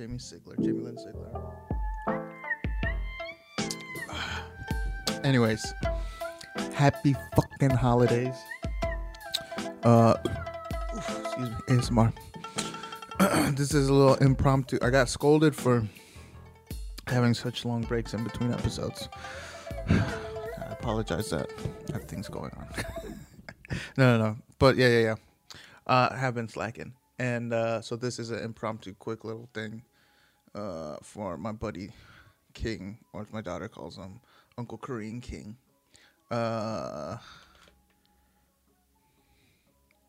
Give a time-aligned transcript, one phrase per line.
[0.00, 1.52] Jamie Sigler, Jamie Lynn Sigler.
[5.24, 5.74] Anyways,
[6.72, 8.34] happy fucking holidays.
[9.82, 10.14] Uh,
[10.96, 12.14] excuse me, ASMR.
[13.58, 14.78] this is a little impromptu.
[14.80, 15.86] I got scolded for
[17.06, 19.10] having such long breaks in between episodes.
[19.90, 21.50] I apologize that
[21.90, 22.68] I have things going on.
[23.98, 24.36] no, no, no.
[24.58, 25.14] But yeah, yeah, yeah.
[25.86, 26.94] Uh, have been slacking.
[27.18, 29.82] And uh, so this is an impromptu, quick little thing
[30.54, 31.92] uh, for my buddy
[32.54, 34.20] King, or as my daughter calls him,
[34.58, 35.56] Uncle Korean King.
[36.30, 37.16] Uh,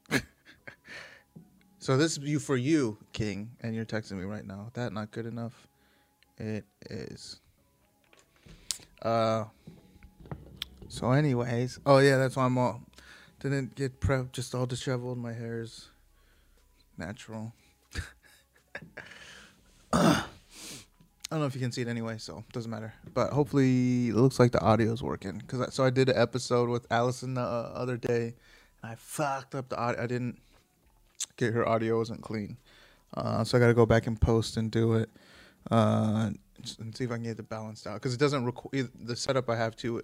[1.80, 4.70] so this is you for you, King, and you're texting me right now.
[4.74, 5.68] That not good enough?
[6.38, 7.40] It is.
[9.02, 9.46] Uh.
[10.88, 12.82] So, anyways, oh yeah, that's why I'm all
[13.42, 15.18] didn't get prep, just all disheveled.
[15.18, 15.90] My hair is
[16.98, 17.54] natural.
[21.32, 22.94] I don't know if you can see it anyway, so it doesn't matter.
[23.14, 25.42] But hopefully, it looks like the audio's working.
[25.48, 28.34] Cause I, so I did an episode with Allison the uh, other day,
[28.84, 30.04] and I fucked up the audio.
[30.04, 30.40] I didn't
[31.38, 32.58] get her audio wasn't clean,
[33.16, 35.10] uh, so I got to go back and post and do it,
[35.70, 36.32] uh,
[36.80, 38.02] and see if I can get it balanced out.
[38.02, 40.02] Cause it doesn't record the setup I have to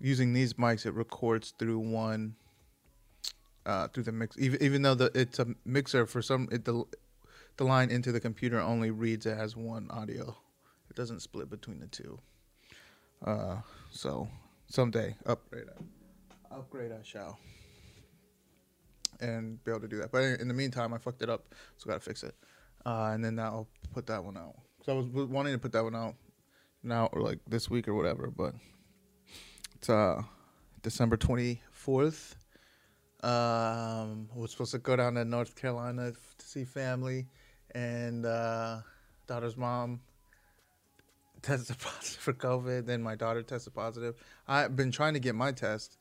[0.00, 0.86] using these mics.
[0.86, 2.34] It records through one.
[3.66, 6.84] Uh, through the mix, even even though the it's a mixer for some, it, the
[7.58, 10.34] the line into the computer only reads as one audio.
[10.88, 12.18] It doesn't split between the two.
[13.24, 13.56] Uh,
[13.90, 14.28] so
[14.68, 15.66] someday upgrade,
[16.50, 17.38] I, upgrade I shall,
[19.20, 20.10] and be able to do that.
[20.12, 22.34] But in the meantime, I fucked it up, so gotta fix it.
[22.86, 24.54] Uh, and then now I'll put that one out.
[24.86, 26.14] So I was wanting to put that one out
[26.82, 28.54] now or like this week or whatever, but
[29.74, 30.22] it's uh
[30.82, 32.36] December twenty fourth.
[33.20, 37.26] Um, we're supposed to go down to North Carolina to see family,
[37.78, 38.78] and uh,
[39.28, 40.00] daughter's mom
[41.42, 42.86] tested positive for COVID.
[42.86, 44.16] Then my daughter tested positive.
[44.48, 45.96] I've been trying to get my test.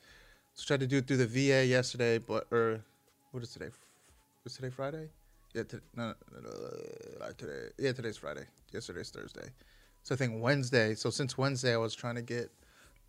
[0.55, 2.81] So tried to do it through the VA yesterday, but or
[3.31, 3.69] what is today?
[4.43, 5.09] Was today Friday?
[5.53, 5.63] Yeah,
[5.95, 6.49] no, no, no,
[7.25, 7.67] uh, today.
[7.77, 8.45] Yeah, today's Friday.
[8.71, 9.49] Yesterday's Thursday.
[10.03, 10.95] So I think Wednesday.
[10.95, 12.49] So since Wednesday, I was trying to get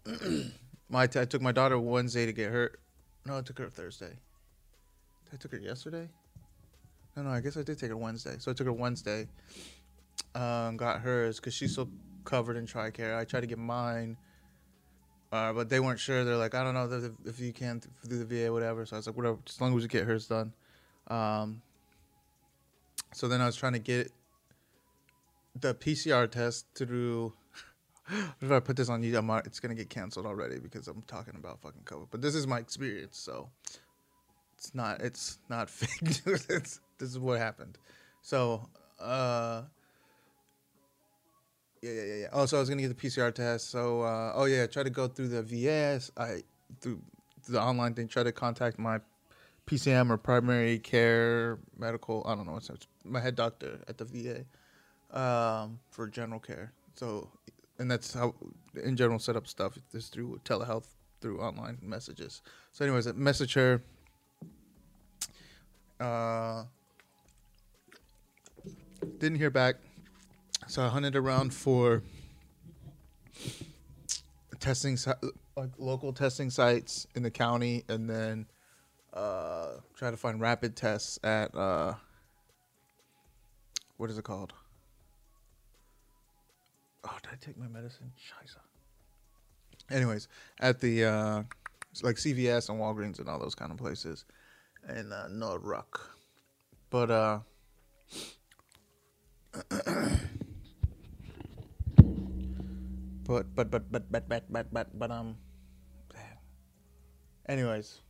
[0.91, 1.07] my.
[1.07, 2.73] T- I took my daughter Wednesday to get her.
[3.25, 4.13] No, I took her Thursday.
[5.33, 6.09] I took her yesterday.
[7.19, 8.37] No, no, I guess I did take her Wednesday.
[8.39, 9.27] So I took her Wednesday.
[10.37, 11.89] Um, got hers because she's still
[12.25, 13.19] covered in Tricare.
[13.19, 14.17] I tried to get mine,
[15.33, 16.23] uh, but they weren't sure.
[16.25, 18.87] They're like, I don't know if, you can do the VA, whatever.
[18.87, 20.55] So I was like, whatever, as long as we get hers done.
[21.09, 21.61] Um,
[23.13, 24.13] so then I was trying to get
[25.59, 27.33] the PCR test through.
[28.41, 31.63] if I put this on you, it's gonna get canceled already because I'm talking about
[31.63, 32.09] fucking COVID.
[32.13, 33.49] But this is my experience, so
[34.57, 36.47] it's not it's not fake news.
[36.49, 37.79] It's this is what happened.
[38.23, 38.69] So
[39.01, 39.63] uh
[41.83, 42.29] yeah yeah yeah yeah.
[42.33, 43.71] Oh, so I was gonna get the PCR test.
[43.71, 46.11] So uh, oh yeah, try to go through the VS.
[46.17, 46.43] I
[46.81, 47.01] through,
[47.49, 48.09] the online thing.
[48.09, 49.01] Try to contact my
[49.67, 52.23] PCM or primary care medical.
[52.27, 52.71] I don't know what's
[53.05, 56.73] my head doctor at the VA um, for general care.
[56.95, 57.31] So
[57.79, 58.35] and that's how
[58.83, 60.87] in general set up stuff is through telehealth
[61.21, 62.43] through online messages.
[62.73, 63.83] So anyways, message her.
[66.01, 66.65] Uh,
[69.19, 69.77] didn't hear back,
[70.67, 72.03] so I hunted around for
[74.61, 74.99] testing
[75.57, 78.47] like local testing sites in the county, and then
[79.13, 81.95] uh, try to find rapid tests at uh,
[83.97, 84.53] what is it called?
[87.05, 88.13] Oh, did I take my medicine?
[88.17, 88.57] Scheiße.
[89.91, 90.29] Anyways,
[90.61, 91.43] at the uh,
[92.03, 94.25] like CVS and Walgreens and all those kind of places,
[94.87, 96.17] and uh, no ruck,
[96.91, 97.41] but uh,
[103.25, 105.37] but but but but but but but but but um.
[107.49, 108.03] Anyways,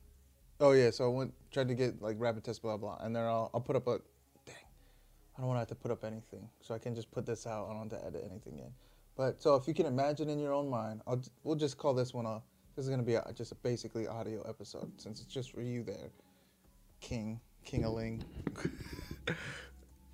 [0.59, 3.23] oh yeah, so I went tried to get like rapid test blah blah, and then
[3.23, 4.01] I'll I'll put up a
[4.45, 4.57] dang.
[5.37, 7.47] I don't want to have to put up anything, so I can just put this
[7.47, 7.69] out.
[7.71, 8.73] I don't have to edit anything in.
[9.17, 12.13] But so if you can imagine in your own mind, I'll, we'll just call this
[12.13, 12.43] one a.
[12.75, 15.85] This is gonna be a, just a basically audio episode since it's just for you
[15.85, 16.11] there,
[17.01, 18.23] King Kingaling.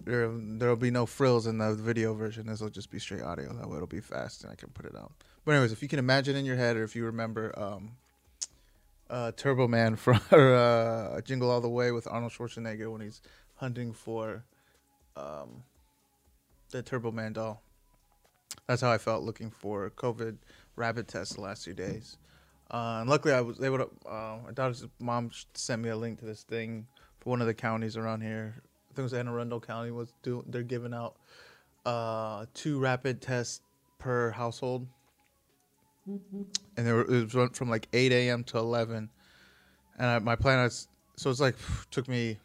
[0.05, 2.47] there there'll be no frills in the video version.
[2.47, 3.53] This will just be straight audio.
[3.53, 5.13] That way it'll be fast and I can put it out.
[5.45, 7.93] But anyways, if you can imagine in your head, or if you remember, um,
[9.11, 13.21] uh, Turbo Man from uh, Jingle All the Way with Arnold Schwarzenegger when he's
[13.57, 14.45] hunting for
[15.17, 15.63] um,
[16.71, 17.61] the Turbo Man doll
[18.67, 20.37] that's how I felt looking for COVID
[20.77, 22.17] rapid tests the last few days.
[22.71, 23.91] Uh, and luckily, I was able to.
[24.09, 26.87] Uh, my daughter's mom sent me a link to this thing
[27.21, 28.63] for one of the counties around here.
[28.95, 30.45] I think it was Anne Arundel County was doing.
[30.47, 31.17] they're giving out
[31.85, 33.61] uh, two rapid tests
[33.99, 34.87] per household,
[36.07, 36.47] and
[36.77, 38.45] there were, it was from like 8 a.m.
[38.45, 39.11] to 11.
[39.99, 40.87] And I, my plan is
[41.17, 41.57] so it's like
[41.91, 42.39] took me.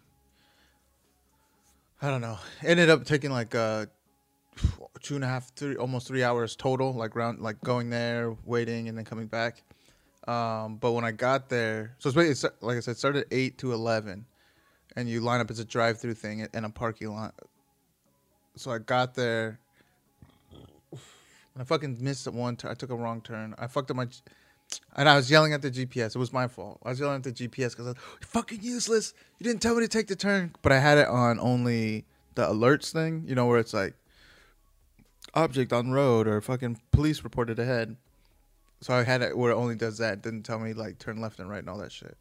[2.01, 2.40] I don't know.
[2.63, 3.86] Ended up taking like uh,
[5.04, 6.95] two and a half, three, almost three hours total.
[6.95, 9.62] Like round, like going there, waiting, and then coming back.
[10.28, 13.72] Um, but when I got there, so it's like I said, started at eight to
[13.72, 14.25] eleven,
[14.95, 17.36] and you line up as a drive-through thing in a parking lot.
[18.56, 19.59] So I got there,
[20.91, 22.57] and I fucking missed it one.
[22.63, 23.56] I took a wrong turn.
[23.57, 24.07] I fucked up my,
[24.95, 26.15] and I was yelling at the GPS.
[26.15, 26.80] It was my fault.
[26.83, 29.13] I was yelling at the GPS because I was fucking useless.
[29.38, 32.47] You didn't tell me to take the turn, but I had it on only the
[32.47, 33.24] alerts thing.
[33.25, 33.94] You know where it's like
[35.33, 37.95] object on road or fucking police reported ahead.
[38.81, 40.13] So I had it where it only does that.
[40.13, 42.18] It didn't tell me like turn left and right and all that shit.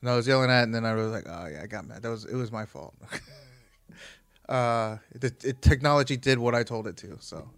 [0.00, 1.86] And I was yelling at, it, and then I was like, "Oh yeah, I got
[1.86, 2.02] mad.
[2.02, 2.94] That was it was my fault."
[4.48, 7.16] uh, the technology did what I told it to.
[7.20, 7.48] So,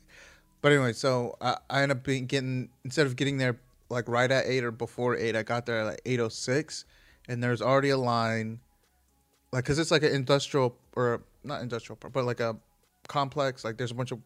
[0.62, 3.58] but anyway, so I, I ended up being getting instead of getting there
[3.88, 6.84] like right at eight or before eight, I got there at like eight oh six,
[7.28, 8.60] and there's already a line,
[9.52, 12.56] like because it's like an industrial or not industrial, but like a
[13.06, 13.64] complex.
[13.64, 14.18] Like there's a bunch of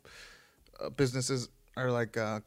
[0.81, 2.41] uh, businesses or like uh,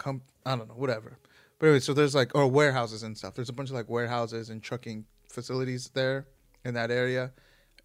[0.45, 1.18] I don't know, whatever.
[1.60, 3.36] But anyway, so there's like or warehouses and stuff.
[3.36, 6.28] There's a bunch of like warehouses and trucking facilities there
[6.66, 7.32] in that area,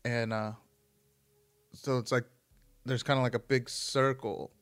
[0.04, 0.52] and uh,
[1.72, 2.24] so it's like
[2.86, 4.52] there's kind of like a big circle,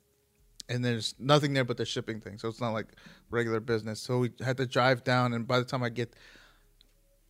[0.68, 2.38] and there's nothing there but the shipping thing.
[2.38, 2.86] So it's not like
[3.30, 4.00] regular business.
[4.00, 6.14] So we had to drive down, and by the time I get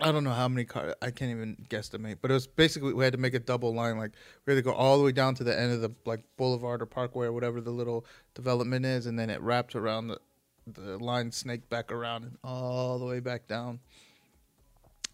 [0.02, 0.94] I don't know how many cars.
[1.00, 3.98] I can't even guesstimate, but it was basically we had to make a double line.
[3.98, 4.12] Like
[4.46, 6.82] we had to go all the way down to the end of the like boulevard
[6.82, 10.18] or parkway or whatever the little development is, and then it wrapped around the
[10.66, 13.80] the line, snaked back around and all the way back down.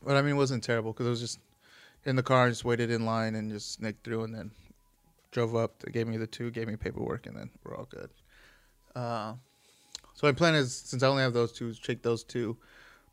[0.04, 1.40] But I mean, it wasn't terrible because it was just
[2.04, 4.50] in the car, and just waited in line and just snaked through, and then
[5.30, 5.80] drove up.
[5.80, 8.10] They gave me the two, gave me paperwork, and then we're all good.
[8.94, 9.34] Uh,
[10.14, 12.56] so my plan is since I only have those two, take those two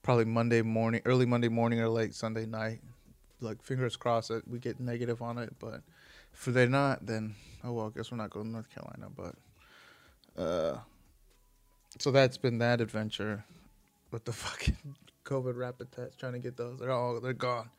[0.01, 2.79] probably Monday morning, early Monday morning or late Sunday night.
[3.41, 5.81] Like fingers crossed that we get negative on it, but
[6.33, 7.91] if they're not, then oh well.
[7.93, 9.07] I guess we're not going to North Carolina.
[9.15, 10.77] But uh,
[11.99, 13.45] so that's been that adventure
[14.11, 14.77] with the fucking
[15.23, 16.19] COVID rapid test.
[16.19, 17.69] Trying to get those, they're all they're gone.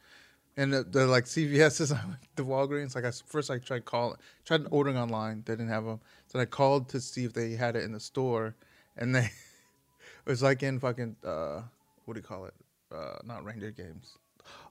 [0.58, 1.90] And the, the like CVS's,
[2.36, 2.94] the Walgreens.
[2.94, 5.42] Like I first, I tried calling, tried ordering online.
[5.44, 6.00] They didn't have them.
[6.28, 8.54] So I called to see if they had it in the store,
[8.96, 9.20] and they
[10.26, 11.62] it was like in fucking uh,
[12.04, 12.54] what do you call it?
[12.92, 14.16] Uh, not reindeer games.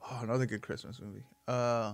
[0.09, 1.23] Oh, another good Christmas movie.
[1.47, 1.93] Uh,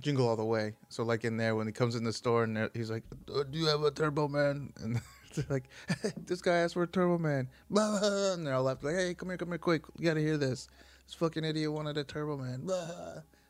[0.00, 0.74] Jingle All the Way.
[0.88, 3.04] So like in there when he comes in the store and he's like,
[3.34, 5.02] uh, "Do you have a Turbo Man?" And they're
[5.50, 5.64] like,
[6.26, 9.38] "This guy asked for a Turbo Man." And they're all left like, "Hey, come here,
[9.38, 9.82] come here, quick!
[9.98, 10.68] You gotta hear this.
[11.06, 12.68] This fucking idiot wanted a Turbo Man."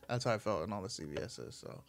[0.07, 1.55] That's how I felt in all the CVS's.
[1.55, 1.81] So.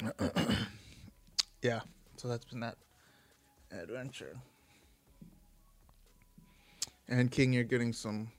[1.62, 1.80] yeah,
[2.16, 2.76] so that's been that
[3.70, 4.36] adventure.
[7.08, 8.30] And King, you're getting some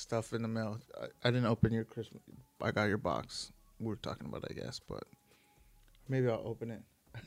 [0.00, 0.78] stuff in the mail.
[1.00, 2.22] I, I didn't open your Christmas.
[2.60, 3.52] I got your box.
[3.78, 5.04] We were talking about, I guess, but
[6.08, 6.82] maybe I'll open it.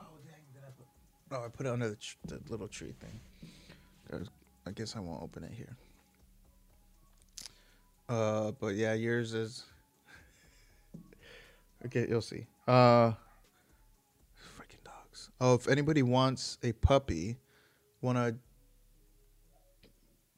[0.00, 0.42] oh dang!
[0.52, 0.86] Did I put?
[1.32, 3.20] Oh, I put it under the, tr- the little tree thing.
[4.10, 4.28] There's,
[4.66, 5.76] I guess I won't open it here.
[8.08, 9.64] Uh, but yeah, yours is
[11.86, 12.46] Okay, you'll see.
[12.66, 13.12] Uh,
[14.56, 15.30] freaking dogs.
[15.40, 17.36] Oh, if anybody wants a puppy,
[18.00, 18.34] wanna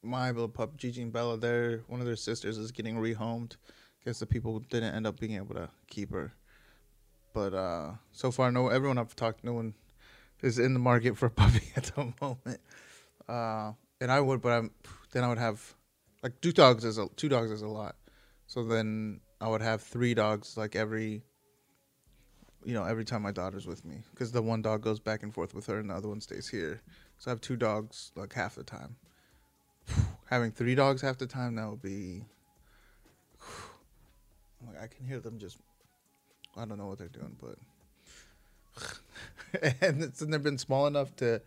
[0.02, 3.56] my little pup Gigi and Bella, their one of their sisters is getting rehomed.
[4.04, 6.32] Guess the people didn't end up being able to keep her.
[7.32, 9.74] But uh, so far, no everyone I've talked, no one
[10.42, 12.60] is in the market for a puppy at the moment.
[13.28, 14.70] Uh, and I would, but I'm
[15.12, 15.74] then I would have
[16.22, 17.96] like two dogs is a two dogs is a lot.
[18.46, 21.22] So then I would have three dogs like every
[22.64, 25.32] you know, every time my daughter's with me, because the one dog goes back and
[25.32, 26.82] forth with her, and the other one stays here.
[27.18, 28.96] So I have two dogs like half the time.
[30.26, 32.24] Having three dogs half the time, that would be.
[34.66, 35.56] Like I can hear them just.
[36.54, 37.56] I don't know what they're doing, but.
[39.80, 41.40] and it's and they've been small enough to.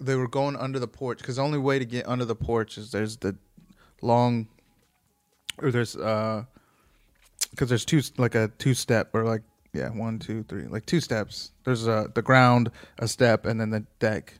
[0.00, 2.76] They were going under the porch because the only way to get under the porch
[2.78, 3.36] is there's the
[4.00, 4.48] long,
[5.58, 6.46] or there's uh,
[7.52, 11.00] because there's two like a two step or like yeah, one, two, three, like two
[11.00, 11.52] steps.
[11.64, 14.38] There's a the ground, a step, and then the deck.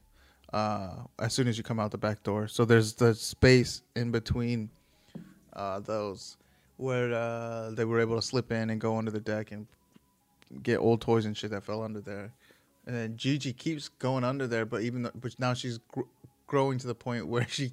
[0.53, 4.11] Uh, as soon as you come out the back door, so there's the space in
[4.11, 4.69] between
[5.55, 6.37] uh, those
[6.77, 9.67] where uh, they were able to slip in and go under the deck and
[10.63, 12.33] get old toys and shit that fell under there.
[12.87, 16.03] And then Gigi keeps going under there, but even though, but now she's gr-
[16.47, 17.73] growing to the point where she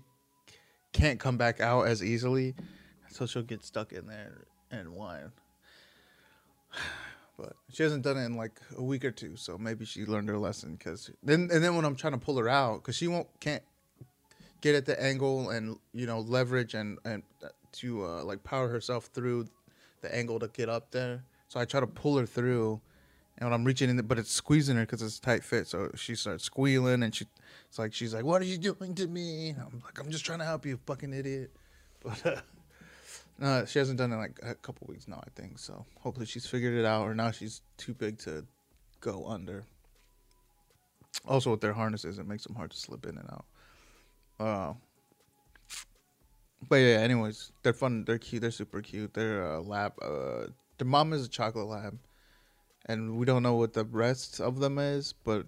[0.93, 2.55] can't come back out as easily,
[3.09, 5.31] so she'll get stuck in there and whine.
[7.39, 10.27] But she hasn't done it in like a week or two, so maybe she learned
[10.29, 10.77] her lesson.
[10.77, 13.63] Cause then and then when I'm trying to pull her out, cause she won't can't
[14.61, 17.23] get at the angle and you know leverage and and
[17.71, 19.47] to uh, like power herself through
[20.01, 21.23] the angle to get up there.
[21.47, 22.81] So I try to pull her through,
[23.37, 25.67] and when I'm reaching in, the, but it's squeezing her because it's tight fit.
[25.67, 27.25] So she starts squealing, and she,
[27.67, 30.25] it's like she's like, "What are you doing to me?" And I'm like, "I'm just
[30.25, 31.51] trying to help you, fucking idiot."
[32.01, 32.41] But uh,
[33.39, 35.59] no, she hasn't done it in like a couple weeks now, I think.
[35.59, 38.45] So hopefully she's figured it out, or now she's too big to
[38.99, 39.65] go under.
[41.25, 43.45] Also, with their harnesses, it makes them hard to slip in and out.
[44.39, 44.73] Uh,
[46.67, 48.03] but yeah, anyways, they're fun.
[48.05, 48.41] They're cute.
[48.41, 49.13] They're super cute.
[49.13, 49.93] They're a lab.
[50.01, 51.97] Uh, their mom is a chocolate lab,
[52.85, 55.13] and we don't know what the rest of them is.
[55.23, 55.45] But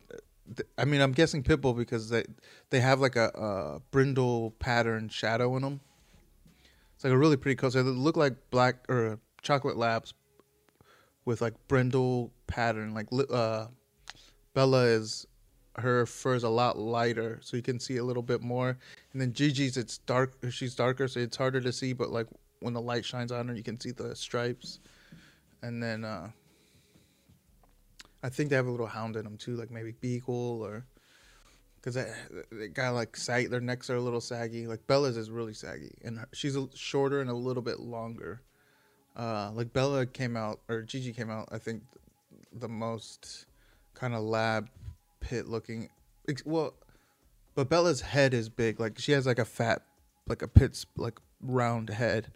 [0.55, 2.23] th- I mean, I'm guessing pitbull because they
[2.69, 5.81] they have like a, a brindle pattern shadow in them.
[7.01, 7.59] It's like a really pretty.
[7.59, 10.13] So they look like black or chocolate labs
[11.25, 12.93] with like brindle pattern.
[12.93, 13.69] Like uh,
[14.53, 15.25] Bella is
[15.77, 18.77] her fur is a lot lighter, so you can see a little bit more.
[19.13, 20.35] And then Gigi's it's dark.
[20.51, 21.93] She's darker, so it's harder to see.
[21.93, 22.27] But like
[22.59, 24.79] when the light shines on her, you can see the stripes.
[25.63, 26.29] And then uh,
[28.21, 30.85] I think they have a little hound in them too, like maybe beagle or
[31.81, 31.95] because
[32.51, 33.49] they got like sag.
[33.49, 34.67] Their necks are a little saggy.
[34.67, 38.41] Like Bella's is really saggy, and her, she's a, shorter and a little bit longer.
[39.15, 41.49] Uh, like Bella came out or Gigi came out.
[41.51, 41.83] I think
[42.53, 43.45] the most
[43.93, 44.69] kind of lab
[45.19, 45.89] pit looking.
[46.45, 46.75] Well,
[47.55, 48.79] but Bella's head is big.
[48.79, 49.83] Like she has like a fat,
[50.27, 52.31] like a pit's like round head.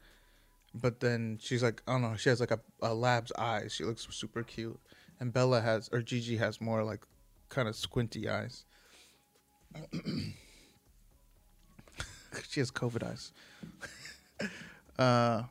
[0.74, 2.16] But then she's like, I don't know.
[2.18, 3.74] She has like a, a lab's eyes.
[3.74, 4.78] She looks super cute.
[5.22, 7.06] And Bella has, or Gigi has more like
[7.48, 8.66] kind of squinty eyes.
[12.50, 13.32] She has COVID eyes.
[15.00, 15.44] uh,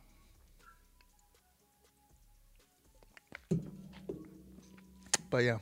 [5.31, 5.59] but yeah,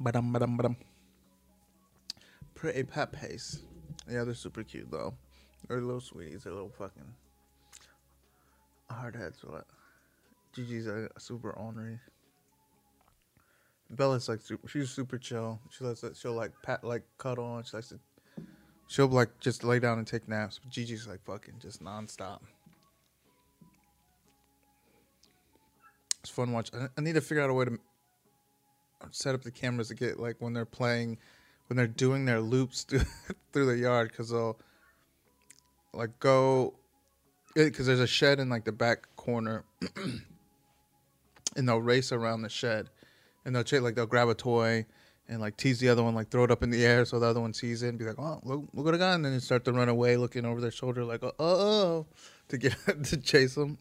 [0.00, 0.76] badum badum badum.
[2.54, 3.62] Pretty puppies.
[4.10, 5.14] Yeah, they're super cute though.
[5.66, 6.44] They're little sweeties.
[6.44, 7.14] They're little fucking
[8.90, 9.44] hard heads.
[9.44, 9.66] What?
[10.54, 12.00] Gigi's a super ornery.
[13.90, 14.68] Bella's like super.
[14.68, 15.60] She's super chill.
[15.70, 16.16] She lets it.
[16.16, 17.98] She'll like pat, like cuddle, and she likes to.
[18.86, 20.58] She'll like just lay down and take naps.
[20.58, 22.40] But Gigi's like fucking just nonstop.
[26.20, 26.70] It's fun watch.
[26.74, 27.78] I, I need to figure out a way to
[29.10, 31.18] set up the cameras to get like when they're playing,
[31.68, 33.04] when they're doing their loops through,
[33.52, 34.58] through the yard, because they'll
[35.94, 36.74] like go,
[37.56, 39.64] eh, because there's a shed in like the back corner,
[41.56, 42.90] and they'll race around the shed,
[43.48, 44.84] and they'll ch- like they'll grab a toy
[45.26, 47.24] and like tease the other one, like throw it up in the air so the
[47.24, 49.32] other one sees it and be like, oh, look, look at a gun, and then
[49.32, 52.06] they start to run away, looking over their shoulder like, oh, oh,
[52.48, 53.78] to get to chase them.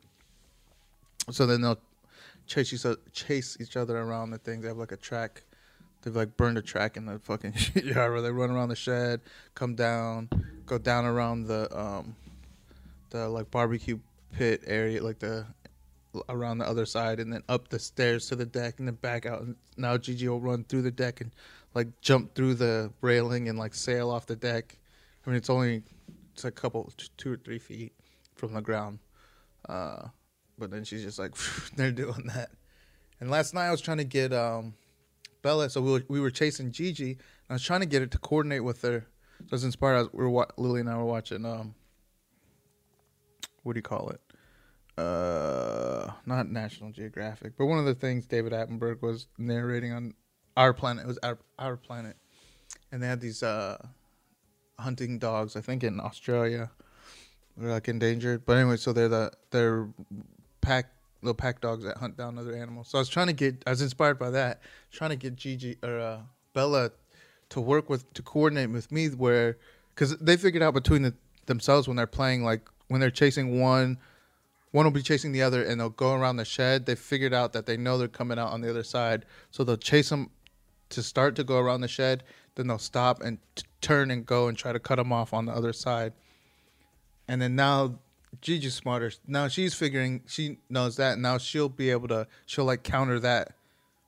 [1.32, 1.80] So then they'll
[2.46, 4.62] chase each other, chase each other around the things.
[4.62, 5.44] They have like a track.
[6.02, 9.20] They've like burned a track in the fucking yard where they run around the shed,
[9.54, 10.30] come down,
[10.66, 12.16] go down around the um,
[13.10, 14.00] the like barbecue
[14.32, 15.46] pit area, like the
[16.30, 19.26] around the other side, and then up the stairs to the deck, and then back
[19.26, 19.42] out.
[19.42, 21.32] And now Gigi will run through the deck and
[21.74, 24.78] like jump through the railing and like sail off the deck.
[25.26, 25.84] I mean, it's only
[26.34, 27.94] it's a couple, two or three feet
[28.36, 29.00] from the ground.
[29.68, 30.08] Uh,
[30.58, 31.36] but then she's just like
[31.76, 32.50] they're doing that.
[33.20, 34.76] And last night I was trying to get um,
[35.42, 37.12] Bella, so we were, we were chasing Gigi.
[37.12, 37.20] And
[37.50, 39.08] I was trying to get her to coordinate with her.
[39.42, 39.96] So I was inspired.
[39.96, 41.74] I was, we were wa- Lily and I were watching um,
[43.64, 44.22] what do you call it?
[44.98, 50.14] Uh, not National Geographic, but one of the things David Attenborough was narrating on
[50.56, 51.06] Our Planet.
[51.06, 52.16] It was Our Our Planet,
[52.92, 53.78] and they had these uh,
[54.80, 55.56] hunting dogs.
[55.56, 56.72] I think in Australia,
[57.56, 58.46] they're like endangered.
[58.46, 59.88] But anyway, so they're the they're
[60.62, 60.88] pack
[61.22, 62.88] little pack dogs that hunt down other animals.
[62.88, 63.64] So I was trying to get.
[63.68, 64.62] I was inspired by that,
[64.92, 66.20] trying to get Gigi or uh,
[66.54, 66.92] Bella
[67.50, 69.58] to work with to coordinate with me where
[69.94, 71.14] because they figured out between the,
[71.46, 73.98] themselves when they're playing like when they're chasing one
[74.78, 76.86] one will be chasing the other and they'll go around the shed.
[76.86, 79.26] They figured out that they know they're coming out on the other side.
[79.50, 80.30] So they'll chase them
[80.90, 82.24] to start to go around the shed.
[82.54, 85.48] Then they'll stop and t- turn and go and try to cut them off on
[85.48, 86.14] the other side.
[87.28, 87.98] And then now
[88.40, 89.12] Gigi's smarter.
[89.26, 91.18] Now she's figuring she knows that.
[91.18, 93.56] Now she'll be able to she'll like counter that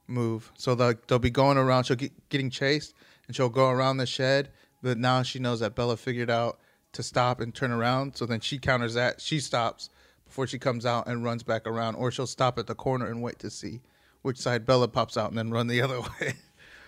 [0.05, 0.51] move.
[0.55, 1.85] So they'll, they'll be going around.
[1.85, 2.93] She'll get getting chased
[3.25, 4.49] and she'll go around the shed.
[4.83, 6.59] But now she knows that Bella figured out
[6.91, 8.17] to stop and turn around.
[8.17, 9.19] So then she counters that.
[9.19, 9.89] She stops
[10.29, 13.21] before she comes out and runs back around, or she'll stop at the corner and
[13.21, 13.81] wait to see
[14.21, 16.33] which side Bella pops out and then run the other way.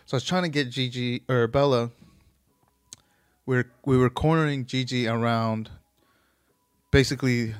[0.05, 1.89] so I was trying to get Gigi or Bella.
[3.47, 5.71] We're we were cornering Gigi around,
[6.91, 7.55] basically,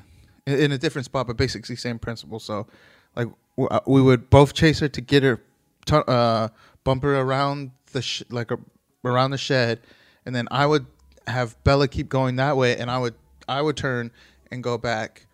[0.46, 2.38] in, in a different spot, but basically same principle.
[2.38, 2.68] So,
[3.16, 3.26] like
[3.58, 5.42] uh, we would both chase her to get her,
[5.84, 6.48] tu- uh,
[6.84, 8.50] bump her around the sh- like
[9.04, 9.80] around the shed,
[10.24, 10.86] and then I would
[11.26, 13.14] have Bella keep going that way, and I would
[13.48, 14.12] I would turn
[14.52, 15.26] and go back,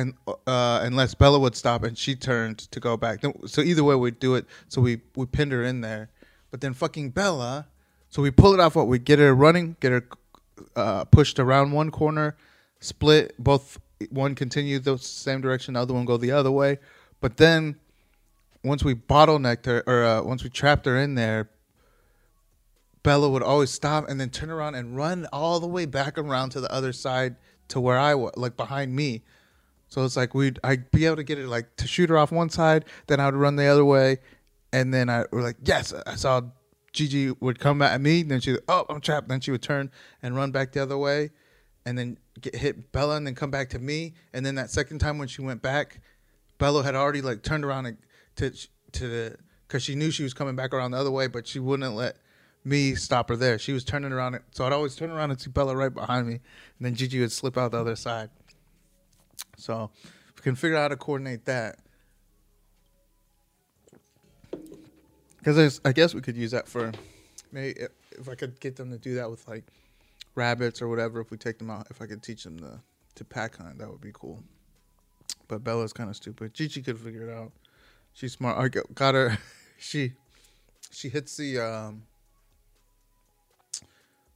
[0.00, 3.22] and uh, unless Bella would stop and she turned to go back.
[3.46, 4.46] So either way, we'd do it.
[4.68, 6.10] So we we pinned her in there,
[6.50, 7.66] but then fucking Bella.
[8.08, 8.74] So we pull it off.
[8.74, 10.04] What we get her running, get her
[10.74, 12.36] uh, pushed around one corner,
[12.80, 13.78] split both.
[14.08, 16.78] One continue the same direction, the other one go the other way.
[17.20, 17.76] But then
[18.64, 21.50] once we bottlenecked her, or uh, once we trapped her in there,
[23.02, 26.50] Bella would always stop and then turn around and run all the way back around
[26.50, 27.36] to the other side
[27.68, 29.22] to where I was, like behind me.
[29.90, 32.32] So it's like we'd I'd be able to get it like to shoot her off
[32.32, 34.18] one side, then I would run the other way,
[34.72, 36.42] and then I were like, yes, I saw
[36.92, 39.90] Gigi would come at me, then she oh I'm trapped, then she would turn
[40.22, 41.30] and run back the other way,
[41.84, 45.00] and then get hit Bella and then come back to me, and then that second
[45.00, 46.00] time when she went back,
[46.58, 47.98] Bella had already like turned around and
[48.36, 48.52] to
[48.92, 51.58] to the because she knew she was coming back around the other way, but she
[51.58, 52.16] wouldn't let
[52.64, 53.58] me stop her there.
[53.58, 56.34] She was turning around, so I'd always turn around and see Bella right behind me,
[56.34, 56.40] and
[56.80, 58.30] then Gigi would slip out the other side.
[59.60, 59.90] So
[60.28, 61.78] if we can figure out how to coordinate that,
[65.38, 66.92] because I guess we could use that for
[67.52, 69.64] maybe if, if I could get them to do that with like
[70.34, 71.20] rabbits or whatever.
[71.20, 72.80] If we take them out, if I could teach them to
[73.16, 74.42] to pack hunt, that would be cool.
[75.48, 76.54] But Bella's kind of stupid.
[76.54, 77.52] Gigi could figure it out.
[78.12, 78.58] She's smart.
[78.58, 79.38] I got- her.
[79.82, 80.12] She
[80.90, 82.02] she hits the um.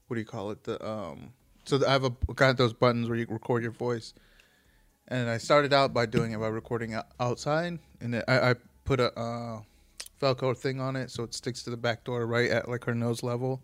[0.06, 0.64] What do you call it?
[0.64, 1.34] The um.
[1.66, 4.14] So I have a got those buttons where you record your voice,
[5.08, 9.00] and I started out by doing it by recording outside, and it, I, I put
[9.00, 9.60] a uh,
[10.20, 12.94] Velcro thing on it so it sticks to the back door right at like her
[12.94, 13.60] nose level.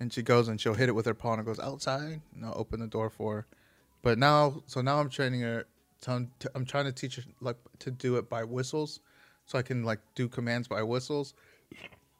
[0.00, 2.54] And she goes and she'll hit it with her paw and goes outside, and I'll
[2.56, 3.46] open the door for her.
[4.02, 5.66] But now, so now I'm training her.
[6.00, 8.98] So I'm, t- I'm trying to teach her like to do it by whistles,
[9.46, 11.34] so I can like do commands by whistles.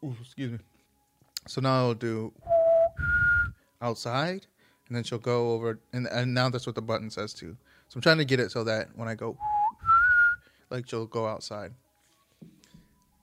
[0.04, 0.58] Ooh, excuse me.
[1.48, 2.32] So now I'll do
[3.80, 4.46] outside,
[4.87, 7.56] and then she'll go over, and and now that's what the button says too.
[7.92, 9.37] So I'm trying to get it so that when I go,
[10.70, 11.74] like she'll go outside.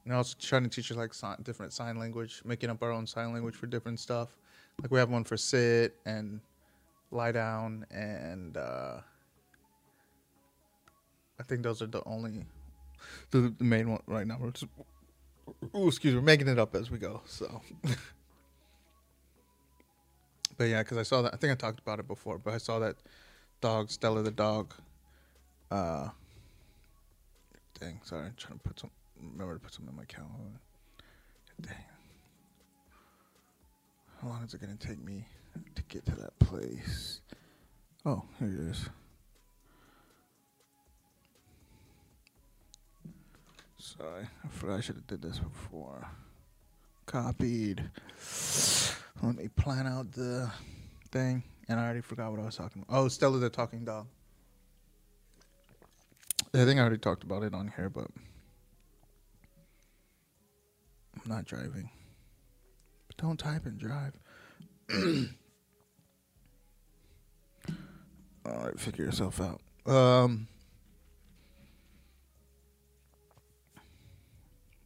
[0.05, 2.91] And I was trying to teach her like sign, different sign language, making up our
[2.91, 4.37] own sign language for different stuff.
[4.79, 6.39] Like we have one for sit and
[7.09, 8.97] lie down, and uh,
[11.39, 12.45] I think those are the only
[13.31, 14.37] the, the main one right now.
[14.39, 14.71] We're just,
[15.75, 17.21] ooh, excuse me, we're making it up as we go.
[17.25, 17.63] So,
[20.59, 21.33] but yeah, because I saw that.
[21.33, 22.97] I think I talked about it before, but I saw that
[23.61, 24.73] dog Stella the dog.
[25.71, 26.09] Uh,
[27.79, 28.91] dang, sorry, I'm trying to put some.
[29.21, 30.59] Remember to put something in my calendar.
[31.61, 31.75] Dang.
[34.21, 35.25] How long is it gonna take me
[35.75, 37.21] to get to that place?
[38.05, 38.89] Oh, here it is.
[43.77, 46.07] Sorry, I forgot I should have did this before.
[47.05, 47.89] Copied.
[49.21, 50.49] Let me plan out the
[51.11, 52.97] thing, and I already forgot what I was talking about.
[52.97, 54.07] Oh, Stella the talking dog.
[56.53, 58.07] I think I already talked about it on here, but
[61.15, 61.91] I'm not driving.
[63.07, 64.13] But don't type and drive.
[68.45, 69.61] All right, figure yourself out.
[69.85, 70.47] Um,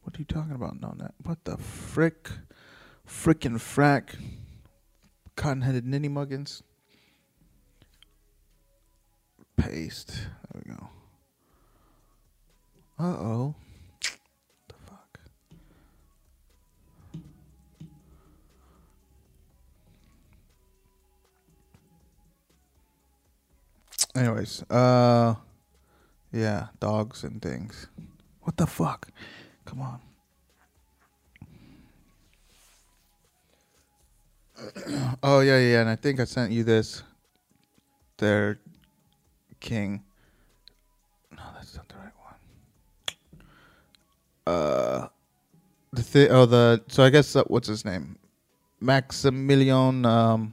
[0.02, 0.78] what are you talking about?
[0.82, 1.14] No, that.
[1.22, 2.28] What the frick?
[3.08, 4.16] Frickin' frack.
[5.34, 6.62] Cotton-headed ninny muggins.
[9.56, 10.12] Paste.
[10.52, 10.88] There we go.
[12.98, 13.54] Uh oh.
[14.68, 15.18] The fuck.
[24.14, 25.34] Anyways, uh,
[26.32, 27.88] yeah, dogs and things.
[28.42, 29.08] What the fuck?
[29.64, 30.00] Come on.
[35.22, 37.02] oh yeah, yeah, and I think I sent you this.
[38.18, 38.60] Their
[39.64, 40.04] king.
[41.32, 42.12] No, that's not the right
[44.46, 44.54] one.
[44.54, 45.08] Uh,
[45.92, 48.18] the thi- oh the so I guess uh, what's his name,
[48.80, 50.52] Maximilian um.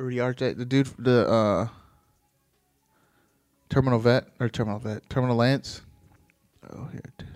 [0.00, 1.68] Uriarte, the dude, the uh.
[3.68, 5.82] Terminal vet or terminal vet, terminal lance.
[6.72, 7.28] Oh here, dude.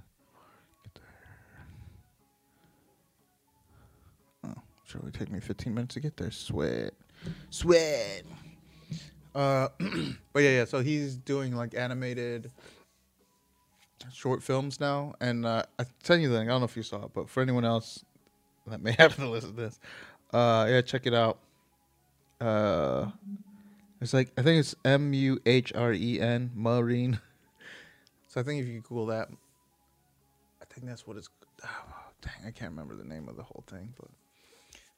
[0.83, 1.62] Get there.
[4.47, 6.31] Oh, sure, it take me 15 minutes to get there.
[6.31, 6.95] Sweat,
[7.51, 8.25] sweat.
[9.35, 9.68] Uh,
[10.33, 10.64] but yeah, yeah.
[10.64, 12.51] So he's doing like animated
[14.12, 16.49] short films now, and uh, I tell you the thing.
[16.49, 18.05] I don't know if you saw it, but for anyone else
[18.66, 19.81] that may happen to listen to this,
[20.33, 21.38] uh, yeah, check it out.
[22.40, 23.11] Uh,
[24.01, 27.21] it's like I think it's M U H R E N Marine.
[28.29, 31.29] So I think if you Google that, I think that's what it's.
[31.62, 31.68] Oh,
[32.23, 34.09] dang, I can't remember the name of the whole thing, but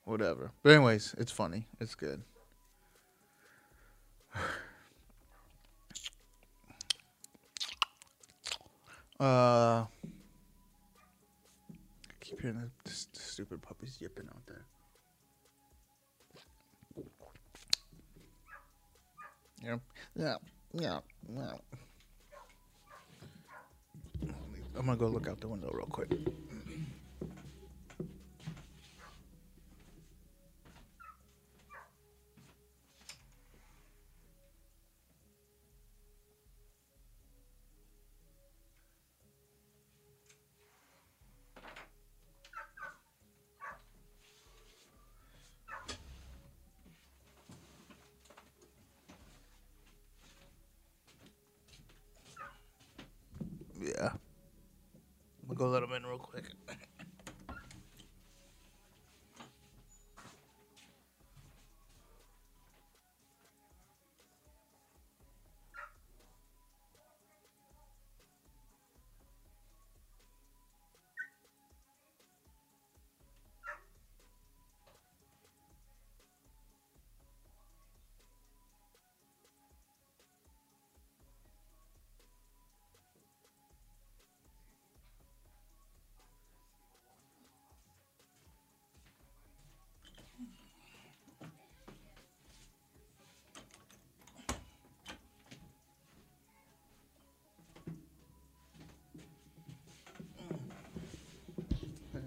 [0.05, 0.53] whatever.
[0.63, 1.67] But anyways, it's funny.
[1.81, 2.23] It's good.
[9.21, 9.87] Uh, I
[12.21, 14.65] keep hearing the, the, the stupid puppies yipping out there.
[19.63, 19.77] Yeah,
[20.17, 20.37] yeah,
[20.75, 20.99] yeah,
[21.35, 21.53] yeah.
[24.77, 26.11] I'm gonna go look out the window real quick.
[53.79, 54.13] Yeah.
[54.13, 56.45] I'm gonna go let them in real quick.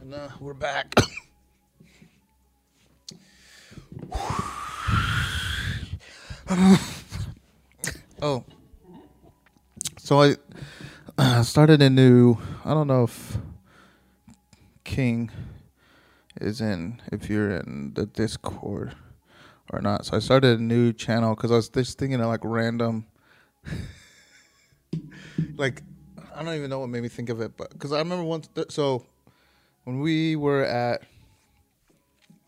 [0.08, 0.96] And uh, we're back.
[8.22, 8.46] oh,
[9.98, 10.38] so I
[11.17, 12.38] uh, started a new.
[12.63, 13.38] I don't know if
[14.86, 15.30] King
[16.39, 17.02] is in.
[17.12, 18.96] If you're in the Discord
[19.74, 22.46] or not, so I started a new channel because I was just thinking of like
[22.46, 23.08] random,
[25.58, 25.84] like
[26.34, 28.48] I don't even know what made me think of it, but because I remember once.
[28.56, 29.06] Th- so
[29.88, 31.04] when we were at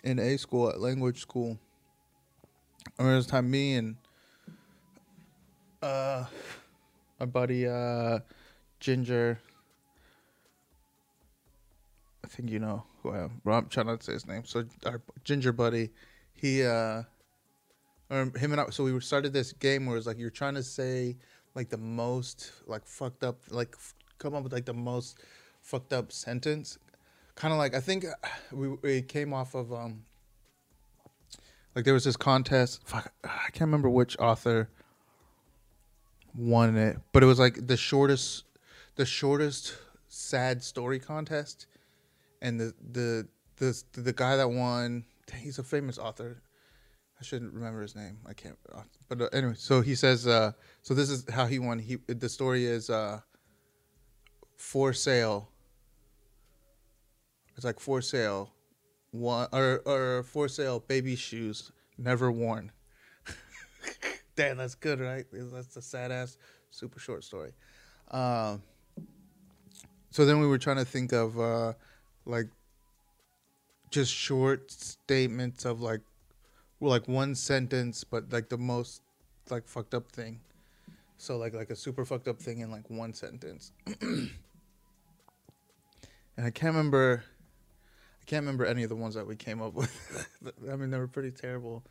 [0.04, 1.58] in A school at language school,
[2.86, 3.96] I remember this time me and
[5.82, 6.26] uh
[7.18, 8.20] my buddy uh
[8.82, 9.40] Ginger
[12.26, 13.40] I think you know who I am.
[13.46, 14.44] But I'm trying not to say his name.
[14.44, 15.92] So our Ginger buddy,
[16.34, 17.04] he uh
[18.10, 20.64] or him and I so we started this game where it's like you're trying to
[20.64, 21.16] say
[21.56, 23.78] like the most like fucked up like
[24.18, 25.20] come up with like the most
[25.62, 26.78] fucked up sentence
[27.40, 30.04] kind of like I think uh, we we came off of um
[31.76, 32.82] like there was this contest.
[32.86, 34.70] Fuck, I can't remember which author
[36.36, 38.44] won it, but it was like the shortest
[38.96, 39.76] the shortest
[40.10, 41.66] sad story contest,
[42.42, 45.06] and the the the the guy that won.
[45.34, 46.42] He's a famous author.
[47.20, 48.18] I shouldn't remember his name.
[48.26, 48.58] I can't.
[48.74, 50.26] uh, But uh, anyway, so he says.
[50.26, 51.80] Uh, so this is how he won.
[51.80, 53.20] He the story is uh,
[54.58, 55.52] for sale
[57.60, 58.54] it's like for sale,
[59.12, 62.72] one or or for sale baby shoes never worn.
[64.38, 65.26] Damn, that's good, right?
[65.34, 66.38] That's a sad ass,
[66.70, 67.52] super short story.
[68.12, 68.64] Um,
[70.10, 71.74] so then we were trying to think of uh,
[72.26, 72.48] like
[73.92, 76.00] just short statements of like,
[76.80, 79.02] like one sentence, but like the most
[79.50, 80.40] like fucked up thing.
[81.18, 83.74] So like like a super fucked up thing in like one sentence.
[86.40, 87.26] and I can't remember
[88.30, 90.30] can't remember any of the ones that we came up with.
[90.72, 91.84] I mean, they were pretty terrible.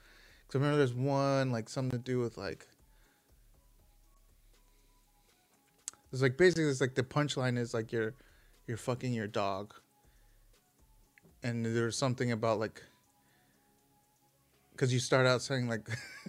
[0.47, 2.69] Cause I remember there's one like something to do with like.
[6.13, 8.15] It's like basically it's like the punchline is like you're,
[8.69, 9.75] you're fucking your dog.
[11.43, 12.85] And there's something about like.
[14.77, 15.89] Cause you start out saying like.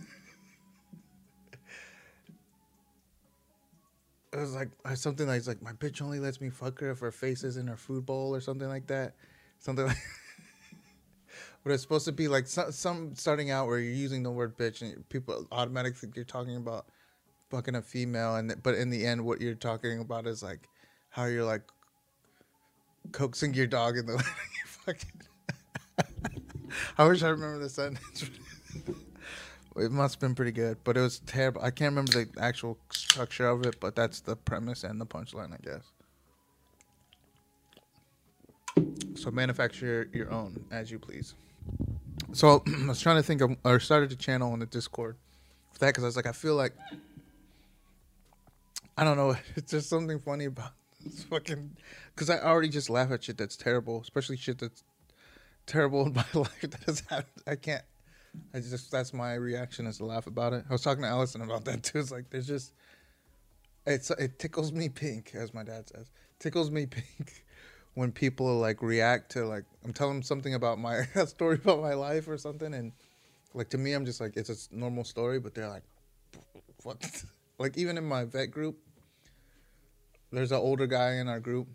[4.34, 7.12] it was like something like like my bitch only lets me fuck her if her
[7.12, 9.14] face is in her food bowl or something like that
[9.60, 9.98] something like
[11.64, 14.58] but it's supposed to be like some, some starting out where you're using the word
[14.58, 16.86] bitch and people automatically think you're talking about
[17.50, 20.70] fucking a female and but in the end what you're talking about is like
[21.10, 21.64] how you're like
[23.12, 24.18] coaxing your dog in the
[24.66, 25.12] fucking
[26.98, 28.30] I wish I remember the sentence
[29.76, 31.62] It must have been pretty good, but it was terrible.
[31.62, 35.54] I can't remember the actual structure of it, but that's the premise and the punchline,
[35.54, 35.84] I guess.
[39.20, 41.34] So manufacture your own as you please.
[42.32, 45.18] So I was trying to think of, or started a channel on the Discord
[45.74, 46.74] for that because I was like, I feel like,
[48.98, 50.72] I don't know, it's just something funny about
[51.04, 51.72] this fucking,
[52.16, 54.84] because I already just laugh at shit that's terrible, especially shit that's
[55.66, 57.44] terrible in my life that has happened.
[57.46, 57.84] I can't.
[58.54, 60.64] I just that's my reaction is to laugh about it.
[60.70, 62.00] I was talking to Allison about that too.
[62.00, 62.74] It's like there's just
[63.88, 66.12] it's it tickles me pink, as my dad says.
[66.38, 67.44] Tickles me pink
[67.94, 71.82] when people like react to like I'm telling them something about my a story about
[71.82, 72.92] my life or something, and
[73.54, 75.84] like to me I'm just like it's a normal story, but they're like,
[76.84, 77.24] what?
[77.58, 78.78] like even in my vet group,
[80.32, 81.68] there's an older guy in our group.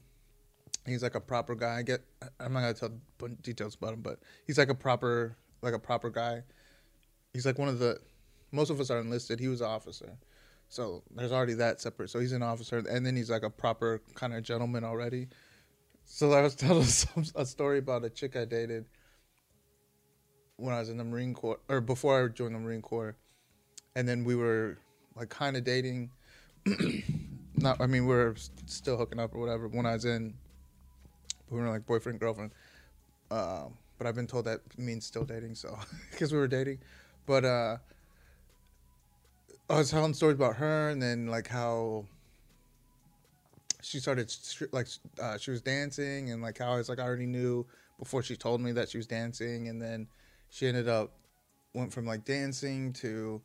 [0.86, 1.78] He's like a proper guy.
[1.78, 2.02] I get
[2.40, 6.10] I'm not gonna tell details about him, but he's like a proper like a proper
[6.10, 6.42] guy.
[7.32, 7.98] He's like one of the
[8.52, 9.40] most of us are enlisted.
[9.40, 10.16] He was an officer.
[10.68, 12.10] So there's already that separate.
[12.10, 15.28] So he's an officer, and then he's like a proper kind of gentleman already.
[16.04, 18.86] So I was telling some, a story about a chick I dated
[20.56, 23.16] when I was in the Marine Corps, or before I joined the Marine Corps,
[23.96, 24.78] and then we were
[25.16, 26.10] like kind of dating.
[27.56, 28.34] Not, I mean, we are
[28.66, 30.34] still hooking up or whatever when I was in.
[31.50, 32.52] We were like boyfriend girlfriend.
[33.30, 35.78] Um, but I've been told that means still dating, so
[36.10, 36.78] because we were dating.
[37.26, 37.76] But uh,
[39.70, 42.06] I was telling stories about her, and then like how
[43.84, 44.34] she started
[44.72, 44.88] like
[45.20, 47.66] uh, she was dancing, and like how I was like I already knew
[47.98, 50.08] before she told me that she was dancing, and then
[50.48, 51.12] she ended up
[51.74, 53.42] went from like dancing to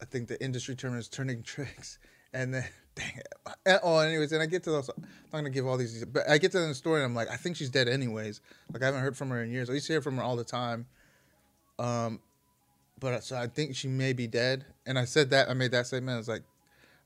[0.00, 1.98] I think the industry term is turning tricks,
[2.32, 3.80] and then dang it.
[3.82, 4.90] Oh, anyways, and I get to those.
[4.90, 5.02] I'm
[5.32, 7.36] not gonna give all these, but I get to the story and I'm like, I
[7.36, 8.40] think she's dead anyways.
[8.72, 9.70] Like I haven't heard from her in years.
[9.70, 10.86] I used to hear from her all the time.
[11.78, 12.20] Um,
[13.00, 14.64] but so I think she may be dead.
[14.86, 16.14] And I said that I made that statement.
[16.14, 16.42] I was like,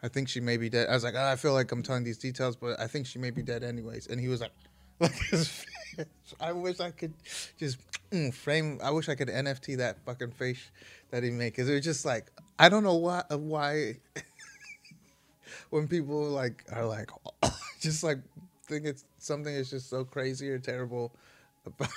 [0.02, 0.88] I think she may be dead.
[0.88, 3.18] I was like, oh, I feel like I'm telling these details, but I think she
[3.18, 4.06] may be dead anyways.
[4.06, 4.52] And he was like,
[5.00, 6.08] like
[6.40, 7.14] I wish I could
[7.58, 7.78] just
[8.10, 8.78] mm, frame.
[8.82, 10.70] I wish I could NFT that fucking face
[11.10, 13.96] that he made because it was just like I don't know why why
[15.70, 17.10] when people like are like
[17.80, 18.18] just like
[18.66, 21.12] think it's something that's just so crazy or terrible
[21.66, 21.90] about,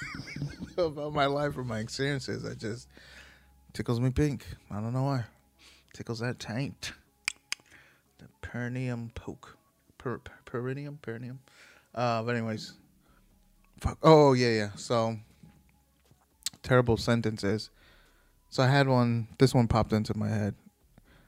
[0.78, 2.88] about my life or my experiences that just
[3.74, 4.46] tickles me pink.
[4.72, 5.26] I don't know why.
[5.94, 6.94] Tickles that taint.
[8.52, 9.58] Perineum poke.
[9.98, 10.98] Per, per, perineum?
[11.02, 11.40] Perineum?
[11.94, 12.74] Uh, but anyways.
[13.80, 13.98] Fuck.
[14.02, 14.70] Oh, yeah, yeah.
[14.76, 15.18] So,
[16.64, 17.70] terrible sentences.
[18.50, 20.56] So I had one, this one popped into my head.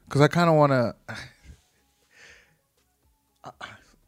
[0.05, 0.95] Because I kind of want to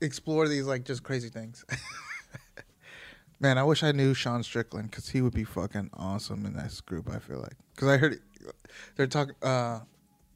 [0.02, 1.64] explore these like just crazy things.
[3.40, 6.82] Man, I wish I knew Sean Strickland because he would be fucking awesome in this
[6.82, 7.10] group.
[7.10, 8.20] I feel like because I heard
[8.96, 9.36] they're talking.
[9.42, 9.80] Uh,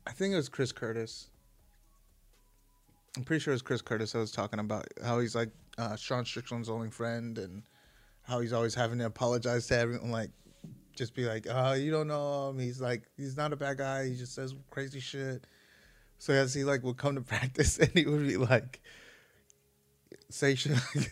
[0.06, 1.30] I think it was Chris Curtis.
[3.18, 4.14] I'm pretty sure it was Chris Curtis.
[4.14, 5.50] I was talking about how he's like
[5.80, 7.64] uh, Sean Strickland's only friend and
[8.22, 10.12] how he's always having to apologize to everyone.
[10.12, 10.30] Like,
[10.96, 12.60] just be like, "Oh, you don't know him.
[12.60, 14.08] He's like, he's not a bad guy.
[14.08, 15.46] He just says crazy shit."
[16.20, 18.82] So as he like would come to practice and he would be like,
[20.30, 21.12] say shit like,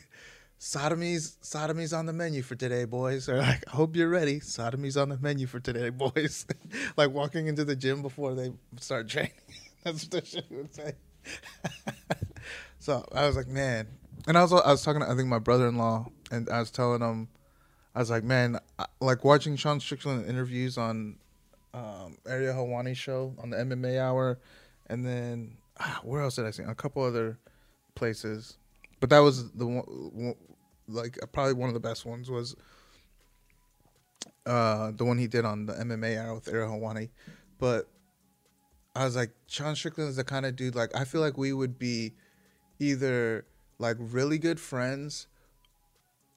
[0.59, 3.27] sodomy's sodomy's on the menu for today, boys.
[3.27, 4.41] Or like, I hope you're ready.
[4.41, 6.45] Sodomy's on the menu for today, boys.
[6.97, 9.31] like walking into the gym before they start training.
[9.83, 10.93] That's what the shit would say.
[12.79, 13.87] so I was like, man.
[14.27, 16.59] And I was I was talking to I think my brother in law, and I
[16.59, 17.27] was telling him,
[17.93, 21.17] I was like, man, I, like watching Sean Strickland interviews on
[21.73, 24.39] um, Ariel Helwani show on the MMA Hour
[24.87, 26.63] and then ah, where else did I see?
[26.63, 27.37] A couple other
[27.95, 28.57] places,
[28.99, 30.35] but that was the one,
[30.87, 32.55] like probably one of the best ones was
[34.45, 37.09] uh, the one he did on the MMA hour with Ariel Helwani.
[37.57, 37.87] But
[38.95, 41.53] I was like, Sean Strickland is the kind of dude like I feel like we
[41.53, 42.13] would be
[42.79, 43.45] either
[43.77, 45.27] like really good friends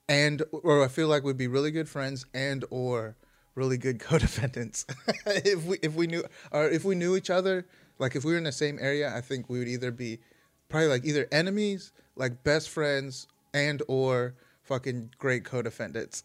[0.09, 3.17] and or I feel like we'd be really good friends and or
[3.55, 4.87] really good co-defendants
[5.27, 7.67] if we if we knew or if we knew each other
[7.99, 10.19] like if we were in the same area, I think we would either be
[10.69, 16.23] probably like either enemies, like best friends, and or fucking great co-defendants,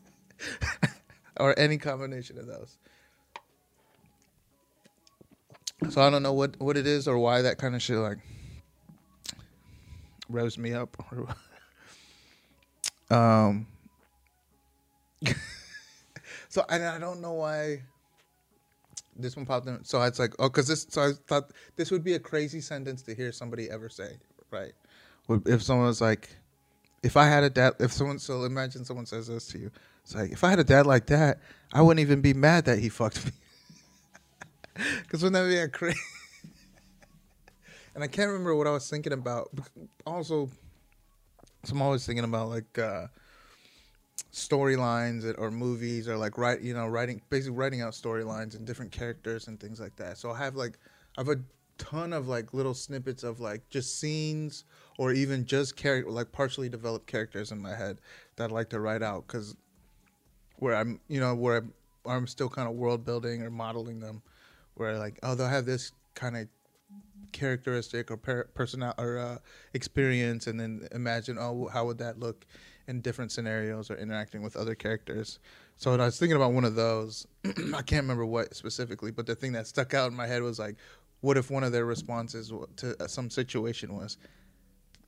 [1.36, 2.78] or any combination of those.
[5.90, 8.18] So I don't know what what it is or why that kind of shit like
[10.28, 10.96] rose me up.
[13.10, 13.66] um.
[16.48, 17.82] so I I don't know why
[19.16, 19.84] this one popped in.
[19.84, 20.86] So it's like, oh, because this.
[20.88, 24.18] So I thought this would be a crazy sentence to hear somebody ever say,
[24.50, 24.72] right?
[25.46, 26.28] If someone was like,
[27.02, 29.70] if I had a dad, if someone, so imagine someone says this to you.
[30.02, 31.40] It's like, if I had a dad like that,
[31.72, 33.32] I wouldn't even be mad that he fucked me.
[35.02, 35.98] Because be a crazy?
[37.94, 39.50] and I can't remember what I was thinking about.
[40.06, 40.48] Also,
[41.64, 43.06] so I'm always thinking about like uh,
[44.32, 48.92] storylines or movies or like write, you know, writing basically writing out storylines and different
[48.92, 50.18] characters and things like that.
[50.18, 50.78] So I have like
[51.16, 51.40] I have a
[51.78, 54.64] ton of like little snippets of like just scenes
[54.98, 58.00] or even just character like partially developed characters in my head
[58.36, 59.56] that I like to write out because
[60.58, 61.72] where I'm you know where I'm,
[62.06, 64.22] I'm still kind of world building or modeling them
[64.74, 66.48] where like oh they'll have this kind of
[67.32, 69.38] characteristic or per- personal or uh,
[69.72, 72.46] experience and then imagine oh how would that look
[72.86, 75.38] in different scenarios or interacting with other characters.
[75.76, 79.34] So i was thinking about one of those i can't remember what specifically but the
[79.34, 80.76] thing that stuck out in my head was like
[81.20, 84.18] what if one of their responses to uh, some situation was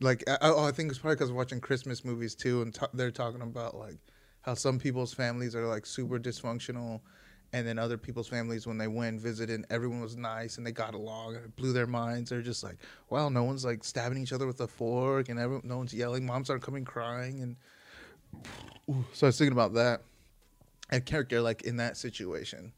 [0.01, 3.11] like I, oh, I think it's probably because watching Christmas movies too, and t- they're
[3.11, 3.99] talking about like
[4.43, 7.01] how some people's families are like super dysfunctional,
[7.57, 10.93] and then other people's families when they went visited, everyone was nice and they got
[10.93, 12.29] along and it blew their minds.
[12.29, 12.77] They're just like,
[13.09, 16.27] wow, no one's like stabbing each other with a fork, and everyone, no one's yelling.
[16.27, 17.57] Moms aren't coming crying, and
[19.15, 20.03] so I was thinking about that,
[20.91, 22.75] a character like in that situation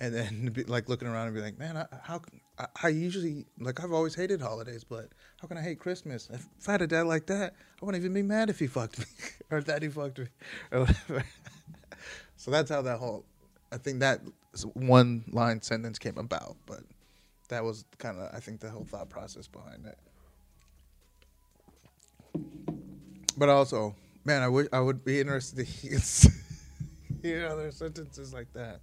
[0.00, 2.22] and then be like looking around and be like, man, I, how
[2.58, 5.10] I, I, usually like I've always hated holidays, but
[5.42, 6.30] how can I hate Christmas?
[6.32, 8.98] If, I had a dad like that, I wouldn't even be mad if he fucked
[8.98, 9.04] me
[9.50, 10.26] or if daddy fucked me
[10.72, 11.24] or whatever.
[12.36, 13.26] so that's how that whole
[13.76, 14.22] I think that
[14.72, 16.80] one line sentence came about, but
[17.50, 19.98] that was kind of I think the whole thought process behind it.
[23.36, 25.98] But also, man, I wish I would be interested to hear,
[27.22, 28.80] hear other sentences like that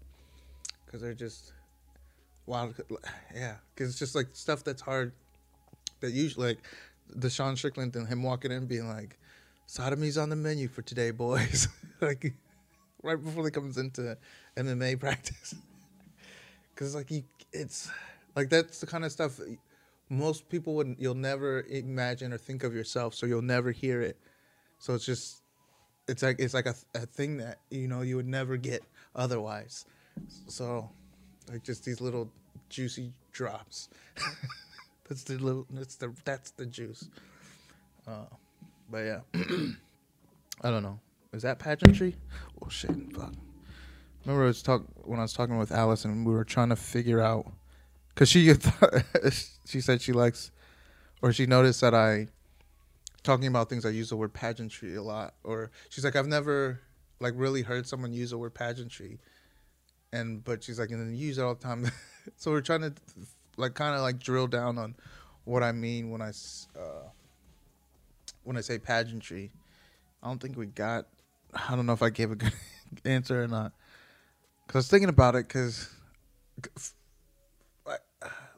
[0.85, 1.53] because they're just
[2.45, 2.75] wild.
[3.33, 5.11] Yeah, because it's just like stuff that's hard.
[6.01, 6.59] That usually
[7.17, 9.17] like Sean Strickland and him walking in being like,
[9.67, 11.67] "Sodomy's on the menu for today, boys."
[11.99, 12.35] like
[13.03, 14.17] right before he comes into
[14.55, 15.55] MMA practice.
[16.73, 17.89] Because like you, it's
[18.35, 19.39] like that's the kind of stuff
[20.09, 24.17] most people would you'll never imagine or think of yourself, so you'll never hear it.
[24.79, 25.41] So it's just
[26.07, 28.83] it's like it's like a, a thing that you know you would never get
[29.15, 29.85] otherwise.
[30.47, 30.89] So,
[31.51, 32.29] like just these little
[32.69, 33.89] juicy drops.
[35.07, 35.65] that's the little.
[35.69, 37.09] That's the that's the juice.
[38.07, 38.25] Uh,
[38.89, 39.19] but yeah,
[40.61, 40.99] I don't know.
[41.33, 42.15] Is that pageantry?
[42.61, 42.91] Oh shit!
[43.13, 43.33] Fuck.
[44.25, 47.21] Remember, I was talk when I was talking with and we were trying to figure
[47.21, 47.51] out
[48.09, 48.53] because she
[49.65, 50.51] she said she likes,
[51.21, 52.27] or she noticed that I
[53.23, 56.79] talking about things I use the word pageantry a lot, or she's like I've never
[57.19, 59.19] like really heard someone use the word pageantry
[60.13, 61.91] and but she's like, and then you use it all the time.
[62.37, 62.93] so we're trying to
[63.57, 64.95] like kind of like drill down on
[65.43, 66.29] what I mean when I
[66.79, 67.09] uh,
[68.43, 69.51] when I say pageantry.
[70.21, 71.07] I don't think we got.
[71.53, 72.53] I don't know if I gave a good
[73.05, 73.73] answer or not.
[74.67, 75.49] Cause I was thinking about it.
[75.49, 75.89] Cause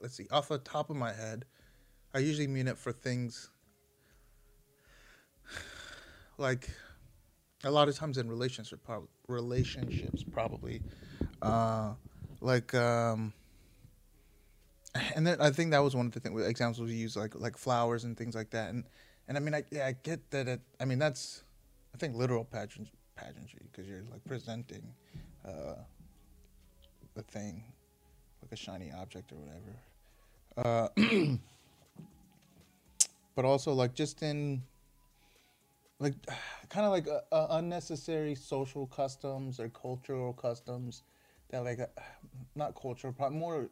[0.01, 1.45] let's see, off the top of my head,
[2.13, 3.49] I usually mean it for things
[6.37, 6.69] like
[7.63, 8.83] a lot of times in relationships,
[9.27, 10.83] relationships probably
[11.41, 11.93] uh,
[12.39, 13.33] like um,
[15.15, 17.57] and then I think that was one of the things examples we use like like
[17.57, 18.83] flowers and things like that and
[19.27, 21.43] and I mean I yeah I get that it, I mean that's
[21.93, 24.93] I think literal pageant pageantry because you're like presenting
[25.43, 25.75] uh,
[27.15, 27.63] the thing
[28.41, 29.75] like a shiny object or whatever
[30.58, 30.88] uh,
[33.36, 34.62] but also like just in
[35.99, 36.13] like
[36.69, 41.04] kind of like uh, uh, unnecessary social customs or cultural customs
[41.49, 41.88] that like uh,
[42.56, 43.69] not cultural, probably more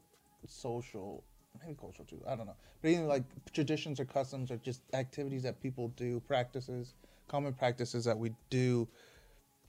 [0.47, 1.23] social,
[1.61, 2.21] maybe cultural too.
[2.27, 6.19] I don't know, but even like traditions or customs or just activities that people do,
[6.21, 6.95] practices,
[7.27, 8.87] common practices that we do,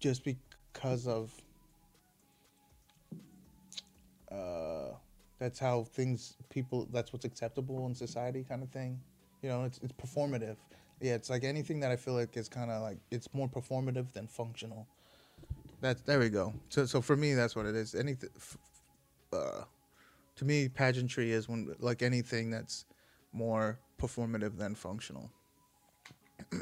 [0.01, 1.33] just because of.
[4.35, 4.95] Uh,
[5.39, 8.99] that's how things people that's what's acceptable in society kind of thing
[9.43, 10.57] you know it's it's performative
[11.01, 14.11] yeah it's like anything that i feel like is kind of like it's more performative
[14.13, 14.87] than functional
[15.85, 16.55] that's there we go.
[16.71, 17.95] So so for me, that's what it is.
[17.95, 18.31] Anything,
[19.35, 19.65] uh,
[20.37, 22.87] to me, pageantry is when like anything that's
[23.35, 25.31] more performative than functional.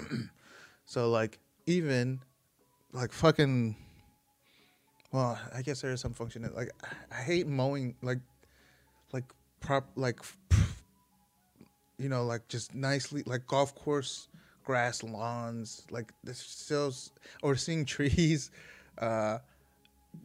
[0.85, 2.21] so like even
[2.93, 3.77] like fucking.
[5.13, 6.51] Well, I guess there is some function.
[6.55, 6.71] Like
[7.11, 8.21] I hate mowing like
[9.13, 9.25] like
[9.61, 10.21] prop like
[11.99, 14.29] you know like just nicely like golf course
[14.65, 16.93] grass lawns like this still
[17.43, 18.51] or seeing trees
[18.99, 19.39] uh,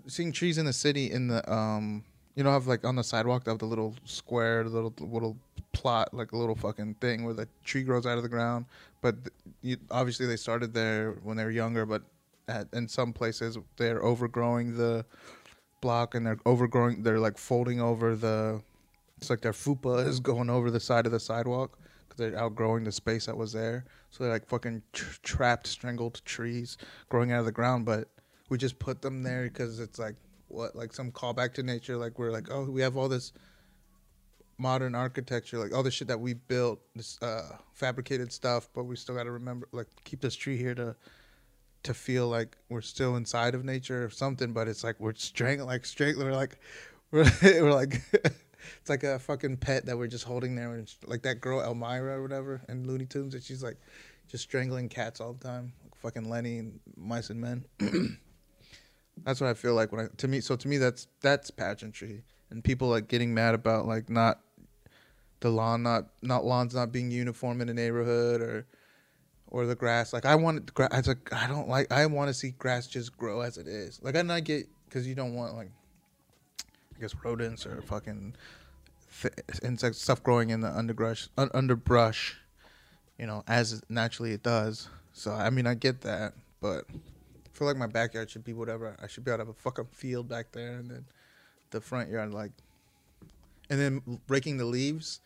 [0.07, 2.03] seeing trees in the city in the um,
[2.37, 5.35] you know, have like on the sidewalk, they have the little square, the little little
[5.73, 8.65] plot, like a little fucking thing where the tree grows out of the ground.
[9.01, 9.15] But
[9.63, 12.03] you, obviously, they started there when they were younger, but
[12.47, 15.05] at, in some places they're overgrowing the
[15.81, 17.03] block and they're overgrowing.
[17.03, 18.61] They're like folding over the.
[19.17, 21.77] It's like their fupa is going over the side of the sidewalk
[22.07, 23.85] because they're outgrowing the space that was there.
[24.09, 26.77] So they're like fucking tr- trapped, strangled trees
[27.09, 27.85] growing out of the ground.
[27.85, 28.09] But
[28.49, 30.15] we just put them there because it's like
[30.47, 31.97] what, like some callback to nature.
[31.97, 33.33] Like we're like, oh, we have all this
[34.59, 38.95] modern architecture, like all the shit that we built, this uh, fabricated stuff, but we
[38.95, 40.95] still got to remember, like, keep this tree here to
[41.87, 44.53] to feel like we're still inside of nature or something.
[44.53, 46.59] But it's like we're strangling, like strangling, we're like
[47.11, 51.23] we're, we're like it's like a fucking pet that we're just holding there, and like
[51.23, 53.77] that girl Elmyra or whatever in Looney Tunes, and she's like
[54.27, 57.65] just strangling cats all the time, like fucking Lenny and Mice and Men.
[59.23, 60.41] that's what I feel like when I to me.
[60.41, 64.41] So to me, that's that's pageantry, and people like getting mad about like not
[65.39, 68.67] the lawn not not lawns not being uniform in a neighborhood or
[69.49, 70.13] or the grass.
[70.13, 70.89] Like I want grass.
[70.91, 71.91] I like I don't like.
[71.91, 73.99] I want to see grass just grow as it is.
[74.01, 75.71] Like I not get because you don't want like
[76.95, 78.35] I guess rodents or fucking
[79.21, 79.33] th-
[79.63, 82.37] insects stuff growing in the underbrush un- underbrush.
[83.17, 84.89] You know, as naturally it does.
[85.13, 88.95] So I mean, I get that, but I feel like my backyard should be whatever.
[89.01, 91.05] I should be able to have a fucking field back there, and then
[91.71, 92.51] the front yard like,
[93.69, 95.21] and then raking the leaves,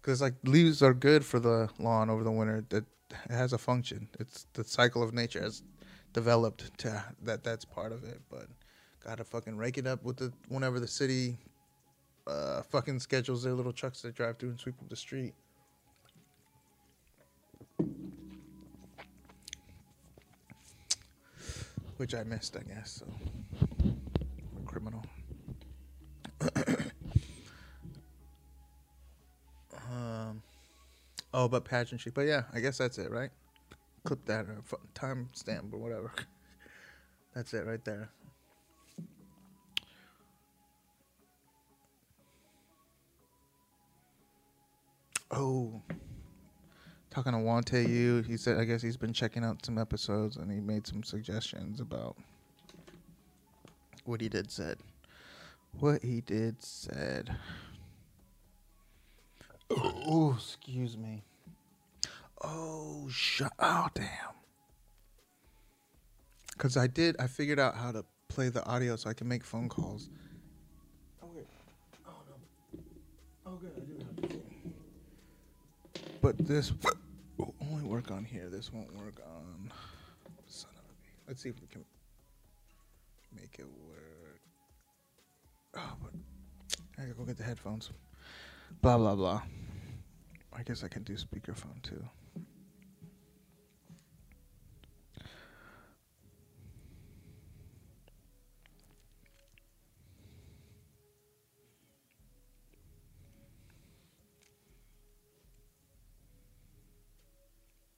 [0.00, 2.64] because like leaves are good for the lawn over the winter.
[2.68, 2.84] That
[3.28, 4.08] it has a function.
[4.18, 5.62] It's the cycle of nature has
[6.12, 7.44] developed to that.
[7.44, 8.46] That's part of it, but
[9.04, 11.36] gotta fucking rake it up with the whenever the city
[12.26, 15.34] uh, fucking schedules their little trucks that drive through and sweep up the street.
[21.96, 23.00] Which I missed, I guess.
[23.00, 23.94] So,
[24.66, 25.04] criminal.
[31.34, 32.12] Oh, but pageantry.
[32.14, 33.30] But yeah, I guess that's it, right?
[34.04, 34.62] Clip that or
[34.94, 36.12] time stamp or whatever.
[37.34, 38.10] That's it right there.
[45.30, 45.80] Oh,
[47.10, 50.52] talking to Wante you, he said I guess he's been checking out some episodes and
[50.52, 52.16] he made some suggestions about
[54.04, 54.78] what he did said.
[55.78, 57.34] What he did said.
[59.76, 61.22] Oh, excuse me.
[62.42, 63.52] Oh, shut.
[63.58, 64.06] Oh, damn.
[66.52, 69.44] Because I did, I figured out how to play the audio so I can make
[69.44, 70.10] phone calls.
[71.22, 71.46] Oh, wait.
[72.06, 72.80] Oh, no.
[73.46, 73.72] Oh, good.
[73.76, 73.94] I do
[74.32, 74.40] have.
[76.20, 76.72] But this
[77.36, 78.48] will only work on here.
[78.48, 79.72] This won't work on.
[80.46, 80.94] Son of a.
[81.02, 81.08] bee.
[81.26, 81.84] Let's see if we can
[83.34, 84.40] make it work.
[85.76, 86.12] Oh, but
[86.98, 87.90] I gotta go get the headphones.
[88.80, 89.42] Blah blah blah.
[90.54, 92.04] I guess I can do speakerphone too.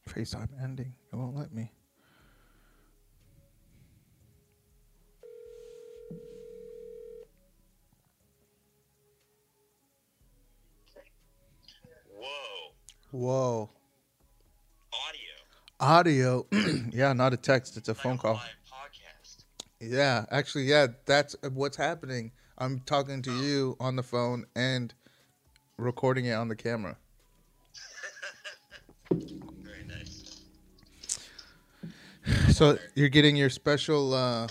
[0.08, 0.94] FaceTime ending.
[1.12, 1.72] It won't let me.
[12.24, 13.18] Whoa.
[13.18, 13.70] Whoa.
[15.80, 16.46] Audio.
[16.52, 16.86] Audio.
[16.92, 17.76] yeah, not a text.
[17.76, 18.34] It's a Like phone a call.
[18.36, 19.44] Podcast.
[19.80, 22.32] Yeah, actually, yeah, that's what's happening.
[22.58, 24.94] I'm talking to you on the phone and
[25.76, 26.96] recording it on the camera.
[29.12, 30.20] Very nice.
[32.54, 34.48] So you're getting your special, uh,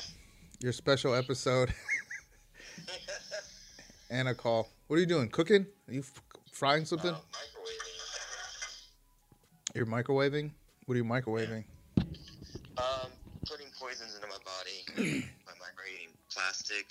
[0.62, 1.74] your special episode
[4.12, 4.70] and a call.
[4.88, 5.30] What are you doing?
[5.30, 5.66] Cooking?
[5.88, 6.22] Are you f-
[6.52, 7.12] frying something?
[7.16, 7.20] Uh.
[9.74, 10.52] You're microwaving.
[10.86, 11.64] What are you microwaving?
[12.78, 13.10] Um,
[13.48, 16.86] putting poisons into my body by microwaving plastic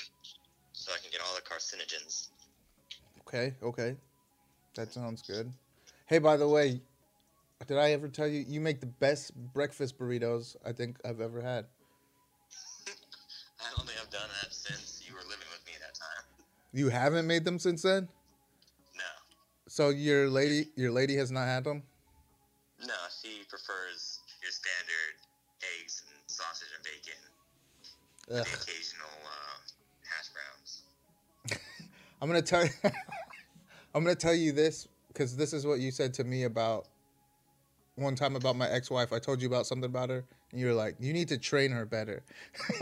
[0.72, 2.28] so I can get all the carcinogens.
[3.20, 3.96] Okay, okay,
[4.74, 5.52] that sounds good.
[6.06, 6.80] Hey, by the way,
[7.68, 11.40] did I ever tell you you make the best breakfast burritos I think I've ever
[11.40, 11.66] had?
[13.60, 16.44] I don't think I've done that since you were living with me that time.
[16.72, 18.08] You haven't made them since then.
[18.96, 19.04] No.
[19.68, 21.84] So your lady, your lady has not had them.
[23.48, 25.14] Prefers your standard
[25.80, 27.20] eggs and sausage and bacon.
[28.30, 28.44] Ugh.
[28.44, 29.58] The occasional uh,
[30.08, 30.82] hash browns.
[32.20, 32.70] I'm gonna tell you.
[33.94, 36.86] I'm gonna tell you this because this is what you said to me about
[37.96, 39.12] one time about my ex-wife.
[39.12, 41.72] I told you about something about her, and you were like, "You need to train
[41.72, 42.22] her better."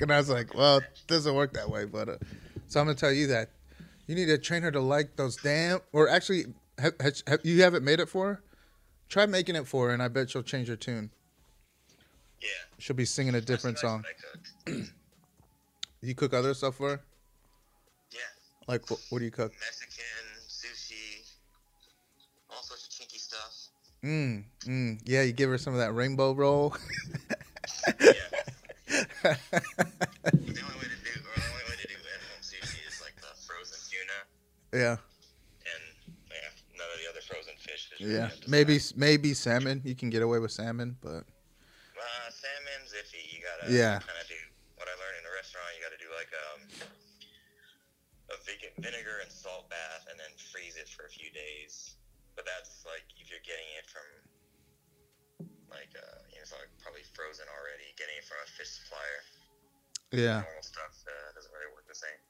[0.00, 2.16] and I was like, "Well, it doesn't work that way." But uh,
[2.68, 3.50] so I'm gonna tell you that
[4.06, 5.80] you need to train her to like those damn.
[5.92, 6.46] Or actually,
[6.78, 8.42] have, have, you haven't made it for her.
[9.08, 11.10] Try making it for her, and I bet she'll change her tune.
[12.40, 12.48] Yeah.
[12.78, 14.04] She'll be singing a different song.
[16.02, 17.00] You cook other stuff for her?
[18.12, 18.20] Yeah.
[18.68, 19.52] Like what, what do you cook?
[19.58, 20.04] Mexican,
[20.48, 21.26] sushi,
[22.48, 23.68] all sorts of chinky stuff.
[24.04, 25.00] Mm, mm.
[25.04, 26.76] Yeah, you give her some of that rainbow roll.
[27.88, 28.12] Yeah.
[29.22, 29.38] the
[30.32, 30.98] only way to
[34.76, 34.96] yeah,
[35.64, 35.82] and
[36.28, 37.88] yeah, none of the other frozen fish.
[37.98, 38.28] yeah.
[38.46, 39.80] Maybe maybe salmon.
[39.84, 41.24] You can get away with salmon, but
[41.96, 43.22] Uh, salmon's iffy.
[43.32, 43.98] You gotta Yeah.
[44.04, 44.36] kind of do
[44.76, 45.66] what I learned in the restaurant.
[45.76, 46.60] You gotta do like um,
[48.30, 48.36] a
[48.82, 51.96] vinegar and salt bath, and then freeze it for a few days.
[52.36, 54.06] But that's like if you're getting it from
[55.72, 57.90] like uh, you know, it's like probably frozen already.
[57.96, 59.20] Getting it from a fish supplier.
[60.12, 60.44] yeah.
[60.44, 62.20] Normal stuff uh, doesn't really work the same.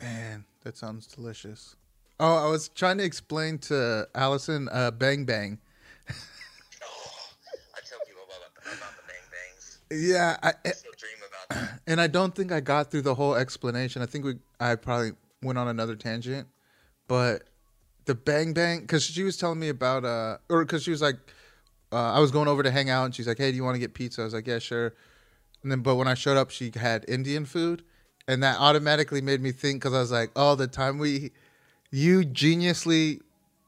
[0.00, 1.76] Man, that sounds delicious.
[2.18, 5.58] Oh, I was trying to explain to Allison uh, Bang Bang.
[6.08, 6.14] Oh,
[7.74, 9.78] I tell people about, about the bang bangs.
[9.90, 11.80] Yeah, I, I still dream about that.
[11.86, 14.02] and I don't think I got through the whole explanation.
[14.02, 15.12] I think we I probably
[15.42, 16.46] went on another tangent,
[17.08, 17.44] but
[18.04, 21.16] the Bang Bang because she was telling me about uh or because she was like
[21.92, 23.74] uh, I was going over to hang out and she's like, hey, do you want
[23.74, 24.20] to get pizza?
[24.20, 24.94] I was like, yeah, sure.
[25.62, 27.82] And then but when I showed up, she had Indian food,
[28.28, 31.32] and that automatically made me think because I was like, oh, the time we
[31.90, 33.20] you geniusly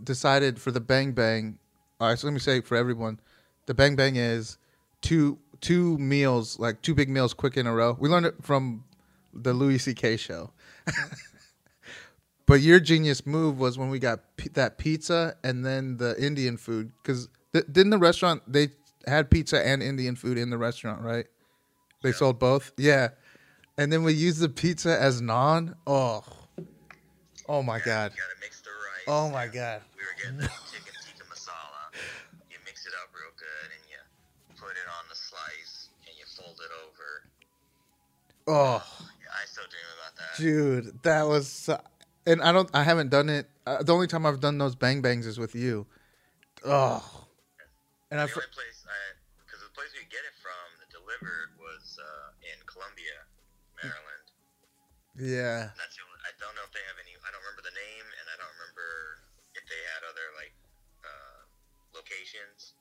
[0.03, 1.59] decided for the Bang Bang.
[2.01, 3.21] All right, so let me say for everyone,
[3.67, 4.59] the Bang Bang is
[5.01, 7.97] two two meals, like two big meals, quick in a row.
[7.99, 8.85] We learned it from
[9.33, 10.17] the Louis C.K.
[10.17, 10.51] show.
[12.47, 16.57] but your genius move was when we got p- that pizza and then the Indian
[16.57, 18.69] food, because th- didn't the restaurant they
[19.07, 21.27] had pizza and Indian food in the restaurant, right?
[22.03, 22.15] They Yeah.
[22.17, 23.11] sold both, yeah.
[23.79, 25.75] And then we used the pizza as naan.
[25.87, 26.23] Oh,
[27.49, 28.13] oh my Yeah, god.
[28.13, 29.05] You gotta mix the rice.
[29.09, 29.83] Oh my god.
[29.97, 31.93] We were getting the chicken tikka masala.
[32.51, 33.97] You mix it up real good and you
[34.57, 37.25] put it on the slice and you fold it over.
[38.47, 38.85] Oh.
[39.23, 40.37] Yeah, I still dream about that.
[40.43, 41.81] Dude, that was, so,
[42.27, 43.47] and I don't, I haven't done it.
[43.67, 45.87] Uh, the only time I've done those bang bangs is with you.
[46.67, 47.03] Oh,
[48.11, 49.17] and I, the fr- only place I,
[49.47, 50.32] because the place we get it
[55.23, 57.15] yeah, That's the only, I don't know if they have any.
[57.15, 59.23] I don't remember the name, and I don't remember
[59.55, 60.51] if they had other like
[61.07, 61.39] uh,
[61.95, 62.75] locations.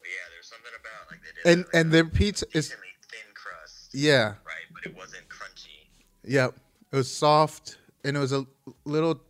[0.00, 1.44] But yeah, there's something about like they did.
[1.44, 4.64] and like, and their pizza is, thin crust, yeah, right?
[4.72, 5.92] But it wasn't crunchy.
[6.24, 6.56] yep,
[6.92, 8.46] it was soft and it was a
[8.84, 9.20] little,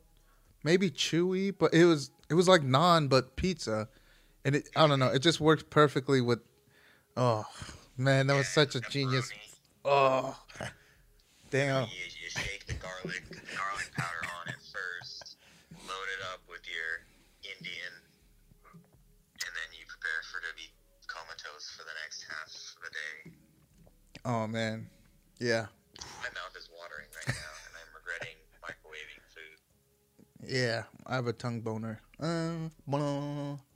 [0.62, 3.88] maybe chewy, but it was, it was like naan but pizza,
[4.44, 6.38] and it, I don't know, it just worked perfectly with.
[7.16, 7.46] Oh
[7.96, 8.90] man, that was Yeah, such a pepperoni.
[8.90, 9.32] genius.
[9.84, 10.36] Oh,
[11.50, 11.86] damn.
[12.34, 13.22] Shake the garlic
[13.54, 15.38] garlic powder on it first,
[15.86, 17.06] load it up with your
[17.46, 17.94] Indian,
[18.74, 20.66] and then you prepare for to be
[21.06, 23.30] comatose for the next half of the day.
[24.24, 24.88] Oh man,
[25.38, 25.66] yeah.
[26.22, 29.58] My mouth is watering right now, and I'm regretting microwaving food.
[30.48, 32.00] Yeah, I have a tongue boner.
[32.18, 33.58] Uh, blah.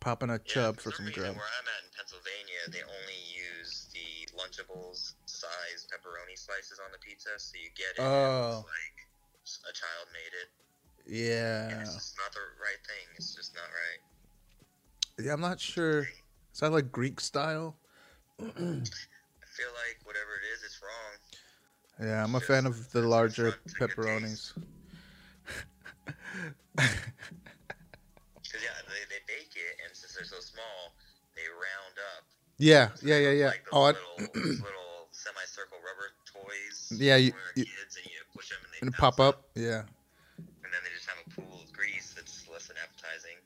[0.00, 1.36] Popping a Yeah, chub for some reason, grub.
[1.36, 5.13] Where I'm at in Pennsylvania, they only use the Lunchables
[5.44, 8.00] size pepperoni slices on the pizza, so you get it.
[8.00, 8.64] and Oh.
[9.44, 10.48] It's like a child made it.
[11.04, 11.80] And Yeah.
[11.82, 13.06] it's just not the right thing.
[13.16, 14.00] It's just not right.
[15.24, 16.08] Yeah, I'm not sure.
[16.52, 17.76] Is that like Greek style?
[18.40, 21.12] I feel like whatever it is, it's wrong.
[22.08, 24.52] Yeah, I'm a fan of the larger pepperonis.
[26.04, 26.14] Because
[28.62, 30.94] yeah, they, they bake it, and since they're so small,
[31.36, 32.24] they round up.
[32.58, 33.46] Yeah, So yeah, yeah, yeah.
[33.48, 34.02] Like Oh, I, little,
[34.34, 36.83] those little semicircle rubber toys.
[36.98, 39.48] Yeah, you- you- kids, and you push them and they and pop up.
[39.54, 39.82] Yeah.
[40.38, 43.36] and then they just have a pool of grease that's less than appetizing.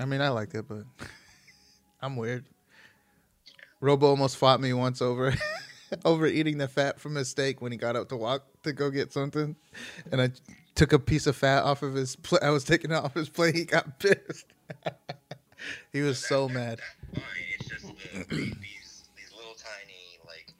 [0.00, 0.84] I mean, I like it, but
[2.02, 2.44] I'm weird.
[3.80, 5.34] Robo almost fought me once over
[6.04, 8.90] over eating the fat from his steak when he got up to walk to go
[8.90, 9.56] get something,
[10.12, 10.30] and I
[10.74, 12.16] took a piece of fat off of his.
[12.16, 13.54] Pl- I was taking it off his plate.
[13.54, 14.44] He got pissed.
[15.92, 16.80] he was That- so that- mad.
[17.14, 17.22] Fine.
[17.58, 20.52] It's just the, these these little tiny like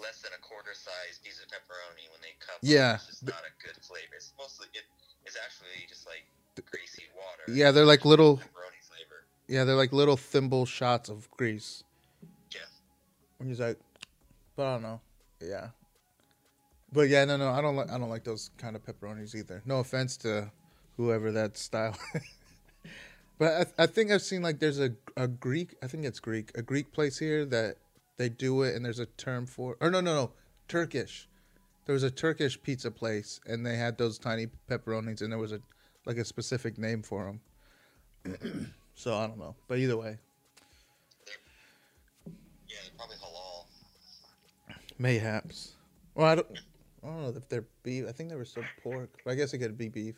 [0.00, 1.18] less than a quarter size
[1.54, 2.58] pepperoni when they cup.
[2.62, 2.94] Yeah.
[2.94, 4.14] it's just not a good flavor.
[4.16, 4.82] It's mostly it
[5.26, 6.26] is actually just like
[6.62, 7.52] greasy water.
[7.52, 8.38] Yeah, they're like little.
[8.38, 9.24] pepperoni flavor.
[9.46, 11.84] Yeah, they're like little thimble shots of grease.
[12.50, 12.60] Yeah.
[13.38, 13.78] And he's like,
[14.56, 15.00] but I don't know.
[15.40, 15.68] Yeah.
[16.92, 19.62] But yeah, no, no, I don't like I don't like those kind of pepperonis either.
[19.64, 20.50] No offense to
[20.96, 21.96] whoever that style.
[23.38, 25.74] but I, I think I've seen like there's a a Greek.
[25.82, 26.52] I think it's Greek.
[26.54, 27.78] A Greek place here that
[28.16, 29.76] they do it, and there's a term for.
[29.80, 30.30] Or no, no, no,
[30.68, 31.28] Turkish.
[31.86, 35.52] There was a Turkish pizza place, and they had those tiny pepperonis, and there was
[35.52, 35.60] a
[36.06, 37.24] like a specific name for
[38.24, 38.70] them.
[38.94, 40.18] so I don't know, but either way,
[41.26, 41.34] They're
[42.68, 43.66] Yeah, they're probably halal.
[44.98, 45.72] Mayhaps.
[46.14, 46.46] Well, I don't.
[47.02, 48.06] I don't know if they're beef.
[48.08, 49.10] I think they were still pork.
[49.24, 50.16] But I guess it could be beef.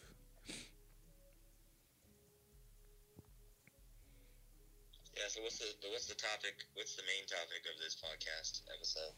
[5.16, 5.26] Yeah.
[5.28, 6.54] So what's the what's the topic?
[6.74, 9.14] What's the main topic of this podcast episode?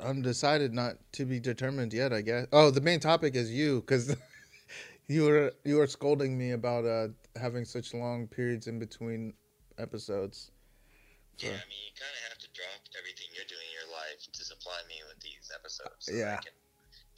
[0.00, 2.12] Undecided, not to be determined yet.
[2.12, 2.46] I guess.
[2.52, 4.14] Oh, the main topic is you, because
[5.08, 9.34] you were you were scolding me about uh having such long periods in between
[9.78, 10.50] episodes.
[11.38, 14.26] Yeah, I mean, you kind of have to drop everything you're doing in your life
[14.26, 16.10] to supply me with these episodes.
[16.10, 16.34] So Yeah.
[16.34, 16.56] I can,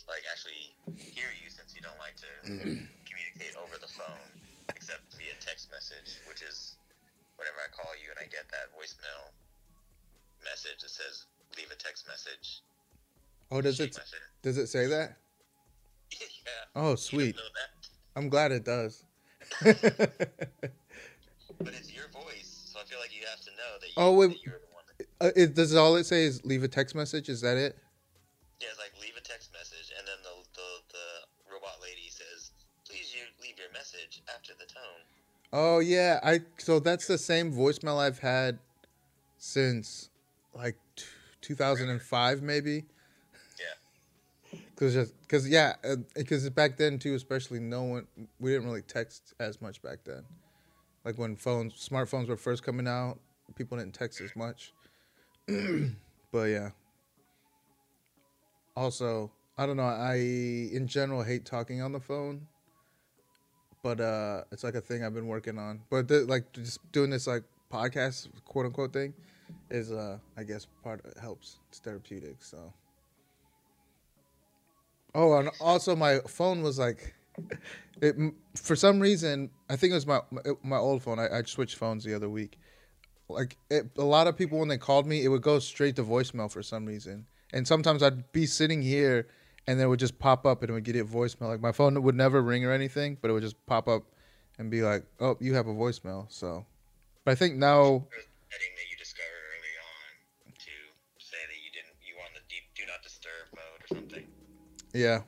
[0.04, 2.28] like, actually hear you since you don't like to
[3.08, 4.28] communicate over the phone,
[4.68, 6.76] except via text message, which is
[7.40, 9.32] whenever I call you and I get that voicemail
[10.44, 11.24] message that says,
[11.56, 12.60] leave a text message.
[13.50, 13.98] Oh, does it
[14.42, 15.16] does it say that?
[16.20, 16.26] yeah.
[16.76, 17.36] Oh, sweet.
[17.36, 17.88] don't know that?
[18.16, 19.04] I'm glad it does.
[21.62, 24.12] But it's your voice, so I feel like you have to know that, you, Oh,
[24.12, 24.28] wait.
[24.30, 24.84] that you're the one
[25.20, 25.26] that.
[25.26, 27.28] uh, it, does all it say is leave a text message?
[27.28, 27.76] Is that it?
[28.60, 32.52] Yeah, it's like leave a text message, and then the the, the robot lady says,
[32.88, 35.02] "Please, you leave your message after the tone."
[35.52, 38.58] Oh yeah, I so that's the same voicemail I've had
[39.36, 40.08] since
[40.54, 41.04] like t-
[41.42, 42.84] 2005 maybe.
[44.80, 44.86] Yeah.
[44.86, 45.74] Cause just cause yeah,
[46.14, 48.06] because back then too, especially no one
[48.38, 50.24] we didn't really text as much back then.
[51.04, 53.18] Like when phones, smartphones were first coming out,
[53.56, 54.72] people didn't text as much.
[56.32, 56.70] but yeah.
[58.76, 59.82] Also, I don't know.
[59.82, 62.46] I in general hate talking on the phone,
[63.82, 65.80] but uh, it's like a thing I've been working on.
[65.90, 69.12] But th- like just doing this like podcast quote unquote thing
[69.70, 71.58] is uh, I guess part helps.
[71.68, 72.42] It's therapeutic.
[72.42, 72.72] So.
[75.14, 77.14] Oh, and also my phone was like,
[78.02, 78.16] it
[78.54, 80.20] for some reason I think it was my
[80.62, 81.18] my, old phone.
[81.18, 82.58] I, I switched phones the other week.
[83.28, 86.04] Like it, a lot of people when they called me, it would go straight to
[86.04, 87.26] voicemail for some reason.
[87.52, 89.28] And sometimes I'd be sitting here,
[89.66, 91.48] and then it would just pop up and it would get a voicemail.
[91.48, 94.04] Like my phone would never ring or anything, but it would just pop up
[94.58, 96.66] and be like, "Oh, you have a voicemail." So,
[97.24, 98.06] but I think now,
[104.92, 105.22] yeah.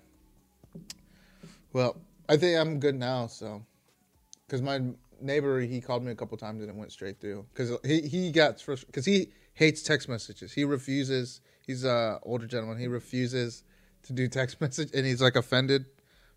[1.72, 3.26] Well, I think I'm good now.
[3.26, 3.64] So,
[4.46, 4.80] because my
[5.20, 7.46] neighbor he called me a couple times and it went straight through.
[7.52, 10.52] Because he he got because he hates text messages.
[10.52, 11.40] He refuses.
[11.66, 12.78] He's a older gentleman.
[12.78, 13.64] He refuses
[14.04, 15.86] to do text message, and he's like offended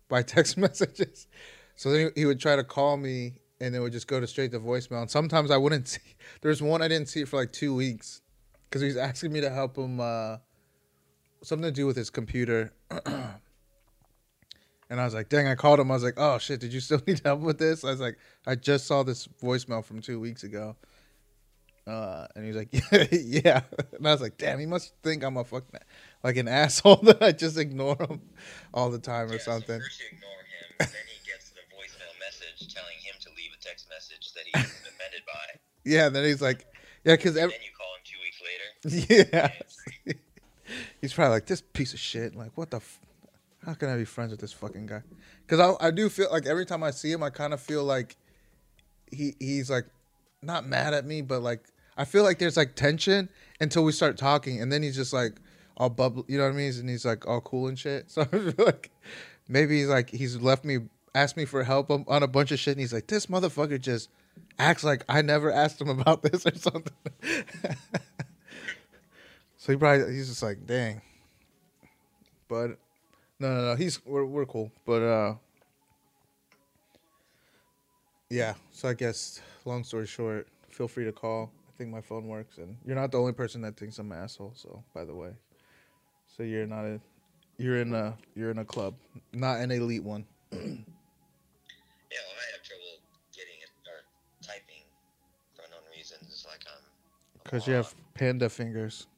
[0.08, 1.26] by text messages.
[1.74, 4.50] So then he, would try to call me, and it would just go to straight
[4.52, 5.02] to voicemail.
[5.02, 6.00] And sometimes I wouldn't see.
[6.40, 8.22] There's one I didn't see for like two weeks
[8.64, 10.38] because he was asking me to help him uh,
[11.42, 12.72] something to do with his computer.
[14.88, 15.90] And I was like, dang, I called him.
[15.90, 17.84] I was like, oh shit, did you still need help with this?
[17.84, 20.76] I was like, I just saw this voicemail from two weeks ago.
[21.86, 23.60] Uh, and he was like, yeah, yeah.
[23.96, 25.80] And I was like, damn, he must think I'm a fucking
[26.22, 28.20] like an asshole that I just ignore him
[28.74, 29.80] all the time or yeah, something.
[29.80, 33.62] So you ignore him, then he gets the voicemail message telling him to leave a
[33.62, 35.60] text message that he's offended by.
[35.84, 36.06] Yeah.
[36.06, 36.66] And then he's like,
[37.04, 39.52] yeah, because And then you call him two weeks later.
[40.06, 40.14] yeah,
[41.00, 42.34] he's probably like this piece of shit.
[42.34, 42.78] Like, what the?
[42.78, 43.00] F-
[43.64, 45.02] How can I be friends with this fucking guy?
[45.46, 47.84] Because I I do feel like every time I see him, I kind of feel
[47.84, 48.16] like
[49.10, 49.86] he he's like
[50.42, 51.64] not mad at me, but like
[51.96, 53.28] I feel like there's like tension
[53.60, 55.36] until we start talking, and then he's just like
[55.76, 56.72] all bubble, you know what I mean?
[56.78, 58.06] And he's like all cool and shit.
[58.10, 58.90] So I feel like
[59.48, 60.78] maybe he's like he's left me,
[61.14, 63.80] asked me for help on, on a bunch of shit, and he's like, this motherfucker
[63.80, 64.08] just
[64.58, 66.92] acts like I never asked him about this or something.
[69.66, 71.02] so he probably he's just like, dang.
[72.46, 72.78] But
[73.40, 74.70] no, no, no, he's we're we're cool.
[74.84, 75.34] But uh,
[78.30, 78.54] yeah.
[78.70, 81.50] So I guess long story short, feel free to call.
[81.68, 84.18] I think my phone works, and you're not the only person that thinks I'm an
[84.18, 84.52] asshole.
[84.54, 85.30] So by the way,
[86.36, 87.00] so you're not a,
[87.58, 88.94] you're in a you're in a club,
[89.32, 90.24] not an elite one.
[92.08, 93.02] Yeah, well, I have trouble
[93.34, 94.06] getting it or
[94.40, 94.86] typing
[95.56, 96.22] for unknown reasons.
[96.30, 96.78] It's like I'm.
[96.78, 99.08] I'm Because you have panda fingers.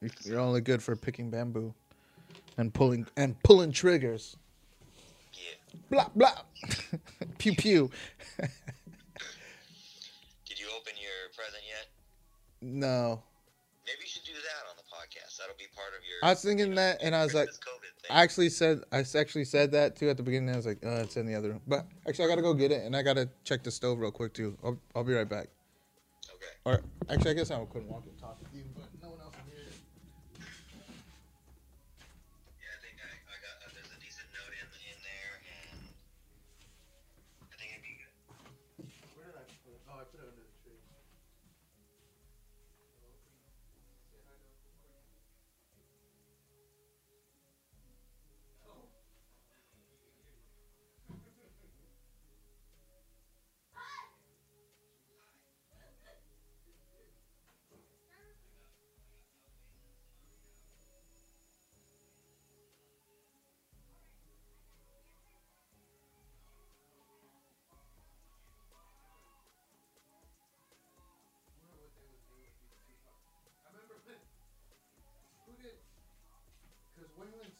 [0.00, 1.74] You- You're only good for picking bamboo,
[2.58, 4.36] and pulling and pulling triggers.
[5.32, 5.78] Yeah.
[5.90, 6.42] Blah blah.
[7.38, 7.90] pew pew.
[10.46, 11.86] Did you open your present yet?
[12.62, 13.22] No,
[13.86, 15.36] Maybe you should do that on the podcast.
[15.38, 16.18] That'll be part of your.
[16.22, 17.48] I was thinking that, and I was like.
[18.10, 20.50] I actually said I actually said that too at the beginning.
[20.52, 21.60] I was like, uh, it's in the other room.
[21.66, 24.32] But actually, I gotta go get it, and I gotta check the stove real quick
[24.32, 24.56] too.
[24.64, 25.48] I'll, I'll be right back.
[26.34, 26.46] Okay.
[26.64, 26.82] Or
[27.12, 28.38] actually, I guess I couldn't walk and talk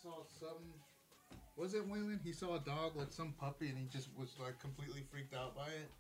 [0.07, 0.63] saw some.
[1.57, 2.21] Was it Waylon?
[2.23, 5.57] He saw a dog, like some puppy, and he just was like completely freaked out
[5.57, 5.91] by it.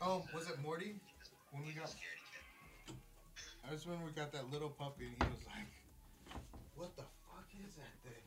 [0.00, 0.94] Oh, was it Morty?
[1.52, 1.94] When we got,
[3.64, 5.70] I just when we got that little puppy, and he was like,
[6.74, 8.24] "What the fuck is that thing?"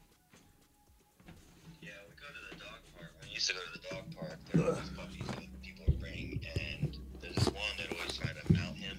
[1.82, 3.12] Yeah, we go to the dog park.
[3.24, 4.38] We used to go to the dog park.
[4.54, 8.38] There were these puppies that people would bring, and there's this one that always tried
[8.40, 8.98] to mount him.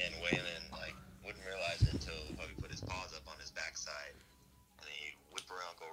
[0.00, 0.94] and Waylon like
[1.24, 4.14] wouldn't realize it until the puppy put his paws up on his backside,
[4.78, 5.88] and then he'd whip around, and go.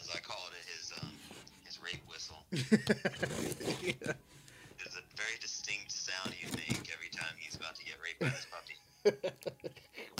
[0.00, 1.12] As I called it, his um,
[1.64, 2.44] his rape whistle.
[2.52, 4.16] yeah.
[4.80, 8.32] It's a very distinct sound he'd make every time he's about to get raped by
[8.32, 8.80] this puppy.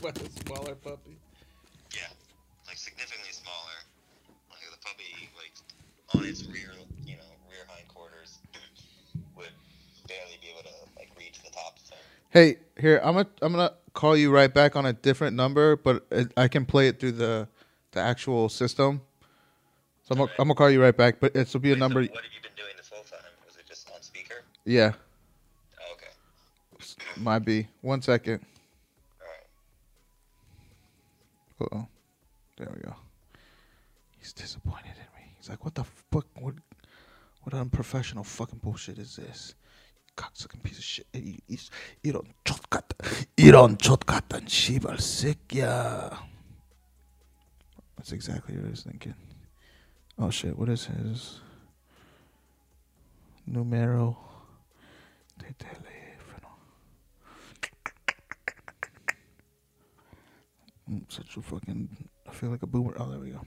[0.05, 1.17] what a smaller puppy.
[1.97, 2.13] Yeah,
[2.69, 3.79] like significantly smaller.
[4.53, 5.57] Like the puppy, like
[6.15, 8.39] on its rear, you know, rear hindquarters,
[9.37, 9.53] would
[10.07, 11.79] barely be able to like reach the top.
[11.83, 11.97] So
[12.31, 16.07] Hey, here I'm gonna I'm gonna call you right back on a different number, but
[16.11, 17.49] it, I can play it through the
[17.93, 19.01] the actual system.
[20.03, 21.79] So I'm gonna, I'm gonna call you right back, but it will be a Wait,
[21.79, 22.01] so number.
[22.01, 23.21] what have you been doing this whole time?
[23.47, 24.43] Was it just on speaker?
[24.65, 24.93] Yeah,
[25.81, 26.07] Oh, okay.
[27.17, 27.69] might be.
[27.81, 28.45] One second.
[29.21, 29.27] All
[31.67, 31.73] right.
[31.73, 31.89] Uh oh.
[32.57, 32.95] There we go.
[34.19, 35.33] He's disappointed in me.
[35.39, 36.27] He's like, "What the fuck?
[36.39, 36.55] What?
[37.43, 39.55] What unprofessional fucking bullshit is this?
[40.20, 41.08] Cocksucking piece of shit.
[41.14, 41.58] You, you,
[42.04, 42.96] 이런 족 같은
[43.36, 46.28] 이런 족 같은 씨발 새끼야."
[47.98, 49.16] That's exactly what I was thinking.
[50.18, 50.58] Oh shit!
[50.58, 51.42] What is his
[53.46, 54.18] numero
[55.38, 56.50] de teléfono?
[60.88, 61.90] I'm such a fucking.
[62.28, 62.96] I feel like a boomer.
[62.98, 63.42] Oh, there we go.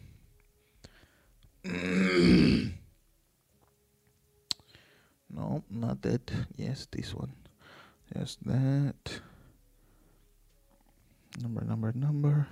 [5.36, 6.32] no, not that.
[6.56, 7.34] Yes, this one.
[8.16, 9.20] Yes, that.
[11.42, 12.48] Number, number, number.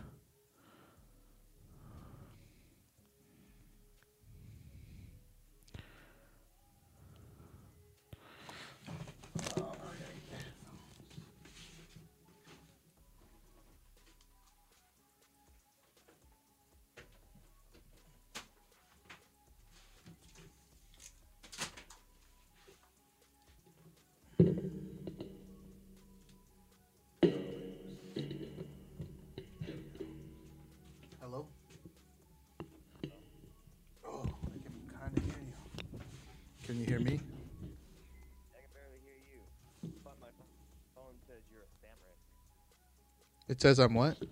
[43.62, 44.18] Says I'm what?
[44.20, 44.28] That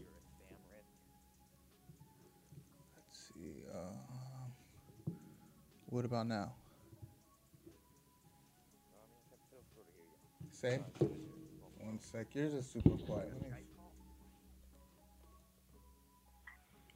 [0.00, 0.88] you're a spam risk.
[2.96, 3.62] Let's see.
[3.74, 3.98] Um,
[5.90, 6.54] what about now?
[8.90, 10.16] No, I mean, I can still sort of hear you.
[10.50, 10.80] Same.
[10.80, 11.84] Uh, so is yours.
[11.84, 12.26] One sec.
[12.34, 13.30] Yours is super quiet.
[13.34, 13.48] Let me-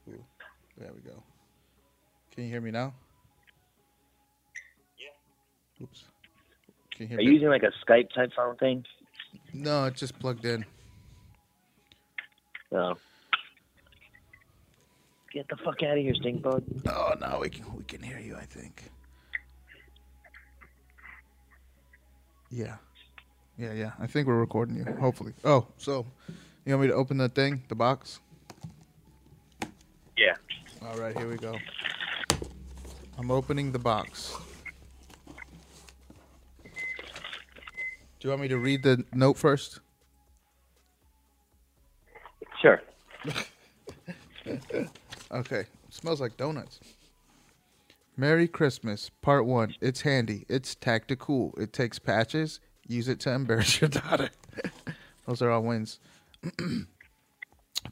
[0.09, 0.25] Ooh,
[0.79, 1.23] there we go.
[2.33, 2.95] Can you hear me now?
[4.99, 5.85] Yeah.
[5.85, 6.05] Oops.
[6.93, 7.27] Can you hear Are me?
[7.27, 8.87] you using like a Skype type phone thing?
[9.53, 10.65] No, it's just plugged in.
[12.71, 12.97] No.
[15.33, 16.65] Get the fuck out of here, stink bug.
[16.89, 18.37] Oh no, we can we can hear you.
[18.37, 18.91] I think.
[22.51, 22.77] Yeah,
[23.57, 23.93] yeah, yeah.
[24.01, 24.85] I think we're recording you.
[24.99, 25.33] Hopefully.
[25.45, 26.05] Oh, so
[26.65, 28.19] you want me to open the thing, the box?
[30.17, 30.35] Yeah.
[30.83, 31.57] All right, here we go.
[33.19, 34.37] I'm opening the box.
[38.21, 39.81] Do you want me to read the note first?
[42.61, 42.81] Sure.
[45.33, 45.65] Okay.
[45.91, 46.81] smells like donuts.
[48.17, 49.77] Merry Christmas, Part 1.
[49.81, 50.45] It's handy.
[50.49, 51.55] It's tactical.
[51.57, 52.59] It takes patches.
[52.89, 54.31] Use it to embarrass your daughter.
[55.27, 56.01] Those are all wins.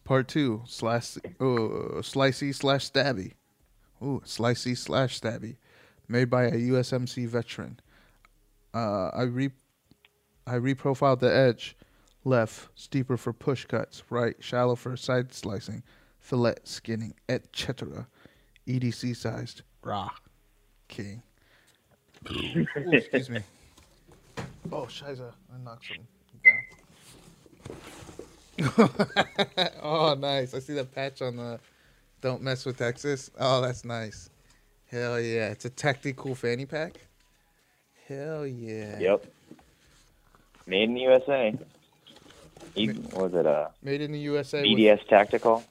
[0.05, 0.62] Part 2.
[0.66, 3.35] Slash, uh, slicey slash stabby.
[4.03, 5.57] Ooh, slicey slash stabby.
[6.09, 7.79] Made by a USMC veteran.
[8.74, 9.51] Uh, I re
[10.49, 11.76] I reprofiled the edge.
[12.24, 14.03] Left, steeper for push cuts.
[14.11, 15.82] Right, shallow for side slicing
[16.28, 18.07] fillet skinning, etc.
[18.66, 19.62] EDC sized.
[19.82, 20.11] Raw.
[20.88, 21.22] King.
[22.30, 23.40] Ooh, excuse me.
[24.70, 25.32] Oh, Shiza.
[25.53, 26.07] I knocked something
[29.24, 29.70] down.
[29.82, 30.53] oh, nice.
[30.53, 31.61] I see the patch on the
[32.20, 33.30] Don't Mess with Texas.
[33.38, 34.28] Oh, that's nice.
[34.90, 35.49] Hell yeah.
[35.49, 36.94] It's a tactical fanny pack.
[38.07, 38.99] Hell yeah.
[38.99, 39.26] Yep.
[40.68, 41.54] Made in the USA.
[42.76, 44.60] Was it a Made in the USA.
[44.60, 45.64] with- BDS Tactical?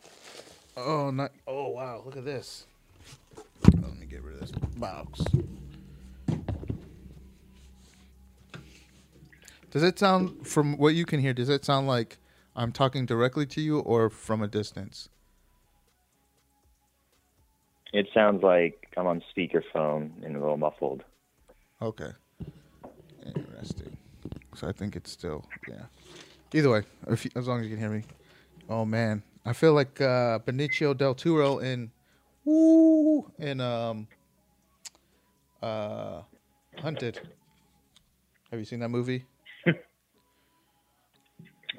[0.76, 1.32] Oh, not.
[1.46, 2.02] Oh, wow.
[2.04, 2.66] Look at this.
[3.64, 5.22] Let me get rid of this box.
[9.70, 11.34] Does it sound from what you can hear?
[11.34, 12.18] Does it sound like
[12.56, 15.10] I'm talking directly to you or from a distance?
[17.94, 21.04] It sounds like I'm on speakerphone and a little muffled.
[21.82, 22.12] Okay.
[23.26, 23.97] Interesting.
[24.58, 25.86] So I think it's still yeah.
[26.52, 28.04] Either way, if you, as long as you can hear me.
[28.68, 31.92] Oh man, I feel like uh, Benicio del Toro in
[32.44, 34.08] woo in um
[35.62, 36.24] uh
[36.80, 37.20] Hunted.
[38.50, 39.26] Have you seen that movie?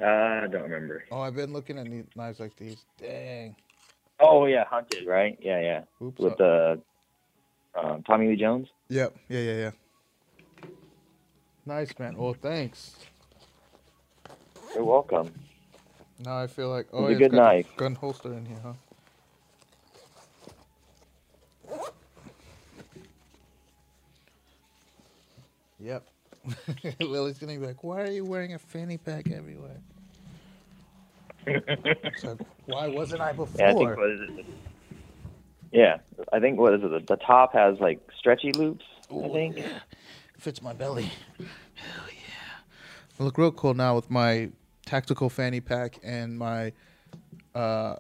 [0.01, 1.03] Uh, I don't remember.
[1.11, 2.85] Oh, I've been looking at knives like these.
[2.99, 3.57] Dang.
[4.21, 5.37] Oh yeah, Hunted, right?
[5.41, 5.81] Yeah, yeah.
[6.01, 6.21] Oops.
[6.21, 6.81] With the
[7.75, 8.69] um, Tommy Lee Jones.
[8.91, 9.17] Yep.
[9.29, 9.71] Yeah, yeah, yeah.
[11.69, 12.17] Nice, man.
[12.17, 12.97] Well, thanks.
[14.75, 15.31] You're welcome.
[16.25, 17.77] Now I feel like oh, It's a good got knife.
[17.77, 18.73] Gun holster in here, huh?
[25.79, 26.09] Yep.
[27.01, 29.83] Lily's gonna be like, "Why are you wearing a fanny pack everywhere?"
[31.47, 33.61] Like, Why wasn't I before?
[33.61, 34.47] Yeah, I think what is it?
[35.73, 35.99] Yeah,
[36.33, 37.07] I think what is it?
[37.07, 38.87] The, top has like stretchy loops.
[39.11, 39.59] I think.
[39.59, 39.81] yeah.
[40.39, 41.11] Fits my belly.
[41.37, 43.19] Hell yeah.
[43.19, 44.51] I look real cool now with my
[44.87, 46.73] tactical fanny pack and my
[47.55, 47.97] uh,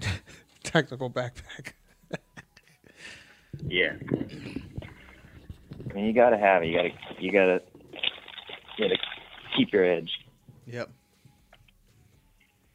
[0.62, 1.72] tactical backpack.
[3.64, 3.92] Yeah.
[5.90, 6.68] I mean, you gotta have it.
[6.68, 6.90] You gotta,
[7.20, 7.62] you gotta,
[8.78, 8.98] you gotta
[9.56, 10.10] keep your edge.
[10.66, 10.90] Yep.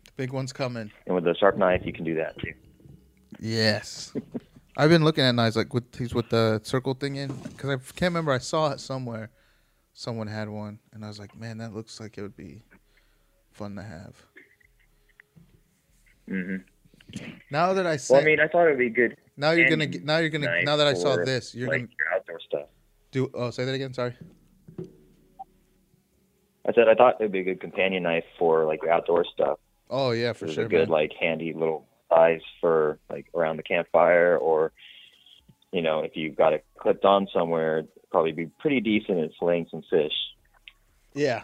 [0.06, 0.92] The big one's coming.
[1.08, 2.54] And with a sharp knife, you can do that too.
[3.40, 4.14] Yes.
[4.80, 7.76] I've been looking at knives like with these with the circle thing in because I
[7.78, 8.32] can't remember.
[8.32, 9.32] I saw it somewhere.
[9.94, 12.62] Someone had one, and I was like, "Man, that looks like it would be
[13.52, 14.16] fun to have."
[16.28, 16.58] hmm
[17.50, 19.18] Now that I said, Well, I mean, I thought it would be good.
[19.36, 21.92] now you're gonna get, now you're gonna now that I saw this, you're like gonna
[21.98, 22.68] your outdoor stuff.
[23.12, 23.32] do.
[23.34, 23.94] Oh, say that again.
[23.96, 24.14] Sorry.
[26.68, 29.26] I said I thought it would be a good companion knife for like your outdoor
[29.34, 29.58] stuff.
[29.90, 30.66] Oh yeah, for sure.
[30.66, 30.90] a good man.
[30.90, 34.72] like handy little size for like around the campfire, or
[35.72, 39.32] you know, if you've got it clipped on somewhere, it'd probably be pretty decent at
[39.40, 40.14] slaying some fish.
[41.14, 41.44] Yeah.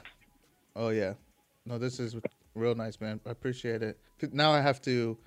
[0.76, 1.14] Oh yeah.
[1.66, 2.16] No, this is
[2.56, 3.20] real nice, man.
[3.26, 3.98] I appreciate it
[4.32, 5.18] Now I have to.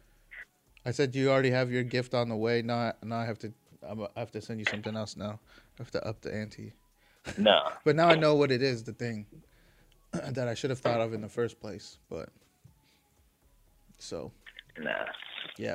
[0.85, 2.63] I said you already have your gift on the way.
[2.63, 3.53] Now, I, now I have to.
[3.83, 5.41] I'm, I have to send you something else now.
[5.79, 6.73] I have to up the ante.
[7.37, 8.85] No, But now I know what it is.
[8.85, 9.27] The thing
[10.13, 11.99] that I should have thought of in the first place.
[12.09, 12.29] But
[13.99, 14.33] so
[14.81, 14.91] nah.
[15.59, 15.75] yeah,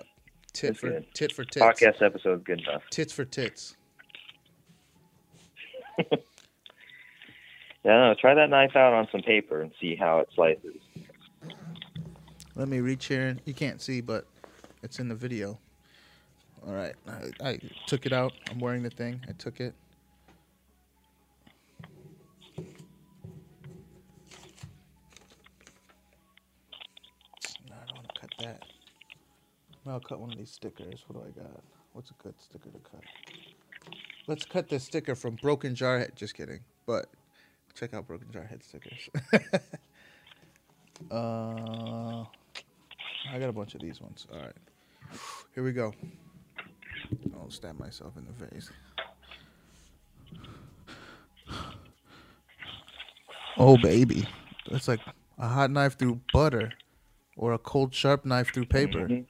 [0.53, 1.05] tit That's for good.
[1.13, 1.65] tit for tits.
[1.65, 2.83] Podcast episode good enough.
[2.89, 3.75] Tits for tits.
[7.83, 10.77] Yeah, no, try that knife out on some paper and see how it slices.
[12.55, 13.37] Let me reach here.
[13.45, 14.25] You can't see, but
[14.83, 15.57] it's in the video.
[16.67, 18.33] All right, I, I took it out.
[18.51, 19.19] I'm wearing the thing.
[19.27, 19.73] I took it.
[29.91, 31.03] I'll cut one of these stickers.
[31.07, 31.63] What do I got?
[31.91, 33.03] What's a good sticker to cut?
[34.25, 36.07] Let's cut this sticker from Broken Jar.
[36.15, 36.61] Just kidding.
[36.85, 37.07] But
[37.75, 39.09] check out Broken Jar Head stickers.
[41.11, 42.23] uh,
[43.29, 44.27] I got a bunch of these ones.
[44.33, 44.53] All right.
[45.53, 45.93] Here we go.
[47.35, 48.69] I'll stab myself in the face.
[53.57, 54.25] Oh, baby.
[54.69, 55.01] That's like
[55.37, 56.71] a hot knife through butter
[57.35, 59.09] or a cold, sharp knife through paper.
[59.09, 59.25] Mhm.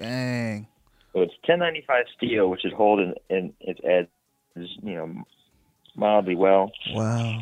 [0.00, 0.66] Dang.
[1.12, 4.08] So it's 1095 steel, which should hold in, in its edge,
[4.56, 5.22] you know,
[5.94, 6.70] mildly well.
[6.92, 7.38] Wow.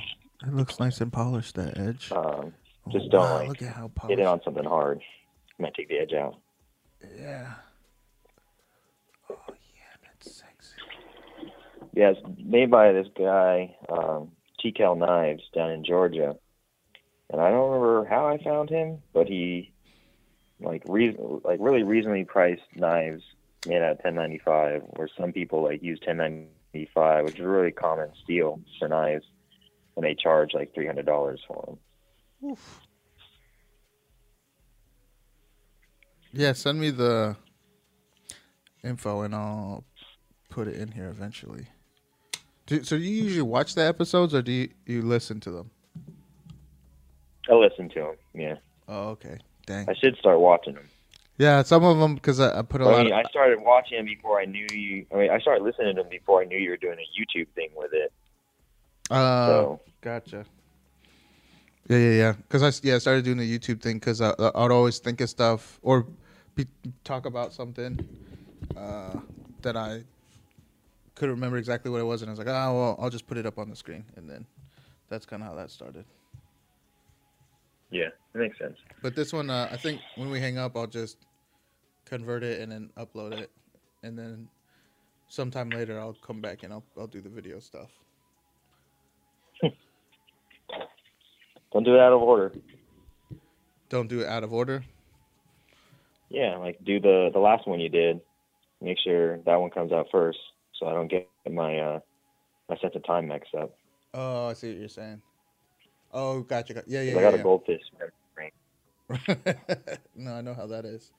[0.46, 2.12] It looks nice and polished, that edge.
[2.12, 2.52] Um,
[2.86, 4.20] Oh, just don't, wow, like, Look at how get polished.
[4.20, 5.02] it on something hard.
[5.58, 6.36] Might take the edge out.
[7.18, 7.52] Yeah.
[9.28, 11.52] Oh, yeah, that's sexy.
[11.92, 14.30] Yeah, it's made by this guy, um,
[14.64, 16.36] TKL Knives down in Georgia.
[17.30, 19.70] And I don't remember how I found him, but he
[20.60, 23.22] like reason like really reasonably priced knives
[23.66, 28.60] made out of 1095, where some people like use 1095, which is really common steel
[28.78, 29.26] for knives,
[29.96, 32.50] and they charge like $300 for them.
[32.50, 32.80] Oof.
[36.32, 37.36] Yeah, send me the
[38.84, 39.84] info and I'll
[40.50, 41.66] put it in here eventually.
[42.66, 45.70] Do, so do you usually watch the episodes or do you, you listen to them?
[47.50, 48.14] I listen to them.
[48.34, 48.54] Yeah,
[48.88, 49.38] Oh, okay.
[49.68, 49.86] Dang.
[49.86, 50.88] I should start watching them.
[51.36, 53.04] Yeah, some of them because I, I put a I lot.
[53.04, 55.04] mean, Of, I started watching them before I knew you.
[55.12, 57.48] I mean, I started listening to them before I knew you were doing a YouTube
[57.54, 58.10] thing with it.
[59.10, 60.46] uh, So Gotcha.
[61.86, 62.32] Yeah, yeah, yeah.
[62.32, 65.20] Because I s- yeah I started doing the YouTube thing because I I'd always think
[65.20, 66.06] of stuff or
[66.54, 66.66] be,
[67.04, 67.98] talk about something
[68.74, 69.20] uh,
[69.62, 70.02] that I
[71.14, 73.36] couldn't remember exactly what it was, and I was like, oh well, I'll just put
[73.36, 74.46] it up on the screen, and then
[75.10, 76.04] that's kind of how that started.
[77.90, 78.76] Yeah, it makes sense.
[79.02, 81.16] But this one, uh, I think when we hang up, I'll just
[82.04, 83.50] convert it and then upload it,
[84.02, 84.48] and then
[85.28, 87.90] sometime later I'll come back and I'll I'll do the video stuff.
[91.72, 92.52] Don't do it out of order.
[93.88, 94.84] Don't do it out of order.
[96.28, 98.20] Yeah, like do the the last one you did.
[98.80, 100.38] Make sure that one comes out first,
[100.78, 102.00] so I don't get my uh
[102.68, 103.74] my sense of time mixed up.
[104.14, 105.22] Oh, I see what you're saying.
[106.12, 106.74] Oh, gotcha.
[106.74, 106.86] gotcha.
[106.88, 107.40] Yeah, yeah, I got yeah.
[107.40, 107.82] a goldfish.
[110.14, 111.12] no, I know how that is.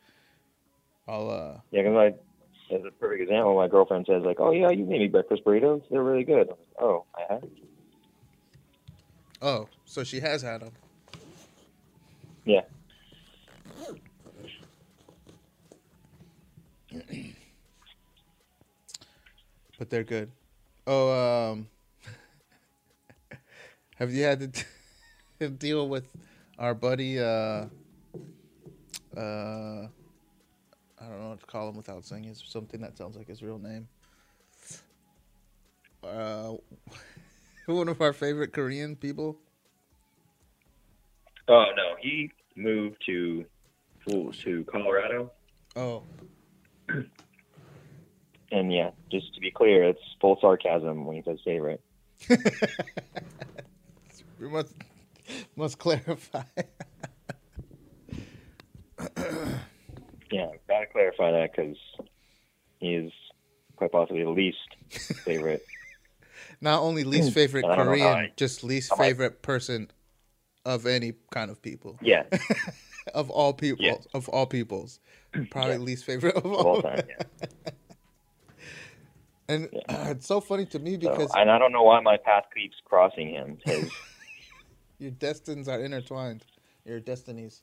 [1.08, 1.58] I'll uh.
[1.72, 5.00] Yeah, because I, as a perfect example, my girlfriend says like, "Oh yeah, you made
[5.00, 5.82] me breakfast burritos.
[5.90, 7.44] They're really good." Like, oh, I have.
[9.42, 10.72] Oh, so she has had them.
[12.46, 12.62] Yeah.
[19.80, 20.32] but they're good.
[20.86, 21.68] Oh, um,
[23.96, 24.62] have you had to d-
[25.48, 26.06] deal with
[26.58, 27.20] our buddy?
[27.20, 27.66] Uh,
[29.16, 29.88] uh,
[31.02, 33.42] I don't know what to call him without saying his something that sounds like his
[33.42, 33.88] real name.
[36.04, 36.56] Uh,
[37.66, 39.38] one of our favorite Korean people.
[41.48, 43.46] Oh no, he moved to
[44.44, 45.32] to Colorado,
[45.76, 46.04] Oh,
[48.52, 51.82] and yeah, just to be clear, it's full sarcasm when he says favorite.
[54.40, 54.74] we must
[55.60, 56.44] must clarify.
[60.32, 61.76] Yeah, gotta clarify that because
[62.80, 63.10] he's
[63.78, 64.58] quite possibly the least
[65.26, 65.66] favorite.
[66.62, 69.90] Not only least favorite know how Korean, I- just least how I- favorite person
[70.66, 71.98] of any kind of people.
[72.02, 72.24] Yeah,
[73.16, 73.96] Of all people, Yeah.
[74.14, 75.00] of all peoples,
[75.50, 75.80] probably Yeah.
[75.80, 76.68] least favorite of of all.
[76.68, 77.02] all time.
[77.10, 77.48] Yeah.
[79.50, 82.18] And uh, it's so funny to me So, because and I don't know why my
[82.18, 83.58] path keeps crossing him.
[83.66, 83.90] His,
[85.00, 86.46] your destines are intertwined.
[86.86, 87.62] Your destinies.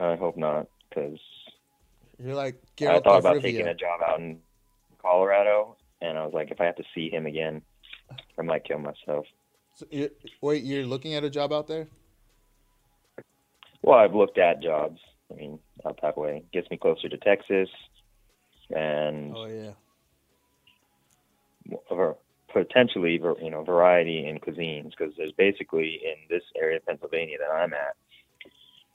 [0.00, 1.18] I hope not, because
[2.22, 4.38] You're like I thought about taking a job out in
[5.00, 7.62] Colorado, and I was like, if I have to see him again,
[8.38, 9.26] I might kill myself.
[9.74, 10.10] So you're,
[10.40, 11.88] wait, you're looking at a job out there?
[13.82, 15.00] Well, I've looked at jobs.
[15.30, 17.68] I mean, out that way gets me closer to Texas,
[18.70, 19.72] and Oh yeah.
[22.54, 27.52] Potentially, you know, variety in cuisines because there's basically in this area of Pennsylvania that
[27.52, 27.96] I'm at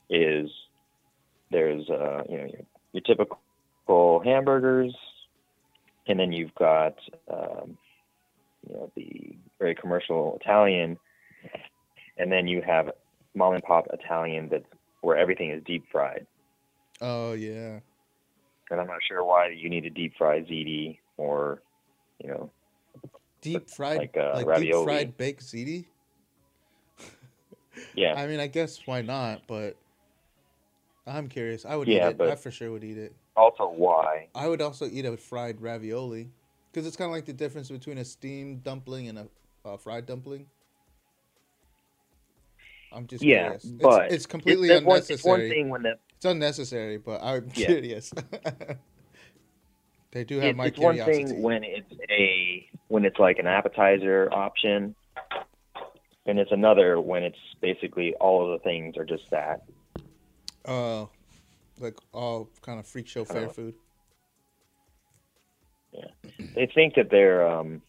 [0.08, 0.50] is
[1.52, 4.96] there's uh, you know your, your typical hamburgers,
[6.08, 6.94] and then you've got
[7.30, 7.76] um,
[8.66, 10.98] you know the very commercial Italian,
[12.16, 12.90] and then you have
[13.34, 14.64] mom and pop Italian that's
[15.02, 16.26] where everything is deep fried.
[17.00, 17.80] Oh yeah.
[18.70, 21.62] And I'm not sure why you need a deep fried ziti or
[22.22, 22.50] you know
[23.42, 24.84] Deep fried, like, uh, deep ravioli.
[24.84, 25.86] fried baked ziti.
[27.94, 29.42] yeah I mean, I guess why not?
[29.46, 29.76] But
[31.06, 31.64] I'm curious.
[31.64, 32.20] I would Yeah, eat it.
[32.20, 33.14] I for sure would eat it.
[33.36, 36.30] also why I would also eat a fried ravioli
[36.72, 39.28] because it's kind of like the difference between a steamed dumpling and
[39.64, 40.46] a, fried dumpling.
[42.92, 43.64] I'm just yeah curious.
[43.64, 45.14] It's- but it's, completely it's, one, unnecessary.
[45.14, 47.66] it's one thing when the It's unnecessary, but I'm Yeah.
[47.66, 48.12] curious.
[50.12, 54.32] they do have my it's one thing when it's a when it's like an appetizer
[54.32, 54.94] option
[56.26, 59.62] and it's another when it's basically all of the things are just that
[60.66, 61.06] uh,
[61.78, 63.48] like all kind of freak show fair know.
[63.48, 63.74] food.
[65.92, 67.82] Yeah, they think that they're um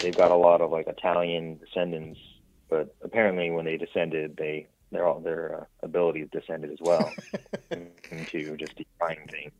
[0.00, 2.18] they've got a lot of like italian descendants
[2.68, 7.10] but apparently when they descended they their all their uh, abilities descended as well
[8.10, 9.52] into just deep frying things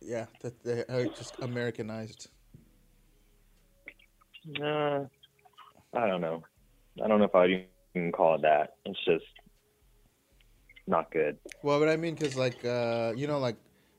[0.00, 2.28] yeah, that they are just Americanized.
[4.60, 5.04] Uh,
[5.94, 6.42] I don't know.
[7.02, 8.74] I don't know if I'd even call it that.
[8.86, 9.24] It's just
[10.86, 11.38] not good.
[11.62, 13.56] Well, but I mean, cause like uh, you know, like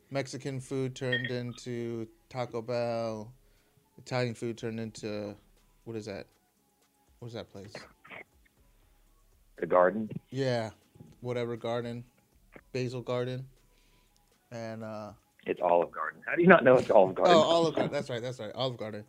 [0.09, 3.31] Mexican food turned into Taco Bell,
[3.97, 5.35] Italian food turned into
[5.85, 6.27] what is that?
[7.21, 7.71] What is that place?
[9.59, 10.09] The garden.
[10.31, 10.71] Yeah,
[11.19, 12.03] whatever garden,
[12.73, 13.45] Basil Garden,
[14.51, 15.11] and uh,
[15.45, 16.19] It's Olive Garden.
[16.25, 17.35] How do you not know it's Olive Garden?
[17.35, 17.93] oh, Olive Garden.
[17.93, 18.23] That's right.
[18.23, 18.51] That's right.
[18.55, 19.03] Olive Garden.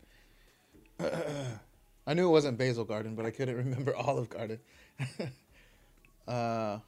[1.00, 4.58] I knew it wasn't Basil Garden, but I couldn't remember Olive Garden.
[6.28, 6.80] uh,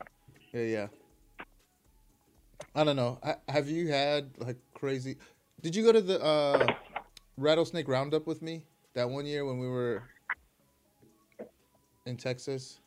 [0.52, 0.86] yeah, yeah.
[2.74, 3.18] I don't know.
[3.24, 5.16] I, have you had like crazy?
[5.62, 6.66] Did you go to the uh,
[7.38, 10.02] rattlesnake roundup with me that one year when we were
[12.06, 12.80] in Texas?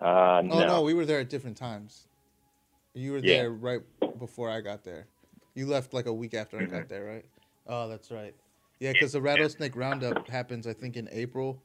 [0.00, 0.54] Uh, no.
[0.54, 2.06] Oh no, we were there at different times.
[2.94, 3.36] You were Yeah.
[3.38, 3.80] there right
[4.18, 5.06] before I got there.
[5.54, 6.76] You left like a week after I Mm-hmm.
[6.76, 7.24] got there, right?
[7.66, 8.34] Oh, that's right.
[8.80, 11.60] Yeah, because the rattlesnake roundup happens, I think, in April,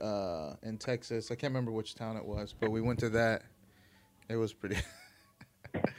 [0.00, 1.30] uh, in Texas.
[1.30, 3.42] I can't remember which town it was, but we went to that.
[4.28, 4.76] It was pretty.
[5.74, 5.90] it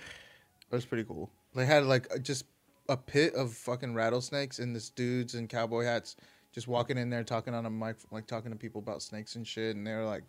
[0.72, 1.30] was pretty cool.
[1.54, 2.46] They had like just
[2.90, 6.16] a pit of fucking rattlesnakes, and this dudes in cowboy hats
[6.52, 9.48] just walking in there talking on a mic, like talking to people about snakes and
[9.48, 9.76] shit.
[9.76, 10.24] And they're like,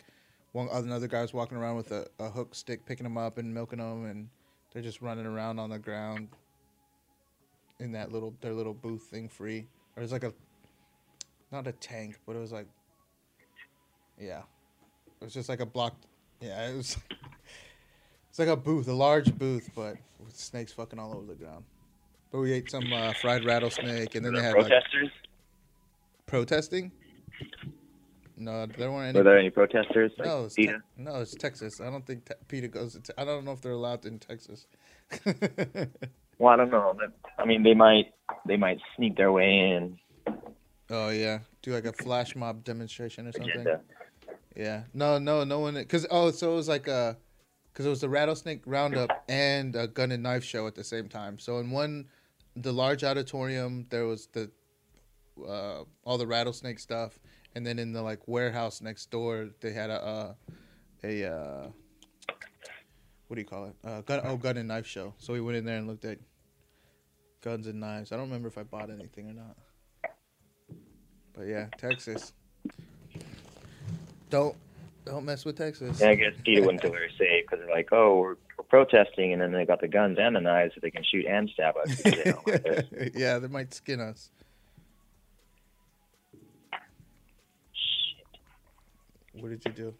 [0.53, 3.53] one another guy was walking around with a, a hook stick, picking them up and
[3.53, 4.29] milking them, and
[4.71, 6.29] they're just running around on the ground
[7.79, 9.67] in that little their little booth thing free.
[9.95, 10.33] Or it was like a
[11.51, 12.67] not a tank, but it was like
[14.19, 14.41] yeah.
[15.21, 15.95] It was just like a block.
[16.39, 16.97] yeah, it was
[18.29, 21.65] it's like a booth, a large booth, but with snakes fucking all over the ground.
[22.31, 25.11] But we ate some uh, fried rattlesnake and then they had like protesters?
[26.25, 26.91] Protesting.
[28.35, 30.11] No, there weren't any Were there any protesters?
[30.17, 30.73] Like no, it's PETA?
[30.73, 31.79] te- no, it's Texas.
[31.79, 32.93] I don't think te- PETA goes.
[32.93, 34.67] To te- I don't know if they're allowed in Texas.
[36.39, 36.97] Well, I don't know.
[37.37, 38.11] I mean, they might
[38.45, 39.97] they might sneak their way in.
[40.89, 43.51] oh yeah, do like a flash mob demonstration or something.
[43.51, 43.81] Agenda.
[44.55, 45.81] Yeah, no, no, no one.
[45.85, 47.17] Cause oh, so it was like a,
[47.73, 51.07] cause it was the rattlesnake roundup and a gun and knife show at the same
[51.07, 51.39] time.
[51.39, 52.07] So in one,
[52.55, 54.51] the large auditorium, there was the,
[55.47, 57.19] uh, all the rattlesnake stuff,
[57.55, 60.33] and then in the like warehouse next door, they had a, uh,
[61.03, 61.67] a, uh,
[63.27, 63.75] what do you call it?
[63.83, 65.13] Uh, gun, oh, gun and knife show.
[65.17, 66.19] So we went in there and looked at
[67.41, 68.11] guns and knives.
[68.11, 69.57] I don't remember if I bought anything or not.
[71.33, 72.33] But yeah, Texas.
[74.29, 74.55] Don't
[75.05, 75.99] don't mess with Texas.
[76.01, 79.33] And I guess PETA wouldn't feel very safe because they're like, oh, we're, we're protesting,
[79.33, 81.75] and then they got the guns and the knives so they can shoot and stab
[81.77, 82.05] us.
[82.05, 83.11] like us.
[83.13, 84.31] yeah, they might skin us.
[89.33, 89.93] What did you do?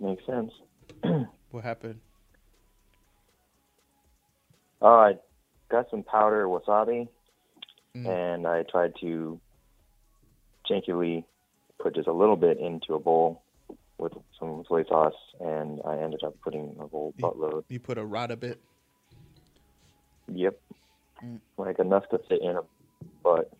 [0.00, 0.52] Makes sense.
[1.50, 1.98] What happened?
[4.82, 5.14] Oh, I
[5.70, 7.08] got some powder wasabi,
[7.96, 8.06] Mm.
[8.06, 9.40] and I tried to
[10.70, 11.24] jankily
[11.80, 13.42] put just a little bit into a bowl
[13.96, 17.64] with some soy sauce, and I ended up putting a whole You- buttload.
[17.68, 18.60] You put a rot a bit.
[20.28, 20.60] Yep.
[21.24, 21.40] Mm.
[21.56, 22.62] Like enough to fit in a
[23.22, 23.50] butt.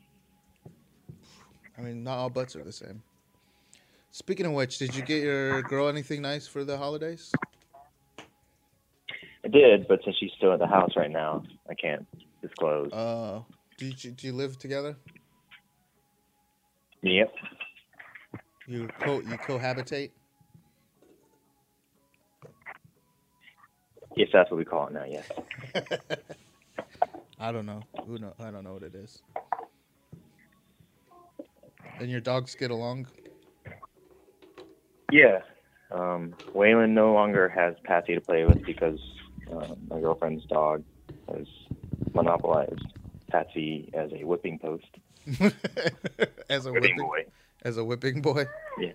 [1.79, 3.03] I mean, not all butts are the same.
[4.11, 7.33] Speaking of which, did you get your girl anything nice for the holidays?
[9.45, 12.07] I did, but since she's still at the house right now, I can't
[12.43, 12.93] disclose.
[12.93, 13.43] Uh,
[13.77, 14.97] do you, do you live together?
[17.03, 17.33] yep.
[18.67, 20.11] You co you cohabitate?
[24.17, 25.05] Yes, that's what we call it now.
[25.09, 25.31] Yes.
[27.41, 27.83] I don't know.
[28.05, 28.35] Who know?
[28.41, 29.23] I don't know what it is.
[32.01, 33.07] And your dogs get along?
[35.11, 35.41] Yeah.
[35.91, 38.99] Um, Waylon no longer has Patsy to play with because
[39.51, 40.85] uh, my girlfriend's dog
[41.35, 41.47] has
[42.13, 42.85] monopolized
[43.31, 44.87] Patsy as a whipping post.
[46.51, 47.25] as a Whipping whipping boy.
[47.63, 48.45] as a whipping boy.
[48.79, 48.93] Yeah.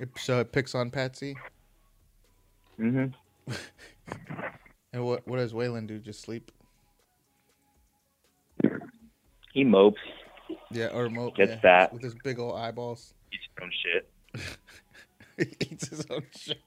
[0.00, 1.36] It, so it picks on Patsy.
[2.80, 3.52] Mm-hmm.
[4.94, 5.98] And what what does Waylon do?
[5.98, 6.50] Just sleep?
[9.52, 10.00] He mopes.
[10.70, 11.92] Yeah, or mo- Gets yeah, fat.
[11.92, 13.12] with his big old eyeballs.
[13.32, 14.58] Eats his own shit.
[15.60, 16.60] he eats his own shit.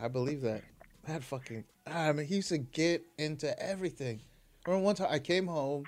[0.00, 0.62] I believe that.
[1.06, 1.64] That fucking.
[1.86, 4.20] Ah, I mean, he used to get into everything.
[4.66, 5.84] Remember one time I came home,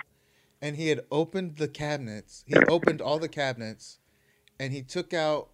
[0.63, 2.45] and he had opened the cabinets.
[2.47, 3.99] He opened all the cabinets,
[4.59, 5.51] and he took out.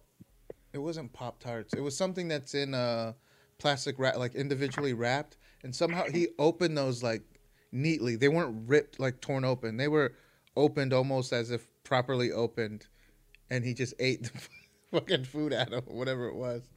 [0.73, 1.73] It wasn't Pop Tarts.
[1.73, 3.15] It was something that's in a
[3.57, 7.23] plastic wrap, like individually wrapped, and somehow he opened those like
[7.71, 8.15] neatly.
[8.15, 9.77] They weren't ripped like torn open.
[9.77, 10.13] They were
[10.57, 12.87] opened almost as if properly opened,
[13.49, 14.41] and he just ate the
[14.91, 16.69] fucking food out of whatever it was.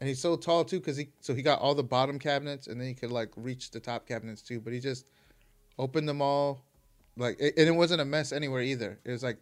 [0.00, 2.80] And he's so tall too, cause he so he got all the bottom cabinets, and
[2.80, 4.60] then he could like reach the top cabinets too.
[4.60, 5.06] But he just
[5.78, 6.62] opened them all,
[7.16, 8.98] like, it, and it wasn't a mess anywhere either.
[9.04, 9.38] It was like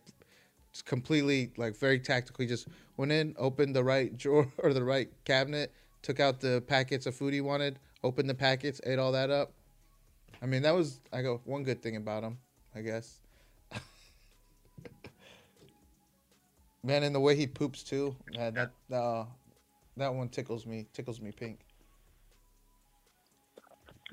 [0.84, 2.42] completely like very tactical.
[2.42, 5.72] He just went in, opened the right drawer or the right cabinet,
[6.02, 9.52] took out the packets of food he wanted, opened the packets, ate all that up.
[10.42, 12.38] I mean, that was I go one good thing about him,
[12.74, 13.20] I guess.
[16.86, 19.24] Man, and the way he poops too, man, that uh,
[19.96, 21.58] that one tickles me, tickles me pink.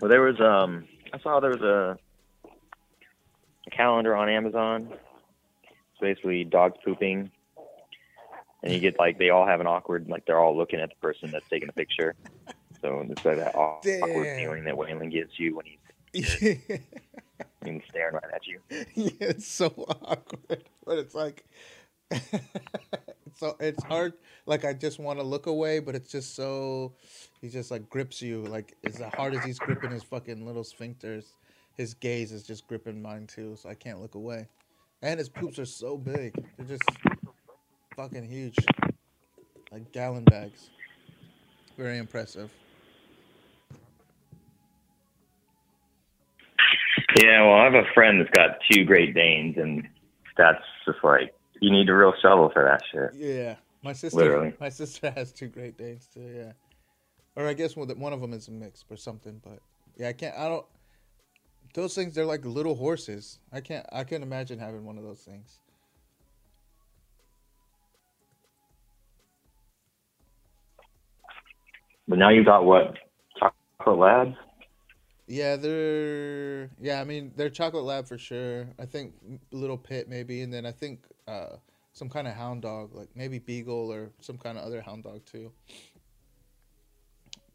[0.01, 1.99] Well, there was um, I saw there was a,
[3.67, 4.87] a calendar on Amazon.
[4.91, 7.29] It's basically dogs pooping,
[8.63, 10.95] and you get like they all have an awkward like they're all looking at the
[10.95, 12.15] person that's taking the picture.
[12.81, 14.35] So it's like that awkward Damn.
[14.35, 15.77] feeling that Waylon gives you when he's
[16.41, 16.77] yeah,
[17.63, 18.59] he's staring right at you.
[18.95, 19.67] Yeah, it's so
[20.01, 21.45] awkward, but it's like
[23.35, 24.13] so it's hard.
[24.45, 26.93] Like I just want to look away, but it's just so
[27.41, 28.43] he just like grips you.
[28.43, 31.25] Like as hard as he's gripping his fucking little sphincters,
[31.75, 33.55] his gaze is just gripping mine too.
[33.55, 34.47] So I can't look away.
[35.01, 36.33] And his poops are so big.
[36.57, 36.83] They're just
[37.95, 38.57] fucking huge,
[39.71, 40.69] like gallon bags.
[41.77, 42.51] Very impressive.
[47.21, 49.87] Yeah, well, I have a friend that's got two Great Danes, and
[50.37, 51.33] that's just like
[51.63, 53.15] you need a real shovel for that shit.
[53.15, 54.17] Yeah, my sister.
[54.17, 54.53] Literally.
[54.59, 56.19] My sister has two Great Danes too.
[56.19, 56.51] Yeah,
[57.37, 59.39] or I guess one of- them is a mix or something.
[59.41, 59.59] But
[59.95, 60.35] yeah, I can't.
[60.37, 60.65] I don't.
[61.73, 63.39] Those things, they're like little horses.
[63.53, 63.85] I can't.
[63.93, 65.61] I can't imagine having one of those things.
[72.05, 72.95] But now you got what?
[73.39, 74.35] Chocolate Labs?
[75.27, 76.69] Yeah, they're.
[76.81, 78.67] Yeah, I mean they're chocolate lab for sure.
[78.79, 79.13] I think
[79.51, 81.57] little pit maybe, and then I think uh,
[81.93, 85.25] some kind of hound dog, like maybe beagle or some kind of other hound dog
[85.25, 85.51] too.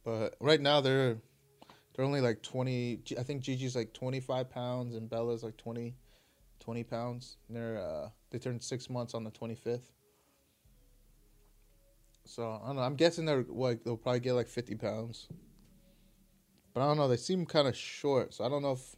[0.03, 1.19] But right now they're
[1.95, 3.01] they're only like twenty.
[3.19, 5.95] I think Gigi's like twenty five pounds and Bella's like 20,
[6.61, 7.37] 20 pounds.
[7.49, 9.91] And they're uh, they turned six months on the twenty fifth.
[12.25, 12.83] So I don't know.
[12.83, 15.29] I'm guessing they're like they'll probably get like fifty pounds.
[16.79, 17.09] But I don't know.
[17.09, 18.95] They seem kind of short, so I don't know if.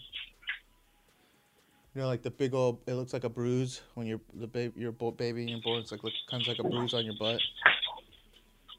[1.93, 2.79] You know, like the big old.
[2.87, 4.73] It looks like a bruise when you're the baby.
[4.79, 5.81] You're baby and you're born.
[5.81, 7.39] It's like look, kind of like a bruise on your butt.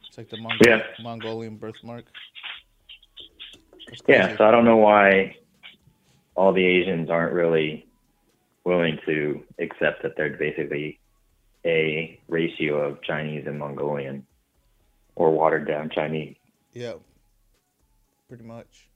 [0.09, 0.86] It's like the Mongol- Yeah.
[1.01, 2.06] Mongolian birthmark.
[4.09, 5.36] Yeah, so I don't know why
[6.35, 7.86] all the Asians aren't really
[8.65, 10.98] willing to accept that they're basically
[11.64, 14.26] a ratio of Chinese and Mongolian
[15.14, 16.36] or watered down Chinese.
[16.72, 16.94] Yeah.
[18.28, 18.89] Pretty much.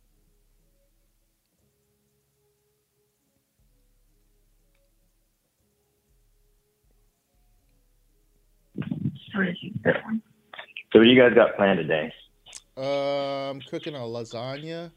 [10.93, 12.12] So what do you guys got planned today?
[12.76, 14.90] Um, cooking a lasagna.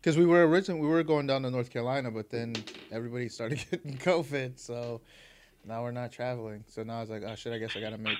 [0.00, 2.54] Because we were originally we were going down to North Carolina, but then
[2.90, 5.00] everybody started getting COVID, so
[5.64, 6.64] now we're not traveling.
[6.66, 8.18] So now I was like, oh shit, I guess I gotta make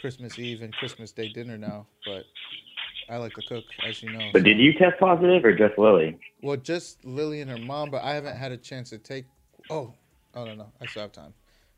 [0.00, 1.86] Christmas Eve and Christmas Day dinner now.
[2.04, 2.24] But
[3.08, 4.30] I like to cook, as you know.
[4.32, 6.18] But did you test positive or just Lily?
[6.42, 9.26] Well, just Lily and her mom, but I haven't had a chance to take.
[9.68, 9.92] Oh,
[10.34, 11.34] oh no, no, I still have time.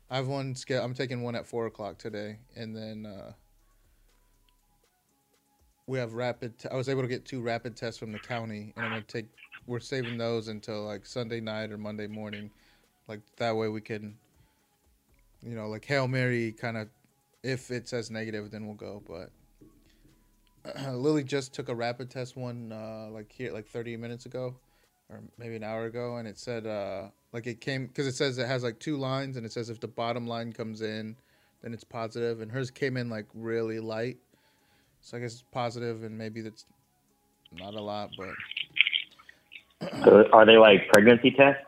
[0.09, 0.55] I have one.
[0.69, 3.31] I'm taking one at four o'clock today, and then uh,
[5.87, 6.59] we have rapid.
[6.59, 9.01] T- I was able to get two rapid tests from the county, and I'm gonna
[9.01, 9.25] take.
[9.65, 12.51] We're saving those until like Sunday night or Monday morning,
[13.07, 14.17] like that way we can,
[15.45, 16.89] you know, like hail mary kind of.
[17.43, 19.03] If it says negative, then we'll go.
[19.05, 19.31] But
[20.93, 24.55] Lily just took a rapid test one uh, like here like 30 minutes ago
[25.09, 28.37] or maybe an hour ago and it said uh, like it came because it says
[28.37, 31.15] it has like two lines and it says if the bottom line comes in
[31.61, 34.17] then it's positive and hers came in like really light
[35.01, 36.65] so i guess it's positive and maybe that's
[37.51, 38.29] not a lot but
[40.05, 41.61] So are they like pregnancy tests?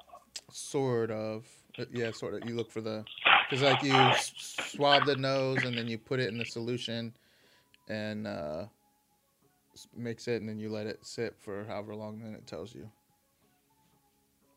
[0.51, 1.45] sort of
[1.79, 3.03] Uh, yeah sort of you look for the
[3.49, 7.13] because like you swab the nose and then you put it in the solution
[7.87, 8.65] and uh
[9.95, 12.89] mix it and then you let it sit for however long then it tells you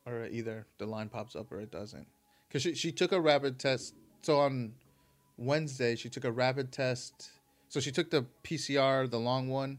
[0.08, 2.06] or either the line pops up or it doesn't.
[2.50, 3.94] Cause she she took a rapid test.
[4.22, 4.72] So on
[5.36, 7.30] Wednesday she took a rapid test.
[7.68, 9.78] So she took the PCR, the long one.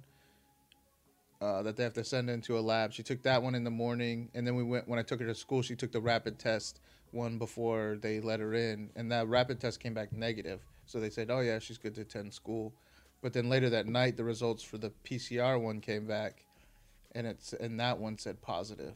[1.42, 2.92] Uh, that they have to send into a lab.
[2.92, 5.26] She took that one in the morning, and then we went when I took her
[5.26, 5.62] to school.
[5.62, 6.82] She took the rapid test
[7.12, 10.62] one before they let her in, and that rapid test came back negative.
[10.86, 12.74] So they said, "Oh yeah, she's good to attend school."
[13.22, 16.46] But then later that night, the results for the PCR one came back,
[17.14, 18.96] and it's and that one said positive.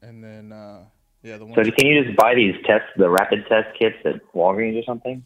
[0.00, 0.84] And then uh,
[1.22, 1.54] yeah, the one.
[1.54, 5.24] So can you just buy these tests, the rapid test kits at Walgreens or something?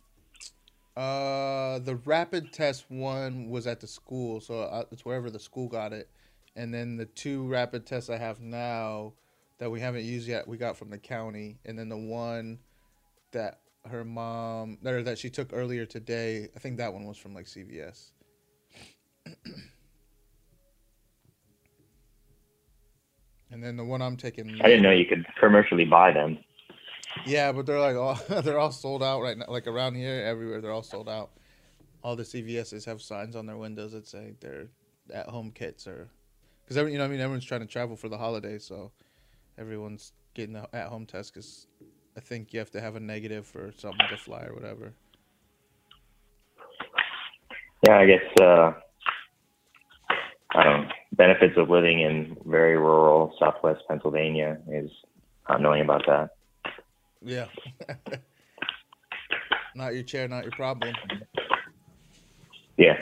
[0.97, 5.69] Uh, the rapid test one was at the school, so uh, it's wherever the school
[5.69, 6.09] got it.
[6.55, 9.13] And then the two rapid tests I have now
[9.59, 11.59] that we haven't used yet, we got from the county.
[11.65, 12.59] And then the one
[13.33, 17.35] that her mom, or that she took earlier today, I think that one was from
[17.35, 18.11] like CVS.
[23.51, 24.61] and then the one I'm taking.
[24.61, 26.39] I didn't know you could commercially buy them.
[27.25, 29.47] Yeah, but they're like all they're all sold out right now.
[29.49, 31.31] Like around here, everywhere they're all sold out.
[32.03, 34.69] All the CVSs have signs on their windows that say they're
[35.13, 36.11] at home kits or
[36.67, 38.93] because you know I mean everyone's trying to travel for the holidays, so
[39.59, 41.67] everyone's getting the at home test because
[42.17, 44.93] I think you have to have a negative for something to fly or whatever.
[47.87, 48.73] Yeah, I guess uh,
[50.53, 50.91] I.
[51.13, 54.91] Benefits of living in very rural Southwest Pennsylvania is
[55.49, 56.31] not knowing about that.
[57.23, 57.47] Yeah.
[59.75, 60.95] not your chair, not your problem.
[62.77, 62.99] Yeah.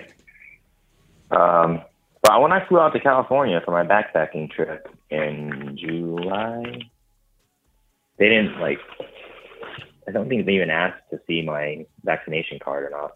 [1.33, 1.83] Um,
[2.25, 6.81] but when I flew out to California for my backpacking trip in July,
[8.19, 8.79] they didn't like.
[10.09, 13.13] I don't think they even asked to see my vaccination card or not.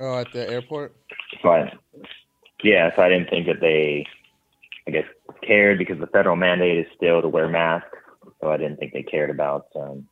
[0.00, 0.94] Oh, at the airport.
[1.42, 1.74] But
[2.62, 4.06] yeah, so I didn't think that they,
[4.86, 5.04] I guess,
[5.42, 7.88] cared because the federal mandate is still to wear masks.
[8.40, 10.06] So I didn't think they cared about um,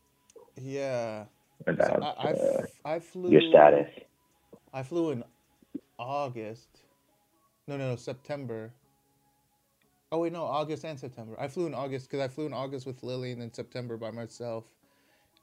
[0.61, 1.25] Yeah.
[1.65, 3.31] So about I, I, uh, f- I flew.
[3.31, 3.89] your status.
[4.73, 5.23] I flew in
[5.99, 6.81] August.
[7.69, 8.73] No, no, no, September.
[10.13, 11.37] Oh wait, no, August and September.
[11.39, 14.11] I flew in August because I flew in August with Lily, and then September by
[14.11, 14.65] myself.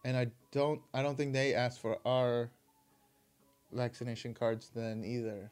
[0.05, 2.49] And I don't, I don't think they asked for our
[3.71, 5.51] vaccination cards then either.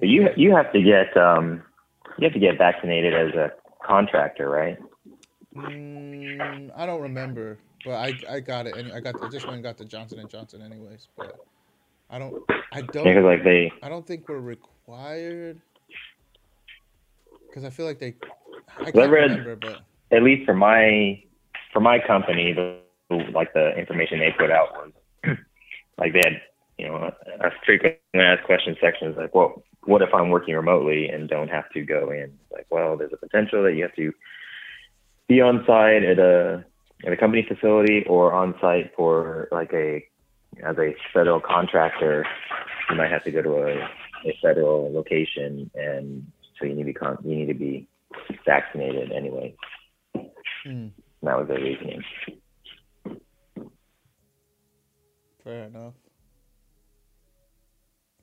[0.00, 1.62] You you have to get um,
[2.18, 3.50] you have to get vaccinated as a
[3.84, 4.78] contractor, right?
[5.56, 8.76] Mm, I don't remember, but I I got it.
[8.76, 11.08] Any, I got I just went and got the Johnson and Johnson anyways.
[11.16, 11.36] But
[12.10, 12.42] I don't
[12.72, 15.60] I don't Because like they I don't think we're required.
[17.48, 18.14] Because I feel like they.
[18.78, 19.80] I can't read- remember, but
[20.10, 21.22] at least for my
[21.72, 22.78] for my company, the
[23.34, 24.92] like the information they put out was
[25.98, 26.40] like they had
[26.78, 30.54] you know a, a frequently asked question section is like, well, what if I'm working
[30.54, 32.32] remotely and don't have to go in?
[32.52, 34.12] Like, well, there's a potential that you have to
[35.28, 36.64] be on site at a
[37.04, 40.04] at a company facility or on site for like a
[40.64, 42.26] as a federal contractor,
[42.90, 43.74] you might have to go to a,
[44.28, 47.88] a federal location, and so you need to be con- you need to be
[48.44, 49.54] vaccinated anyway.
[50.64, 50.92] And
[51.22, 52.02] that was their reasoning.
[55.42, 55.94] fair enough.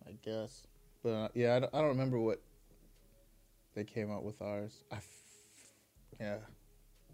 [0.08, 0.64] I guess,
[1.04, 2.42] but uh, yeah, I don't, I don't remember what
[3.76, 4.84] they came out with ours.
[4.92, 5.04] I, f-
[6.20, 6.38] yeah,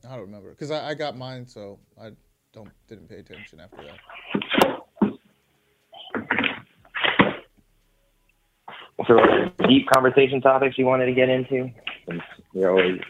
[0.08, 2.12] I don't remember because I, I got mine, so I
[2.54, 4.00] don't didn't pay attention after that.
[9.08, 9.18] So,
[9.68, 11.70] deep conversation topics you wanted to get into?
[12.54, 13.02] You're always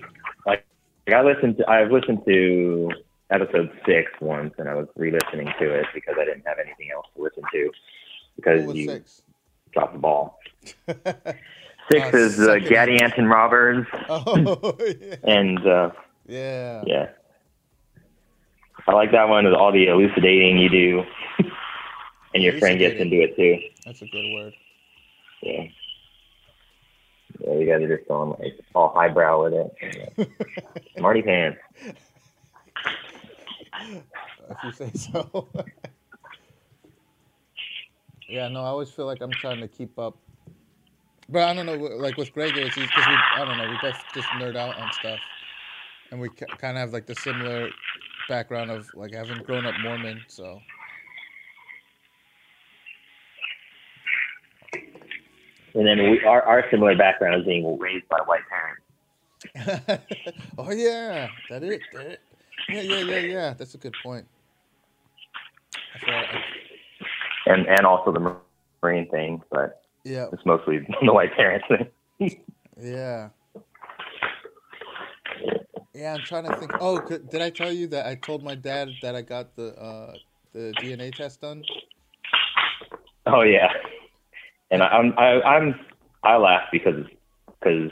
[0.46, 0.66] like,
[1.08, 1.70] like I listened to.
[1.70, 2.90] I've listened to
[3.30, 7.06] episode six once, and I was re-listening to it because I didn't have anything else
[7.16, 7.72] to listen to
[8.36, 9.22] because What was you six?
[9.74, 10.40] dropped the ball.
[11.92, 12.56] Six Uh, is uh.
[12.68, 15.92] Gaddy Anton Roberts, oh yeah, and uh,
[16.28, 16.84] yeah.
[16.86, 17.10] yeah,
[18.88, 19.46] I like that one.
[19.46, 21.04] With all the elucidating you do,
[22.34, 23.60] and your friend gets into it too.
[23.86, 24.54] That's a good word.
[25.42, 25.64] Yeah.
[27.40, 30.30] Yeah, you guys are just going like all highbrow with it.
[30.98, 31.60] Smarty pants.
[34.50, 35.50] if you say so.
[38.30, 40.18] yeah, no, I always feel like I'm trying to keep up.
[41.28, 44.02] But I don't know, like with Greg, it's because we, I don't know, we both
[44.14, 45.20] just nerd out on stuff.
[46.16, 47.70] And we kind of have like the similar
[48.30, 50.62] background of like having grown up Mormon, so.
[55.74, 60.06] And then we, our our similar background is being raised by white parents.
[60.58, 62.18] oh, yeah, that is, that is.
[62.70, 64.26] Yeah, yeah, yeah, yeah, that's a good point.
[66.08, 66.40] I
[67.48, 68.38] And and also the
[68.82, 71.68] marine thing, but Yeah, It's mostly the white parents.
[72.82, 73.32] yeah.
[75.96, 76.72] Yeah, I'm trying to think.
[76.82, 79.74] Oh, could, did I tell you that I told my dad that I got the
[79.80, 80.14] uh,
[80.54, 81.64] the DNA test done?
[83.26, 83.70] oh yeah,
[84.72, 85.80] and I, I'm I, I'm
[86.24, 87.06] I laugh because
[87.48, 87.92] because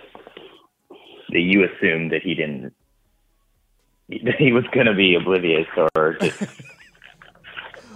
[1.30, 2.74] that you assumed that he didn't
[4.10, 6.42] that he was gonna be oblivious or just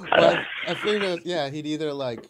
[0.09, 2.27] Well, I, I figured, yeah, he'd either like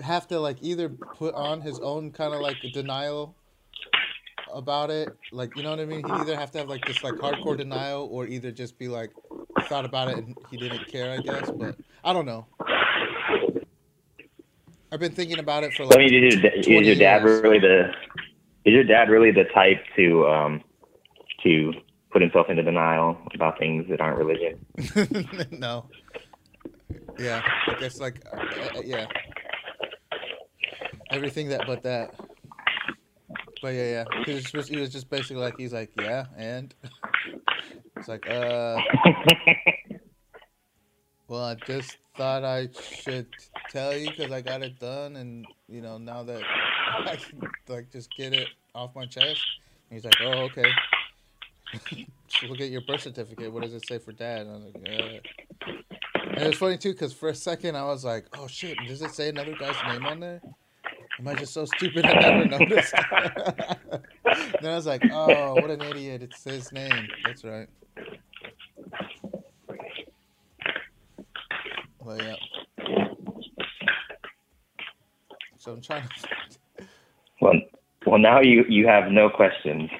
[0.00, 3.36] have to like either put on his own kind of like denial
[4.54, 6.04] about it, like you know what I mean.
[6.04, 9.10] He'd either have to have like this like hardcore denial, or either just be like
[9.68, 11.50] thought about it and he didn't care, I guess.
[11.50, 12.46] But I don't know.
[14.92, 17.42] I've been thinking about it for I like mean, is your, is your dad years.
[17.42, 17.92] really the
[18.64, 20.62] is your dad really the type to um
[21.44, 21.72] to
[22.10, 24.64] put himself into denial about things that aren't religion?
[25.58, 25.86] no.
[27.18, 29.06] Yeah, I guess like uh, uh, yeah.
[31.10, 32.14] Everything that but that.
[33.62, 34.24] But yeah, yeah.
[34.24, 36.74] He was, he was just basically like he's like yeah, and
[37.96, 38.78] it's like uh,
[41.28, 43.26] well, I just thought I should
[43.70, 46.42] tell you because I got it done, and you know now that
[47.06, 49.44] I can like just get it off my chest.
[49.90, 50.70] And he's like, oh okay.
[52.48, 53.52] Look at your birth certificate.
[53.52, 54.46] What does it say for dad?
[54.46, 55.18] And I was like, yeah.
[56.30, 59.02] And it was funny too, because for a second I was like, "Oh shit, does
[59.02, 60.40] it say another guy's name on there?
[61.20, 62.94] Am I just so stupid I never noticed?"
[64.62, 66.22] then I was like, "Oh, what an idiot!
[66.22, 67.08] It's his name.
[67.26, 67.68] That's right."
[72.02, 72.36] Well, yeah.
[75.58, 76.84] So I'm trying to.
[77.42, 77.52] well,
[78.06, 79.90] well, now you you have no questions.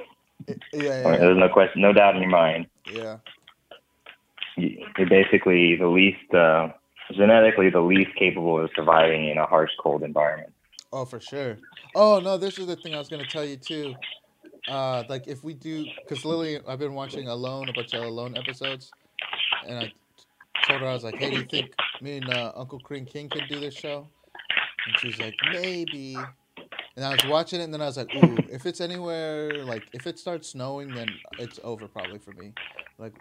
[0.73, 2.67] Yeah, Or yeah, There's no question, no doubt in your mind.
[2.91, 3.19] yeah.
[4.57, 6.69] You- You're basically the least uh,
[7.13, 10.53] genetically the least capable of surviving in a harsh, cold environment.
[10.93, 11.59] Oh, for sure.
[11.95, 13.95] Oh no, this is the thing I was gonna tell you too.
[14.69, 18.37] Uh, like if we do, because Lily, I've been watching Alone, a bunch of Alone
[18.37, 18.91] episodes,
[19.67, 19.93] and I
[20.67, 23.29] told her I was like, "Hey, do you think me and uh, Uncle Cream King
[23.29, 24.07] could do this show?"
[24.87, 26.17] And she's like, "Maybe."
[26.97, 29.85] And I was watching it, and then I was like, "Ooh, if it's anywhere like
[29.93, 31.09] if it starts snowing, then
[31.39, 32.53] it's over probably for me.
[32.99, 33.15] Like,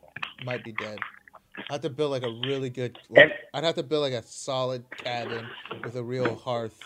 [0.44, 1.00] might be dead."
[1.70, 2.98] I have to build like a really good.
[3.10, 5.48] Like, I'd have to build like a solid cabin
[5.84, 6.80] with a real hearth,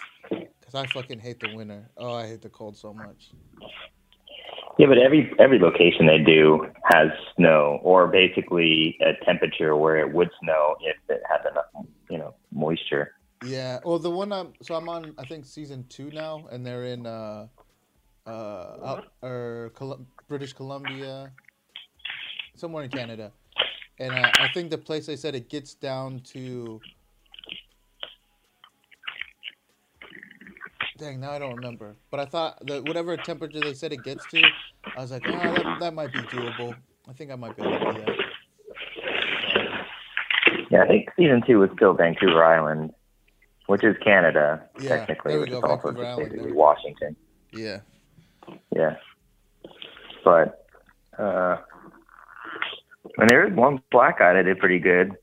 [0.74, 1.90] cause I fucking hate the winter.
[1.98, 3.32] Oh, I hate the cold so much.
[4.80, 10.12] Yeah, but every every location they do has snow, or basically a temperature where it
[10.12, 11.66] would snow if it had enough,
[12.10, 13.14] you know, moisture.
[13.46, 13.80] Yeah.
[13.86, 17.06] Well, the one I'm so I'm on I think season two now, and they're in
[17.06, 17.48] uh
[18.26, 18.30] uh
[18.84, 21.32] out, or Col- British Columbia,
[22.56, 23.32] somewhere in Canada,
[24.00, 26.82] and uh, I think the place they said it gets down to.
[31.04, 31.98] Dang, now I don't remember.
[32.12, 34.42] But I thought that whatever temperature they said it gets to,
[34.96, 36.78] I was like, oh, that, that might be doable.
[37.10, 38.16] I think I might be able to do that.
[40.72, 42.94] Yeah, I think season two was still Vancouver Island,
[43.68, 46.56] which is Canada Yeah, technically, which go, is also basically there we go.
[46.56, 47.18] Washington.
[47.52, 47.80] Yeah.
[48.74, 48.96] Yeah,
[50.24, 50.66] but
[51.20, 51.58] uh,
[53.18, 55.18] and there is one black guy that did pretty good.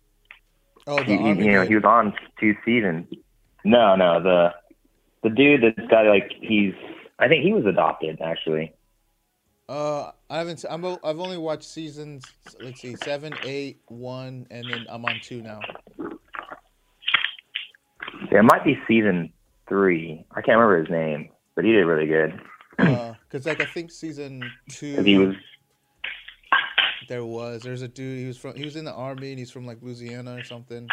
[0.87, 3.07] Oh, the He, he- you know, he was on two seasons.
[3.65, 4.53] No, no, the
[5.23, 6.75] the dude that's got like he's.
[7.19, 8.75] I think he was adopted actually.
[9.69, 10.65] Uh, I haven't.
[10.69, 10.85] I'm.
[10.85, 12.25] I've only watched seasons.
[12.61, 15.61] Let's see, seven, eight, one, and then I'm on two now.
[18.33, 19.33] Yeah, it might be season
[19.69, 20.25] three.
[20.33, 22.41] I can't remember his name, but he did really good.
[22.79, 25.37] Uh, cause like I think season two, he was
[27.09, 27.63] There was.
[27.63, 28.19] There's a dude.
[28.19, 28.57] He was from.
[28.57, 30.89] He was in the army, and he's from like Louisiana or something.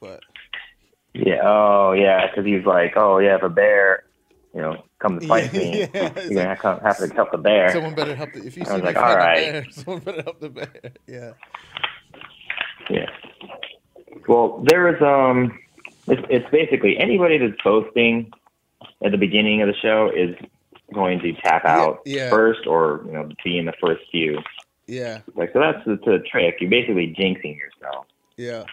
[0.00, 0.20] But
[1.18, 1.40] yeah.
[1.42, 4.04] Oh yeah, because he's like, oh yeah, if a bear,
[4.54, 7.30] you know, comes to fight yeah, me, yeah, you're gonna like, have, have to help
[7.32, 7.72] the bear.
[7.72, 8.32] someone better help.
[8.32, 10.92] The, if you I see me like, all a bear, someone better help the bear.
[11.06, 11.32] Yeah.
[12.90, 13.06] Yeah.
[14.26, 15.58] Well, there is um,
[16.06, 18.30] it's it's basically anybody that's posting
[19.04, 20.34] at the beginning of the show is
[20.94, 22.30] going to tap Yeah, out yeah.
[22.30, 24.38] first, or you know, be in the first few.
[24.86, 25.20] Yeah.
[25.34, 26.56] Like so, that's the, the trick.
[26.60, 28.06] You're basically jinxing yourself.
[28.36, 28.64] Yeah.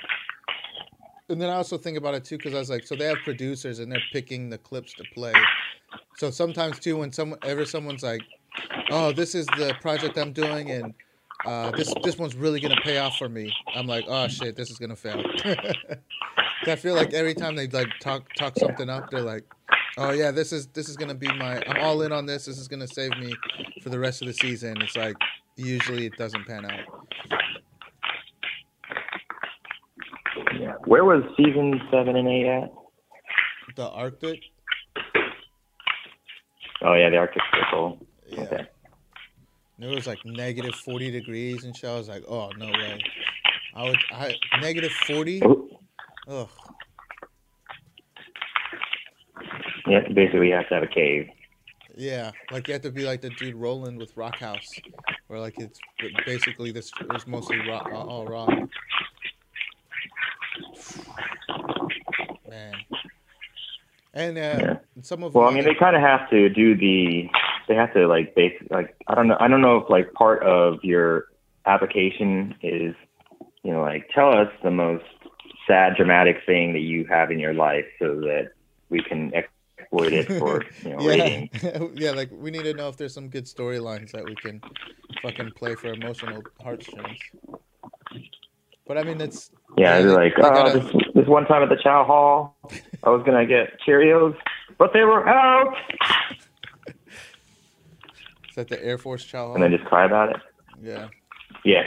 [1.30, 3.18] And then I also think about it too, because I was like, so they have
[3.24, 5.34] producers and they're picking the clips to play.
[6.18, 8.22] So sometimes too, when someone ever someone's like,
[8.92, 10.94] "Oh, this is the project I'm doing, and
[11.46, 14.70] uh, this this one's really gonna pay off for me," I'm like, "Oh shit, this
[14.70, 15.24] is gonna fail."
[16.68, 19.44] I feel like every time they like talk talk something up, they're like,
[19.98, 22.46] "Oh yeah, this is this is gonna be my I'm all in on this.
[22.46, 23.34] This is gonna save me
[23.82, 25.18] for the rest of the season." It's like
[25.58, 27.06] usually it doesn't pan out.
[30.60, 30.74] Yeah.
[30.86, 32.72] where was season seven and eight at?
[33.76, 34.40] The Arctic.
[36.82, 38.06] Oh yeah, the Arctic Circle.
[38.28, 38.42] Yeah.
[38.42, 38.68] Okay.
[39.78, 41.90] And It was like negative forty degrees and shit.
[41.90, 43.02] I was like, oh no way.
[43.74, 45.42] I would I negative forty.
[46.28, 46.50] Ugh.
[49.88, 51.30] Yeah, basically you have to have a cave.
[51.98, 54.68] Yeah, like you have to be like the dude Roland with Rock House,
[55.28, 55.80] where like it's
[56.26, 58.50] basically this it was mostly rock, all rock.
[62.50, 62.74] Man,
[64.14, 64.78] and uh, Yeah.
[65.02, 67.30] some of Well, I mean, they kind of have to do the.
[67.68, 69.38] They have to like base like I don't know.
[69.40, 71.26] I don't know if like part of your
[71.66, 72.96] application is,
[73.64, 75.04] you know, like tell us the most
[75.68, 78.52] sad, dramatic thing that you have in your life, so that
[78.90, 81.50] we can exploit it for you know yeah, rating.
[81.96, 84.62] yeah, like we need to know if there's some good storylines that we can
[85.22, 87.18] fucking play for emotional heartstrings.
[88.88, 91.78] But I mean, it's Yeah, they're like, oh, gotta- this, this one time at the
[91.82, 92.56] Chow Hall,
[93.04, 94.36] I was gonna get Cheerios,
[94.78, 95.74] but they were out,
[98.50, 99.54] Is that the Air Force Chow Hall?
[99.56, 100.38] and then just cry about it.
[100.82, 101.08] Yeah.
[101.64, 101.82] Yeah,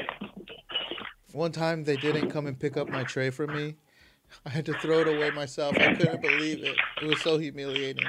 [1.32, 3.76] One time they didn't come and pick up my tray for me.
[4.44, 5.76] I had to throw it away myself.
[5.78, 6.76] I couldn't believe it.
[7.00, 8.04] It was so humiliating.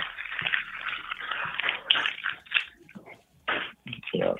[4.16, 4.34] yeah.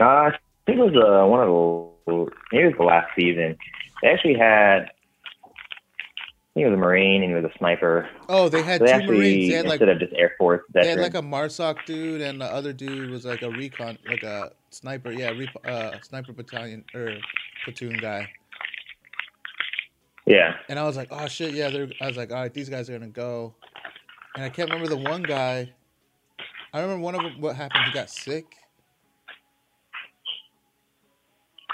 [0.00, 0.30] Uh, I
[0.64, 3.56] think it was uh, one of the maybe it was the last season.
[4.02, 4.90] They actually had.
[5.44, 8.08] I think it was a Marine and he was a sniper.
[8.30, 9.48] Oh, they had They two actually Marines.
[9.50, 12.40] They had like instead of just Air Force they had like a Marsoc dude, and
[12.40, 15.10] the other dude was like a recon, like a sniper.
[15.10, 15.32] Yeah,
[15.66, 17.12] uh, sniper battalion or
[17.64, 18.30] platoon guy.
[20.24, 21.68] yeah, And I was like, oh shit, yeah.
[21.68, 23.54] They're, I was like, all right, these guys are gonna go.
[24.34, 25.72] And I can't remember the one guy.
[26.72, 27.40] I remember one of them.
[27.40, 27.84] What happened?
[27.84, 28.46] He got sick.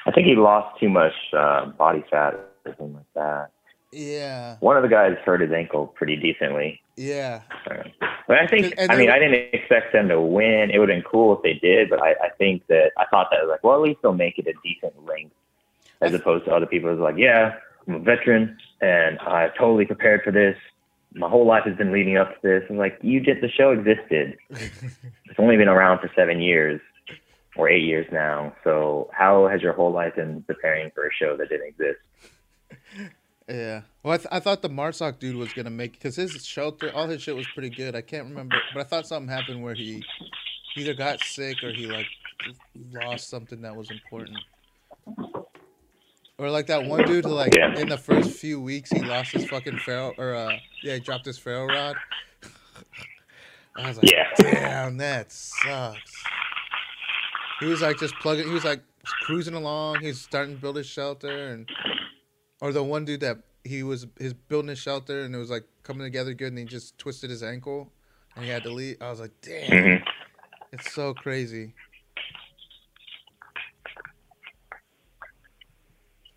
[0.06, 3.50] I think he lost too much uh, body fat or something like that.
[3.94, 6.80] Yeah, One of the guys hurt his ankle pretty decently.
[6.96, 7.42] yeah.
[7.70, 7.82] Uh,
[8.26, 10.70] But I think, And I mean, were- I didn't expect them to win.
[10.70, 13.28] It would have been cool if they did, but I, I think that I thought
[13.30, 15.34] that like, well, at least they'll make it a decent length,
[16.00, 17.54] as opposed to other people who's like, yeah,
[17.86, 20.56] I'm a veteran and I totally prepared for this.
[21.14, 22.62] My whole life has been leading up to this.
[22.70, 23.42] I'm like, you did.
[23.42, 24.38] The show existed.
[25.26, 26.78] It's only been around for seven years
[27.56, 28.54] or eight years now.
[28.64, 32.00] So how has your whole life been preparing for a show that didn't exist?
[33.48, 33.82] Yeah.
[34.04, 37.08] Well, I, th- I thought the Marsoc dude was gonna make because his shelter, all
[37.08, 37.96] his shit was pretty good.
[37.96, 40.02] I can't remember, but I thought something happened where he
[40.76, 42.06] either got sick or he like
[42.92, 44.38] lost something that was important.
[46.38, 47.76] Or like that one dude who like Yeah.
[47.78, 51.26] in the first few weeks he lost his fucking ferro or uh yeah he dropped
[51.26, 51.96] his ferro rod.
[53.76, 54.28] I was like, Yeah.
[54.36, 56.24] damn, that sucks.
[57.62, 58.48] He was like just plugging.
[58.48, 58.82] He was like
[59.20, 60.00] cruising along.
[60.00, 61.68] He's starting to build his shelter, and
[62.60, 65.64] or the one dude that he was his building his shelter, and it was like
[65.84, 67.92] coming together good, and he just twisted his ankle,
[68.34, 68.96] and he had to leave.
[69.00, 70.18] I was like, damn, hmm
[70.72, 71.74] it's so crazy.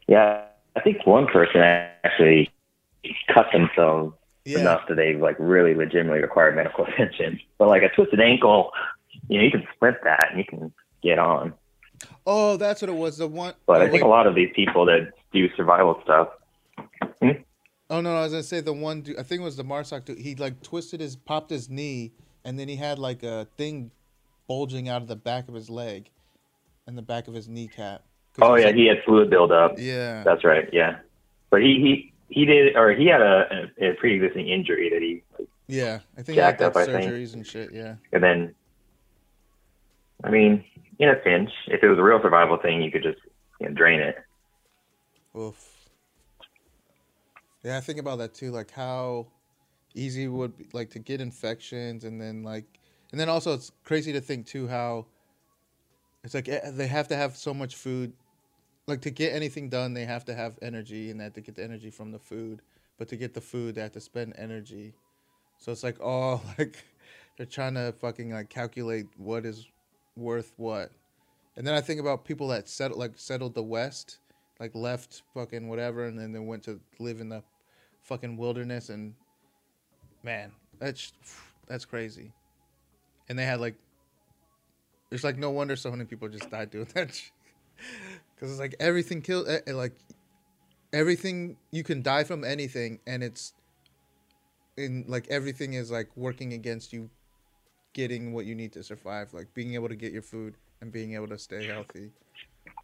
[0.08, 0.44] Yeah,
[0.76, 2.52] I think one person actually
[3.34, 4.16] cut themselves
[4.46, 7.40] Yeah, enough that they like really legitimately required medical attention.
[7.58, 8.72] But like a twisted ankle,
[9.28, 10.74] you know, you can sprint that and you can
[11.06, 11.54] get on.
[12.28, 13.18] Oh, that's what it was.
[13.18, 14.04] The one But oh, I think wait.
[14.04, 16.30] a lot of these people that do survival stuff,
[17.22, 17.30] hmm?
[17.90, 19.18] Oh no, no, I was gonna say the one dude.
[19.18, 20.18] I think it was the Marsoc dude.
[20.18, 22.12] He like twisted his, popped his knee,
[22.44, 23.92] and then he had like a thing
[24.48, 26.10] bulging out of the back of his leg,
[26.88, 28.04] and the back of his kneecap.
[28.42, 29.76] oh yeah, like- he had fluid buildup.
[29.78, 30.24] yeah.
[30.24, 30.98] That's right, yeah.
[31.52, 35.22] But he he he did, or he had a, a, a pre-existing injury that he,
[35.68, 37.12] Yeah, I think he had Jacked up, I think.
[37.12, 37.72] surgeries and shit.
[37.72, 37.96] Yeah.
[38.12, 38.56] and then,
[40.24, 40.64] I mean,
[41.00, 43.20] in a pinch, if it was a real survival thing, you could just
[43.60, 44.16] you know, drain it.
[45.38, 45.90] Oof.
[47.64, 48.52] Yeah, I think about that too.
[48.52, 49.28] Like how
[49.94, 52.66] easy would be like to get infections, and then like,
[53.12, 55.08] and then also it's crazy to think too how
[56.24, 58.14] it's like eh, they have to have so much food.
[58.88, 61.56] Like to get anything done, they have to have energy, and they have to get
[61.56, 62.62] the energy from the food.
[62.98, 64.94] But to get the food, they have to spend energy.
[65.58, 66.84] So it's like all like
[67.38, 69.68] they're trying to fucking like calculate what is
[70.16, 70.92] worth what.
[71.58, 74.20] And then I think about people that settled like settled the West,
[74.60, 77.44] like left fucking whatever, and then they went to live in the
[78.02, 78.90] fucking wilderness.
[78.90, 79.14] And
[80.24, 81.14] man, that's
[81.68, 82.32] that's crazy.
[83.30, 83.76] And they had like,
[85.12, 87.22] it's like no wonder so many people just died doing that.
[88.34, 89.94] Because it's like everything killed, eh, eh, like
[90.92, 93.54] everything you can die from anything, and it's
[94.78, 97.10] in like everything is like working against you
[97.96, 101.16] getting what you need to survive, like being able to get your food and being
[101.16, 102.12] able to stay healthy.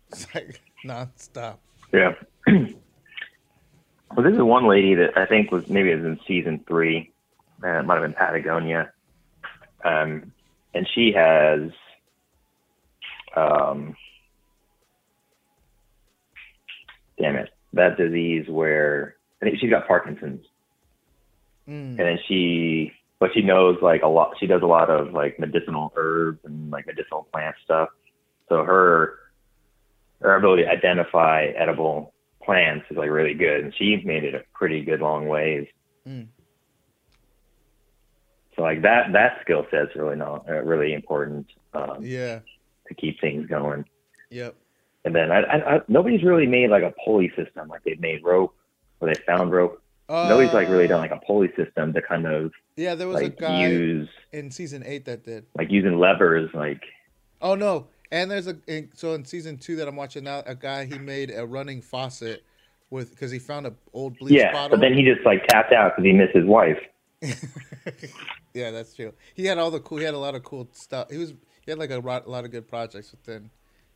[0.09, 1.57] It's like nonstop.
[1.93, 2.13] Yeah.
[4.13, 7.13] Well, this is one lady that I think was maybe it was in season three.
[7.63, 8.91] Uh, it might have been Patagonia.
[9.85, 10.33] Um,
[10.73, 11.71] and she has
[13.37, 13.95] um,
[17.17, 20.45] damn it, that disease where I think she's got Parkinson's,
[21.69, 21.91] Mm.
[21.91, 22.91] and then she,
[23.21, 24.33] but she knows like a lot.
[24.39, 27.89] She does a lot of like medicinal herbs and like medicinal plant stuff.
[28.49, 29.19] So her
[30.21, 34.43] her ability to identify edible plants is like really good, and she made it a
[34.55, 35.67] pretty good long ways.
[36.07, 36.27] Mm.
[38.55, 41.45] So like that that skill set's really not uh, really important
[41.75, 42.39] um, Yeah.
[42.87, 43.85] to keep things going.
[44.31, 44.55] Yep.
[45.05, 47.67] And then I, I, I, nobody's really made like a pulley system.
[47.67, 48.55] Like they've made rope
[48.99, 49.80] or they found rope.
[50.11, 53.21] Nobody's like really done Uh, like a pulley system to kind of Yeah, there was
[53.21, 55.45] a guy use in season eight that did.
[55.55, 56.49] like using levers.
[56.53, 56.81] Like
[57.41, 57.87] Oh no!
[58.11, 60.97] And there's a in, so in season two that I'm watching now, a guy he
[60.99, 62.43] made a running faucet
[62.89, 64.77] with because he found an old bleach yeah, bottle.
[64.77, 66.77] but then he just like tapped out because he missed his wife.
[68.53, 69.13] yeah, that's true.
[69.33, 69.99] He had all the cool.
[69.99, 71.09] He had a lot of cool stuff.
[71.09, 71.33] He was
[71.65, 73.49] he had like a lot, a lot of good projects, but then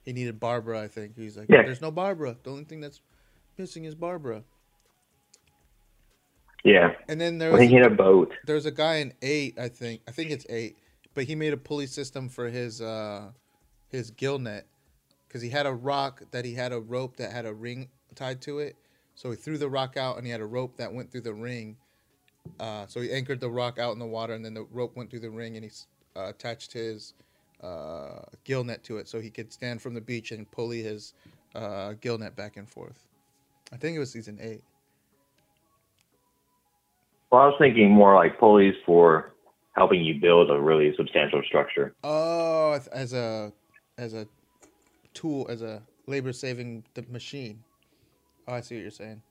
[0.03, 0.81] he needed Barbara.
[0.81, 1.63] I think he's like, Yeah.
[1.63, 2.35] there's no Barbara.
[2.43, 3.01] The only thing that's
[3.57, 4.43] missing is Barbara.
[6.65, 8.33] Yeah, And then there was he had a boat.
[8.45, 9.57] there's a guy in eight.
[9.59, 10.75] I think I think it's eight,
[11.13, 13.29] but he made a pulley system for his uh
[13.89, 14.65] his gill net
[15.27, 18.41] because he had a rock that he had a rope that had a ring tied
[18.41, 18.75] to it.
[19.13, 21.33] So he threw the rock out and he had a rope that went through the
[21.35, 21.77] ring.
[22.59, 25.11] Uh, so he anchored the rock out in the water and then the rope went
[25.11, 25.71] through the ring and he
[26.15, 27.13] uh, attached his
[27.63, 31.13] uh, gill net to it so he could stand from the beach and pulley his
[31.53, 33.05] uh, gill net back and forth.
[33.71, 34.63] I think it was season eight.
[37.35, 39.33] Well, I was thinking more like pulleys for
[39.73, 41.93] helping you build a really substantial structure.
[42.01, 43.51] Oh, as- a
[43.97, 44.25] as a
[45.13, 47.61] tool, as a labor saving machine.
[48.47, 49.21] Oh, I see what you're saying.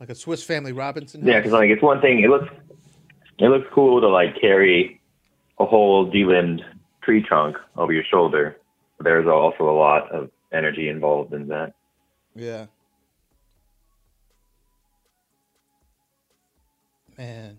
[0.00, 1.24] Like a Swiss Family Robinson.
[1.24, 2.24] Yeah, because like it's one thing.
[2.24, 2.52] It looks
[3.38, 5.00] it looks cool to like carry
[5.60, 6.60] a whole delimbed
[7.04, 8.56] tree trunk over your shoulder.
[8.98, 11.74] There's also a lot of energy involved in that.
[12.34, 12.66] Yeah.
[17.16, 17.58] Man.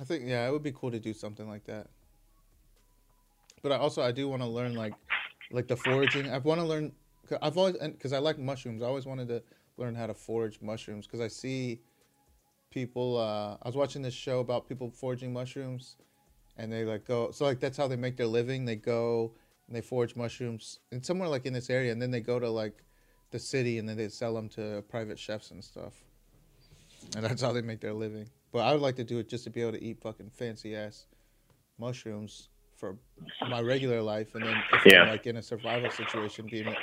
[0.00, 1.88] I think yeah, it would be cool to do something like that.
[3.62, 4.94] But I also I do want to learn like
[5.50, 6.30] like the foraging.
[6.30, 6.92] I want to learn
[7.42, 8.82] I've always cuz I like mushrooms.
[8.82, 9.42] I always wanted to
[9.76, 11.82] learn how to forage mushrooms cuz I see
[12.70, 15.96] people uh I was watching this show about people foraging mushrooms
[16.56, 18.64] and they like go so like that's how they make their living.
[18.64, 19.34] They go
[19.66, 22.48] and they forage mushrooms and somewhere like in this area and then they go to
[22.48, 22.84] like
[23.32, 26.09] the city and then they sell them to private chefs and stuff
[27.16, 29.44] and that's how they make their living but i would like to do it just
[29.44, 31.06] to be able to eat fucking fancy ass
[31.78, 32.96] mushrooms for
[33.48, 35.02] my regular life and then if Yeah.
[35.02, 36.74] i'm like in a survival situation being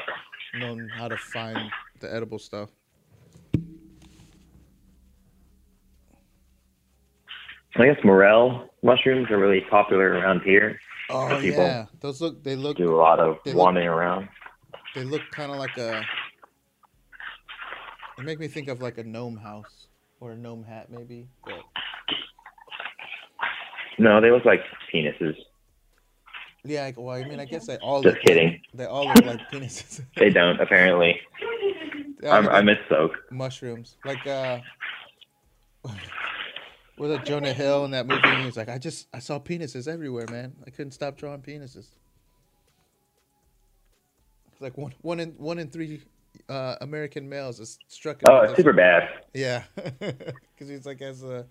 [0.55, 1.59] known how to find
[1.99, 2.69] the edible stuff
[7.79, 10.79] I guess morel mushrooms are really popular around here.
[11.09, 14.29] oh people yeah those look they look Do a lot of They look- wandering around.
[14.95, 16.01] they look kind of like a
[18.17, 19.86] they make me think of like a gnome house
[20.19, 21.59] or a gnome hat maybe but
[23.99, 24.61] No, they look like
[24.93, 25.35] penises.
[26.63, 28.61] yeah I- well i mean i guess they all Just look kidding.
[28.73, 31.19] they all look like penises They don't apparently.
[32.29, 33.13] I'm, I like misspoke.
[33.31, 34.59] mushrooms like uh
[36.97, 39.87] was it jonah hill in that movie and he's like i just i saw penises
[39.87, 41.89] everywhere man i couldn't stop drawing penises
[44.51, 46.01] it's like one one in one in three
[46.49, 49.07] uh american males is struck Oh, it's Superbad.
[49.33, 51.45] yeah because he's like has a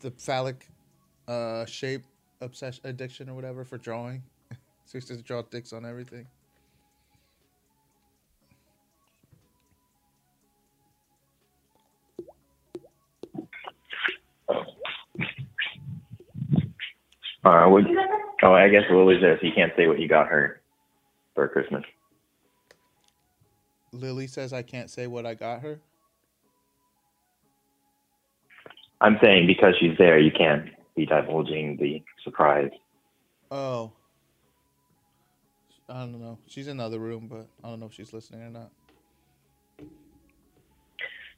[0.00, 0.66] the phallic
[1.28, 2.04] uh shape
[2.40, 4.22] obsession addiction or whatever for drawing
[4.84, 6.26] so he just draw dicks on everything
[17.44, 17.66] Uh,
[18.42, 20.60] oh, I guess Lily's there, so you can't say what you got her
[21.34, 21.84] for Christmas.
[23.96, 25.80] Lily says i can't say what i got her
[29.00, 32.70] I'm saying because she's there, you can't be divulging the surprise.
[33.50, 33.92] Oh.
[35.88, 36.38] I don't know.
[36.46, 38.70] She's in the other room, but I don't know if she's listening or not.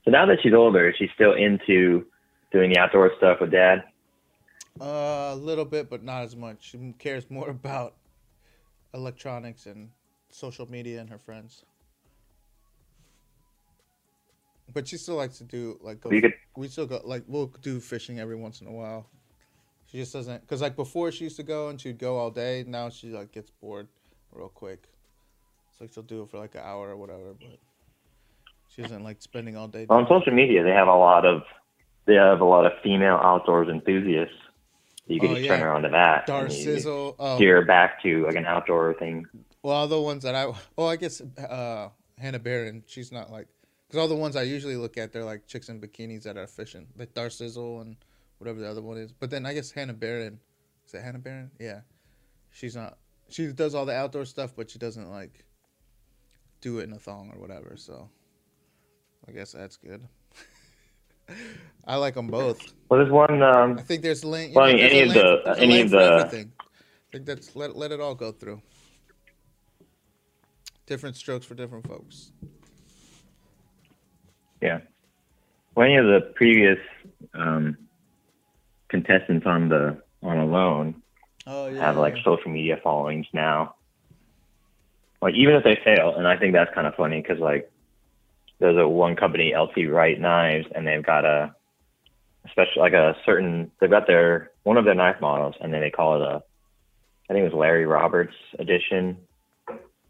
[0.04, 2.06] So now that she's older, is she still into
[2.52, 3.84] doing the outdoor stuff with Dad?
[4.80, 6.58] Uh, a little bit, but not as much.
[6.60, 7.96] She cares more about
[8.94, 9.90] electronics and
[10.30, 11.64] social media and her friends.
[14.74, 16.10] But she still likes to do like go.
[16.10, 19.06] Could, we still go like we'll do fishing every once in a while.
[19.86, 22.64] She just doesn't because like before she used to go and she'd go all day.
[22.66, 23.88] Now she like gets bored
[24.32, 24.84] real quick.
[25.72, 27.34] So like she'll do it for like an hour or whatever.
[27.40, 27.58] But
[28.68, 29.86] She isn't like spending all day.
[29.88, 31.42] On social media, they have a lot of
[32.04, 34.34] they have a lot of female outdoors enthusiasts.
[35.06, 35.52] You can Oh, just yeah.
[35.56, 36.26] turn her on to that.
[36.26, 37.40] Darcizzle.
[37.40, 39.24] Her back to like an outdoor thing.
[39.62, 40.52] well, the ones that I.
[40.76, 41.88] Oh, I guess uh,
[42.18, 42.82] Hannah Barron.
[42.86, 43.46] She's not like
[43.88, 46.46] because all the ones I usually look at, they're like chicks in bikinis that are
[46.46, 47.96] fishing, like Darcizzle and
[48.38, 49.12] whatever the other one is.
[49.12, 50.38] But then I guess Hannah Barron.
[50.86, 51.50] Is it Hannah Barron?
[51.58, 51.80] Yeah.
[52.50, 52.98] She's not.
[53.30, 55.44] She does all the outdoor stuff, but she doesn't like
[56.60, 57.74] do it in a thong or whatever.
[57.76, 58.08] So
[59.26, 60.06] I guess that's good.
[61.86, 62.60] I like them both.
[62.88, 63.42] Well, there's one.
[63.42, 64.52] Um, I think there's lane.
[64.54, 66.52] Well, I mean, there's any a of the- any of the- everything.
[66.60, 68.60] I think that's let let it all go through.
[70.86, 72.32] Different strokes for different folks.
[74.60, 74.80] Yeah.
[75.74, 76.78] Well, any of the previous
[77.34, 77.76] um,
[78.88, 81.02] contestants on the on Alone
[81.46, 81.80] Oh yeah.
[81.80, 82.24] have like yeah.
[82.24, 83.74] social media followings now.
[85.22, 87.70] Like even if they fail, and I think that's kind of funny because like
[88.58, 91.54] there's a one company LT Wright Knives, and they've got a
[92.50, 95.90] special like a certain they've got their one of their knife models, and then they
[95.90, 96.42] call it a
[97.28, 99.18] I think it was Larry Roberts edition,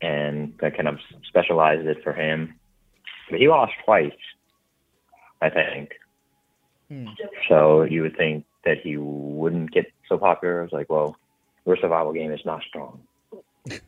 [0.00, 2.54] and they kind of specialized it for him.
[3.30, 4.12] But he lost twice,
[5.40, 5.90] I think.
[6.89, 7.06] Hmm.
[7.48, 10.60] So you would think that he wouldn't get so popular.
[10.60, 11.16] I was like, well,
[11.66, 13.01] your survival game is not strong.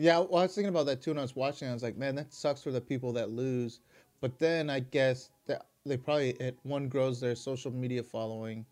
[0.00, 1.68] Yeah, well, I was thinking about that too when I was watching.
[1.68, 3.80] I was like, man, that sucks for the people that lose.
[4.20, 8.64] But then I guess that they probably it one grows their social media following,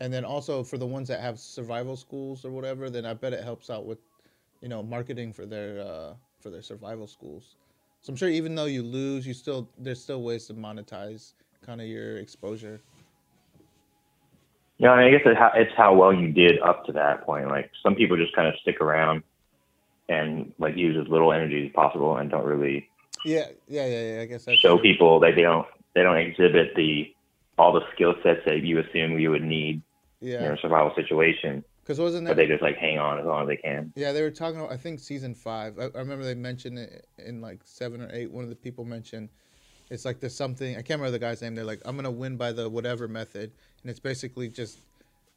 [0.00, 3.34] and then also for the ones that have survival schools or whatever, then I bet
[3.34, 3.98] it helps out with,
[4.62, 7.56] you know, marketing for their uh, for their survival schools.
[8.06, 11.32] So I'm sure even though you lose, you still there's still ways to monetize
[11.64, 12.80] kind of your exposure.
[14.78, 17.48] Yeah, I, mean, I guess it's how well you did up to that point.
[17.48, 19.24] Like some people just kind of stick around
[20.08, 22.88] and like use as little energy as possible and don't really
[23.24, 24.20] Yeah, yeah, yeah, yeah.
[24.20, 24.82] I guess that's show true.
[24.84, 25.66] people that they don't
[25.96, 27.12] they don't exhibit the
[27.58, 29.82] all the skill sets that you assume you would need
[30.20, 32.34] in Yeah, a survival situation, because wasn't there?
[32.34, 33.92] but they just like hang on as long as they can.
[33.94, 34.72] Yeah, they were talking about.
[34.72, 35.78] I think season five.
[35.78, 38.30] I, I remember they mentioned it in like seven or eight.
[38.30, 39.28] One of the people mentioned
[39.90, 40.72] it's like there's something.
[40.72, 41.54] I can't remember the guy's name.
[41.54, 43.52] They're like, I'm gonna win by the whatever method,
[43.82, 44.78] and it's basically just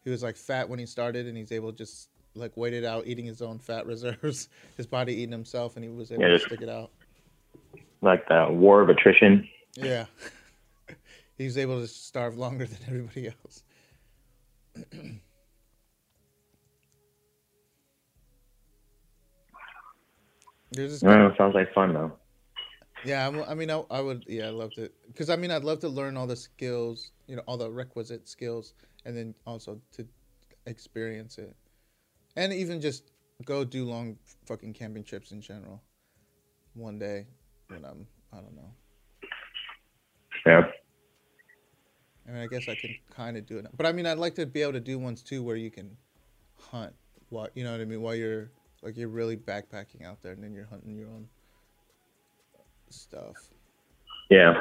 [0.04, 2.84] he was like fat when he started, and he's able to just like wait it
[2.84, 6.30] out, eating his own fat reserves, his body eating himself, and he was able Yeah,
[6.30, 6.90] to stick it out.
[8.02, 9.48] Like the war of attrition.
[9.76, 10.06] Yeah,
[11.38, 13.64] he was able to starve longer than everybody else.
[20.72, 22.12] There's don't know, sounds like fun though.
[23.06, 25.64] Yeah, I'm- I mean, I, I would, yeah, I loved it because I mean, I'd
[25.64, 28.74] love to learn all the skills, you know, all the requisite skills,
[29.06, 30.06] and then also to
[30.66, 31.56] experience it,
[32.36, 33.12] and even just
[33.46, 35.82] go do long fucking camping trips in general.
[36.74, 37.26] One day,
[37.70, 38.72] when I'm, I don't know.
[40.46, 40.68] Yeah.
[42.28, 44.36] I mean, I guess I can kind of do it, but I mean, I'd like
[44.36, 45.98] to be able to do ones too where you can
[46.60, 46.94] hunt,
[47.30, 48.52] while you know what I mean, while you're
[48.82, 51.28] like you're really backpacking out there, and then you're hunting your own
[52.90, 53.36] stuff.
[54.30, 54.54] Yeah.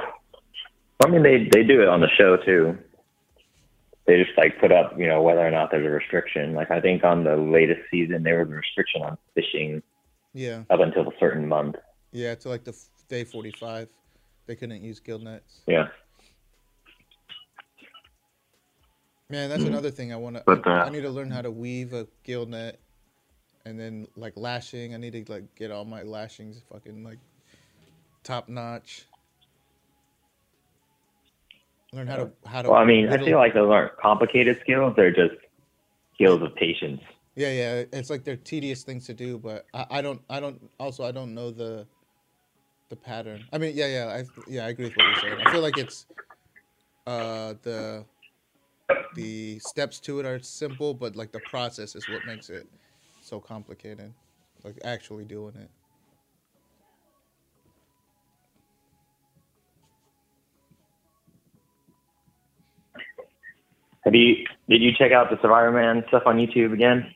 [1.05, 2.77] I mean, they they do it on the show too.
[4.07, 6.55] They just like put up, you know, whether or not there's a restriction.
[6.55, 9.82] Like I think on the latest season, there was a restriction on fishing
[10.32, 10.62] Yeah.
[10.70, 11.77] up until a certain month.
[12.11, 13.89] Yeah, to like the f- day 45.
[14.47, 15.61] They couldn't use gill nets.
[15.66, 15.89] Yeah.
[19.28, 20.43] Man, that's another thing I want to.
[20.47, 22.78] But, I, uh, I need to learn how to weave a gill net,
[23.69, 24.95] and then like lashing.
[24.95, 27.19] I need to like get all my lashings fucking like
[28.24, 29.07] top notch.
[31.93, 32.70] Learn how to how to.
[32.70, 34.95] Well, I mean, I feel like those aren't complicated skills.
[34.97, 35.36] They're just
[36.15, 37.01] skills of patience.
[37.36, 37.85] Yeah, yeah.
[37.93, 40.20] It's like they're tedious things to do, but I, I don't.
[40.28, 40.70] I don't.
[40.81, 41.86] Also, I don't know the.
[42.90, 43.45] The pattern.
[43.53, 45.40] I mean, yeah, yeah, I yeah, I agree with what you're saying.
[45.45, 46.07] I feel like it's,
[47.07, 48.07] uh, the,
[49.15, 52.66] the steps to it are simple, but like the process is what makes it
[53.29, 54.13] so complicated.
[54.65, 55.71] Like actually doing it.
[64.05, 67.15] Have you did you check out the Survivor Man stuff on YouTube again?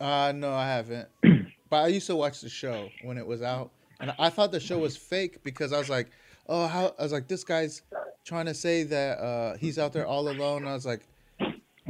[0.00, 1.08] Uh, no, I haven't.
[1.70, 3.70] but I used to watch the show when it was out,
[4.00, 6.10] and I thought the show was fake because I was like,
[6.48, 6.94] oh, how?
[6.98, 7.82] I was like, this guy's
[8.24, 10.66] trying to say that uh, he's out there all alone.
[10.66, 11.06] I was like,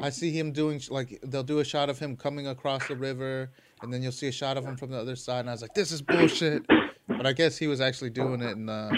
[0.03, 3.51] I see him doing like they'll do a shot of him coming across the river,
[3.83, 5.63] and then you'll see a shot of him from the other side, and I was
[5.63, 6.65] like, this is bullshit.
[7.09, 8.91] But I guess he was actually doing it, and uh,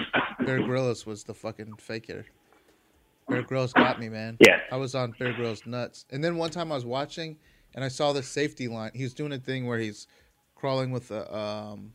[0.45, 2.27] Bear Grylls was the fucking faker.
[3.29, 4.37] Bear Grylls got me, man.
[4.41, 4.61] Yeah.
[4.71, 6.05] I was on Bear Grylls nuts.
[6.11, 7.39] And then one time I was watching
[7.75, 8.91] and I saw the safety line.
[8.95, 10.07] He was doing a thing where he's
[10.55, 11.95] crawling with the um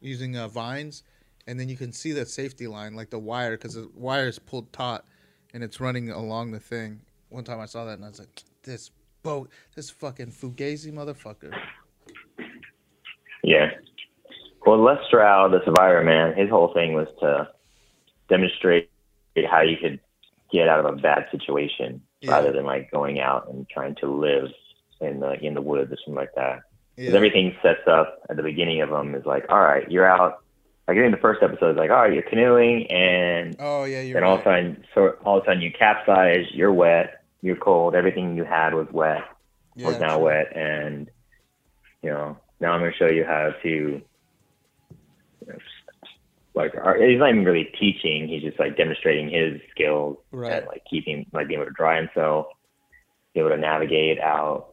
[0.00, 1.02] using uh, vines
[1.46, 4.38] and then you can see the safety line, like the wire, because the wire is
[4.38, 5.04] pulled taut,
[5.52, 7.00] and it's running along the thing.
[7.34, 8.92] One time I saw that, and I was like, "This
[9.24, 11.52] boat, this fucking fugazi motherfucker."
[13.42, 13.70] Yeah.
[14.64, 17.48] Well, Les Stroud, the survivor man, his whole thing was to
[18.28, 18.88] demonstrate
[19.50, 19.98] how you could
[20.52, 22.30] get out of a bad situation Yeah.
[22.30, 24.50] rather than like going out and trying to live
[25.00, 26.60] in the in the woods or something like that.
[26.96, 30.38] Yeah, everything sets up at the beginning of them is like, all right, you're out.
[30.86, 34.14] Like in the first episode, it's like, all right, you're canoeing, and Oh yeah, you're
[34.14, 36.46] then all of a sudden, so all of a sudden, you capsize.
[36.52, 37.23] You're wet.
[37.44, 37.94] You're cold.
[37.94, 39.22] Everything you had was wet.
[39.76, 40.24] Yeah, was now true.
[40.26, 41.10] wet, and
[42.02, 43.68] you know now I'm going to show you how to.
[43.68, 44.02] You
[45.46, 45.58] know,
[46.54, 50.52] like our- he's not even really teaching; he's just like demonstrating his skills Right.
[50.54, 52.46] and like keeping like being able to dry himself,
[53.34, 54.68] be able to navigate out.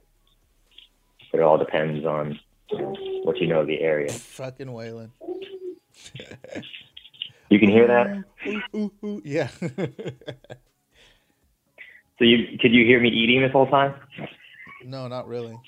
[1.29, 2.39] But it all depends on
[2.69, 4.09] you know, what you know of the area.
[4.39, 5.09] Fucking Waylon.
[7.49, 8.23] You can hear that.
[8.47, 9.21] Ooh, ooh, ooh.
[9.25, 9.49] Yeah.
[12.21, 13.95] So you could you hear me eating this whole time?
[14.85, 15.59] no, not really.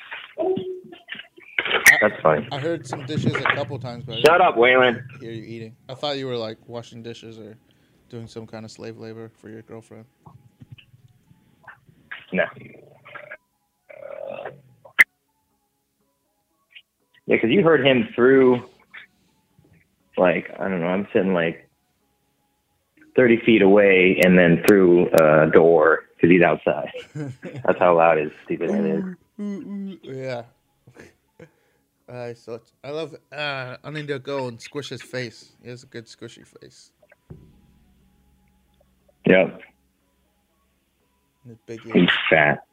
[2.00, 2.48] That's funny.
[2.52, 5.02] I heard some dishes a couple times, but Shut up, Waylon.
[5.20, 5.76] hear you eating.
[5.90, 7.58] I thought you were like washing dishes or
[8.08, 10.06] doing some kind of slave labor for your girlfriend.
[12.32, 12.44] No.
[17.26, 18.70] Yeah, because you heard him through,
[20.18, 21.68] like, I don't know, I'm sitting like
[23.16, 26.92] 30 feet away and then through a door because he's outside.
[27.66, 29.04] That's how loud his stupid head is.
[29.40, 30.44] Ooh, ooh, yeah.
[32.10, 33.16] I so I love.
[33.32, 35.52] Uh, I need to go and squish his face.
[35.62, 36.92] He has a good squishy face.
[39.26, 39.62] Yep.
[41.66, 42.64] Big He's fat.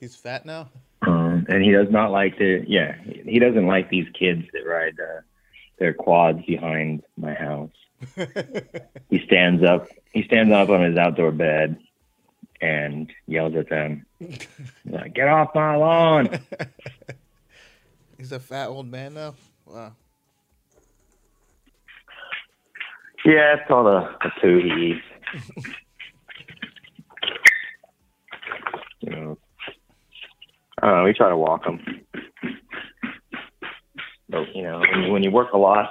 [0.00, 0.68] He's fat now.
[1.02, 4.96] Um, and he does not like to, yeah, he doesn't like these kids that ride
[5.00, 5.20] uh,
[5.78, 7.70] their quads behind my house.
[9.10, 11.76] he stands up he stands up on his outdoor bed
[12.60, 14.04] and yells at them
[14.86, 16.28] like get off my lawn.
[18.18, 19.34] He's a fat old man now.
[19.64, 19.92] Wow.
[23.24, 25.04] yeah it's all the, the poo he eats
[29.00, 29.38] you know.
[30.80, 31.80] I don't know we try to walk him.
[34.28, 35.90] But you know when you, when you work a lot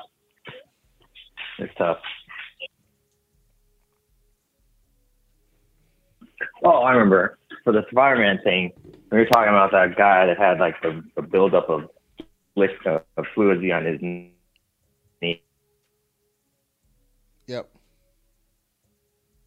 [1.59, 1.97] it's tough
[6.69, 8.73] Oh, I remember for the Survivor Man thing.
[9.09, 11.89] We were talking about that guy that had like the, the buildup of
[12.57, 14.33] list of, of fluids on his knee
[17.47, 17.69] Yep.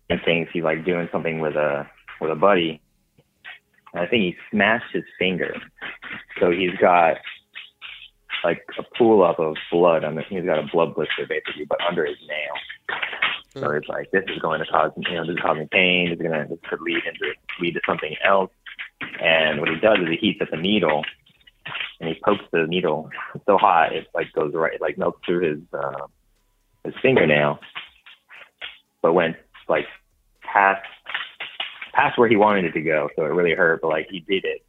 [0.08, 0.48] and things.
[0.50, 1.86] He's like doing something with a
[2.22, 2.80] with a buddy.
[3.92, 5.54] And I think he smashed his finger,
[6.40, 7.16] so he's got
[8.44, 10.04] like a pool up of blood.
[10.04, 12.98] on the, he's got a blood blister basically, but under his nail.
[13.54, 16.10] So it's like this is going to cause you know this is causing pain.
[16.10, 18.50] This is gonna this could lead into lead to something else.
[19.20, 21.04] And what he does is he heats up the needle,
[22.00, 23.10] and he pokes the needle.
[23.34, 26.06] It's so hot it like goes right it like melts through his uh,
[26.84, 27.58] his fingernail,
[29.02, 29.36] but went
[29.68, 29.86] like
[30.42, 30.86] past
[31.92, 33.08] past where he wanted it to go.
[33.16, 34.64] So it really hurt, but like he did it,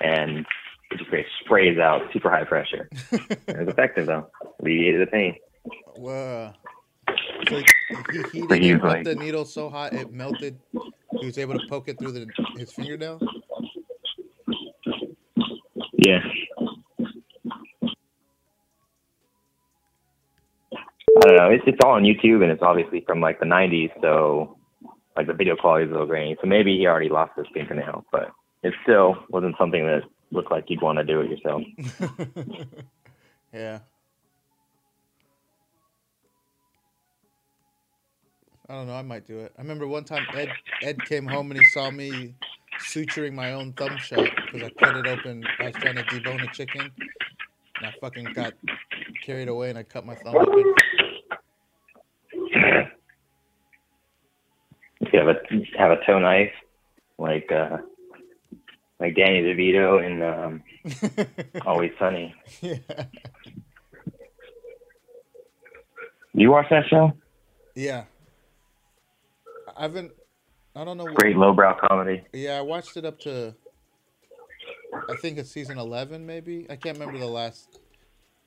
[0.00, 0.46] and
[0.90, 2.88] it just like, sprays out super high pressure.
[3.12, 4.30] it was effective though,
[4.60, 5.36] alleviated the pain.
[5.96, 6.54] Wow.
[7.48, 7.64] So he,
[8.12, 10.58] he heated he up like- the needle so hot it melted.
[11.20, 12.26] He was able to poke it through the,
[12.58, 13.20] his fingernail.
[15.92, 16.20] Yeah.
[21.18, 21.50] I don't know.
[21.50, 24.58] It's it's all on YouTube and it's obviously from like the '90s, so
[25.16, 26.36] like the video quality is a little grainy.
[26.40, 28.30] So maybe he already lost his fingernail, but
[28.62, 31.62] it still wasn't something that looked like you'd want to do it yourself.
[33.52, 33.78] yeah.
[38.68, 38.94] I don't know.
[38.94, 39.52] I might do it.
[39.56, 40.50] I remember one time Ed
[40.82, 42.34] Ed came home and he saw me
[42.80, 45.44] suturing my own thumb shut because I cut it open.
[45.60, 46.90] I was trying to debone a chicken,
[47.76, 48.54] and I fucking got
[49.24, 50.74] carried away and I cut my thumb open.
[55.12, 55.36] You have a
[55.78, 56.52] have a toe knife,
[57.18, 57.76] like uh,
[58.98, 60.62] like Danny DeVito in um,
[61.66, 62.34] Always Sunny.
[62.60, 62.78] yeah.
[66.34, 67.12] You watch that show?
[67.74, 68.04] Yeah.
[69.76, 70.12] I haven't.
[70.74, 71.04] I don't know.
[71.04, 72.24] What, Great lowbrow comedy.
[72.32, 73.54] Yeah, I watched it up to.
[75.10, 76.66] I think it's season eleven, maybe.
[76.70, 77.80] I can't remember the last.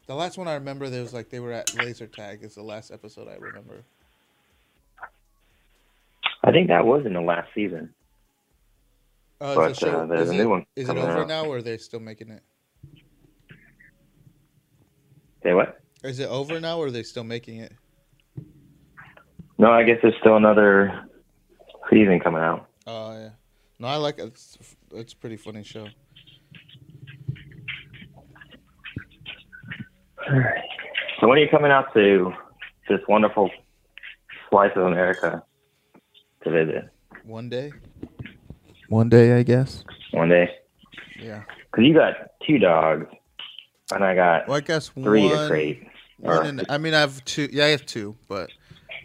[0.07, 2.43] The last one I remember, there was like they were at laser tag.
[2.43, 3.84] Is the last episode I remember.
[6.43, 7.93] I think that was in the last season.
[9.41, 11.27] Uh, But, uh, there's a it, new one Is it over out.
[11.27, 12.43] now, or are they still making it?
[15.43, 15.80] Say what?
[16.03, 17.73] Is it over now, or are they still making it?
[19.57, 21.09] No, I guess there's still another
[21.90, 22.68] season coming out.
[22.88, 23.30] Oh yeah.
[23.80, 24.26] No, I like it.
[24.26, 24.57] It's,
[24.91, 25.88] it's a pretty funny show.
[31.20, 32.34] So when are you coming out to
[32.88, 33.49] this wonderful
[34.49, 35.44] slice of America
[36.44, 36.90] to visit
[37.24, 37.72] One day.
[38.90, 39.84] One day, I guess.
[40.11, 40.49] one day?
[41.20, 41.44] Yeah.
[41.72, 42.16] Because you got
[42.48, 43.06] two dogs,
[43.94, 45.38] and I got Well, I guess three one.
[45.38, 45.88] to crate.
[46.18, 47.48] one Or- and, I mean, I have two.
[47.52, 48.49] Yeah, I have two, but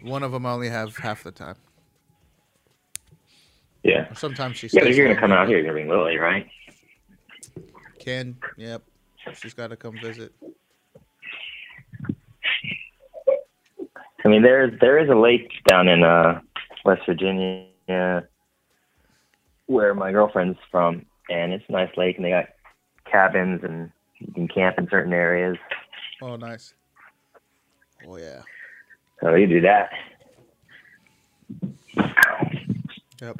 [0.01, 1.55] one of them I only have half the time.
[3.85, 4.11] Yeah.
[4.13, 4.67] Sometimes she.
[4.73, 5.57] Yeah, but you're gonna come out here.
[5.57, 6.47] You're gonna bring Lily, right?
[7.99, 8.81] Can yep.
[9.33, 10.33] She's got to come visit.
[14.23, 16.41] I mean, there's there is a lake down in uh,
[16.83, 18.27] West Virginia
[19.67, 22.49] where my girlfriend's from, and it's a nice lake, and they got
[23.09, 25.57] cabins, and you can camp in certain areas.
[26.21, 26.73] Oh, nice.
[28.07, 28.41] Oh yeah.
[29.21, 29.91] So you do that.
[33.21, 33.35] Yep.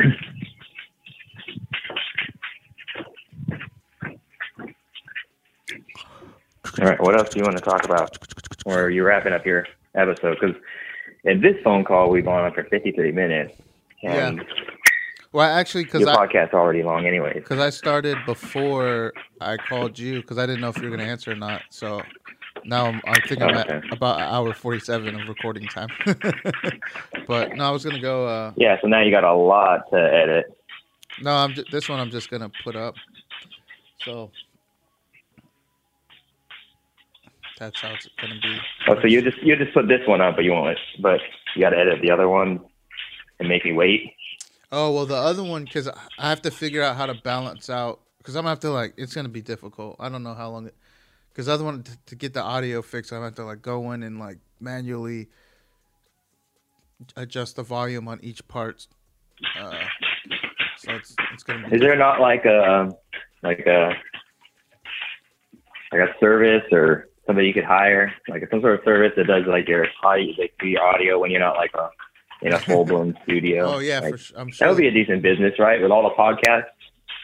[6.80, 8.18] All right, what else do you want to talk about?
[8.66, 9.66] Or are you wrapping up your
[9.96, 10.38] episode?
[10.40, 10.56] Because
[11.24, 13.54] in this phone call, we've gone on for 53 minutes.
[14.04, 14.44] And
[15.32, 17.36] Well, actually, because your I podcast's already long, anyways.
[17.36, 21.10] because I started before I called you because I didn't know if you were gonna
[21.10, 21.64] answer or not.
[21.70, 22.02] So
[22.66, 25.90] now I'm, I think I'm Oh, at about an hour forty-seven of recording time.
[27.28, 28.28] but no, I was gonna go.
[28.28, 30.46] Uh, Yeah, so now you got a lot to edit.
[31.22, 32.00] no, I'm ju- this one.
[32.00, 32.96] I'm just gonna put up.
[34.04, 34.32] So
[37.60, 38.58] that's how it's gonna be.
[38.88, 40.78] Oh, so you just you just put this one up, but you won't.
[41.02, 41.22] But
[41.56, 42.60] you got to edit the other one
[43.40, 44.14] and make me wait.
[44.72, 48.02] Oh well, the other one because I have to figure out how to balance out
[48.18, 49.96] because I'm gonna have to like it's gonna be difficult.
[50.00, 50.76] I don't know how long it
[51.36, 54.04] because I one to, to get the audio fixed, I have to like go in
[54.04, 55.28] and like manually
[57.18, 58.88] adjust the volume on each part.
[59.60, 59.84] Uh,
[60.78, 61.76] so it's it's gonna be.
[61.76, 62.90] Is there not like a
[63.44, 63.92] like a
[65.92, 69.44] like a service or somebody you could hire, like some sort of service that does
[69.46, 71.90] like your audio, like the audio when you're not like a
[72.44, 73.74] in a full blown studio?
[73.74, 74.40] Oh yeah, Like, for sure.
[74.40, 74.68] I'm sure.
[74.68, 75.82] that would be a decent business, right?
[75.82, 76.64] With all the podcasts,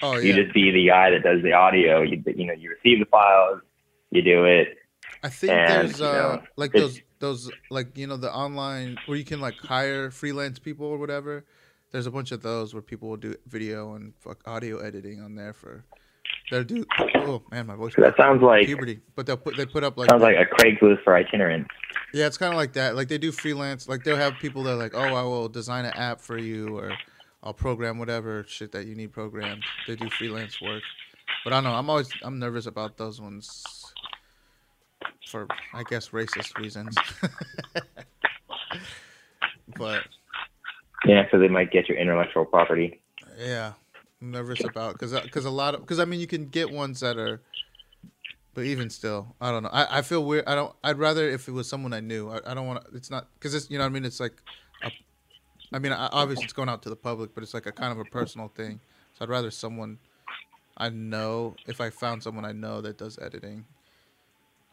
[0.01, 0.43] oh you yeah.
[0.43, 2.01] just be the guy that does the audio.
[2.01, 3.61] You you know you receive the files,
[4.11, 4.77] you do it.
[5.23, 9.17] I think and, there's uh know, like those those like you know the online where
[9.17, 11.45] you can like hire freelance people or whatever.
[11.91, 15.35] There's a bunch of those where people will do video and fuck audio editing on
[15.35, 15.83] there for.
[16.49, 16.85] They'll do.
[17.15, 17.93] Oh man, my voice.
[17.97, 21.03] That sounds like puberty, but they'll put they put up like sounds like a Craigslist
[21.03, 21.67] for itinerant.
[22.13, 22.95] yeah, it's kind of like that.
[22.95, 23.87] Like they do freelance.
[23.87, 26.77] Like they'll have people that are like, oh, I will design an app for you,
[26.77, 26.93] or
[27.43, 29.63] I'll program whatever shit that you need programmed.
[29.87, 30.83] They do freelance work,
[31.43, 31.73] but I don't know.
[31.73, 33.63] I'm always I'm nervous about those ones
[35.27, 36.95] for I guess racist reasons.
[39.77, 40.03] but
[41.05, 43.01] Yeah, so they might get your intellectual property.
[43.39, 43.73] yeah,
[44.21, 46.99] I'm nervous about because because a lot of because I mean you can get ones
[47.01, 47.41] that are.
[48.53, 49.69] But even still, I don't know.
[49.71, 50.43] I, I feel weird.
[50.45, 50.75] I don't.
[50.83, 52.29] I'd rather if it was someone I knew.
[52.29, 52.97] I, I don't want to.
[52.97, 54.03] It's not because it's you know what I mean.
[54.03, 54.33] It's like,
[54.83, 54.91] a,
[55.71, 57.93] I mean I, obviously it's going out to the public, but it's like a kind
[57.93, 58.81] of a personal thing.
[59.13, 59.99] So I'd rather someone
[60.75, 61.55] I know.
[61.65, 63.63] If I found someone I know that does editing,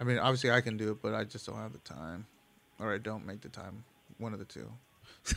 [0.01, 2.27] I mean obviously I can do it, but I just don't have the time,
[2.81, 3.85] or I don't make the time.
[4.19, 4.70] One of the two.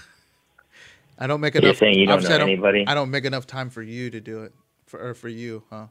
[1.19, 1.77] I don't make You're enough.
[1.77, 2.85] saying you don't know I don't, anybody?
[2.87, 4.53] I don't make enough time for you to do it,
[4.87, 5.87] for or for you, huh?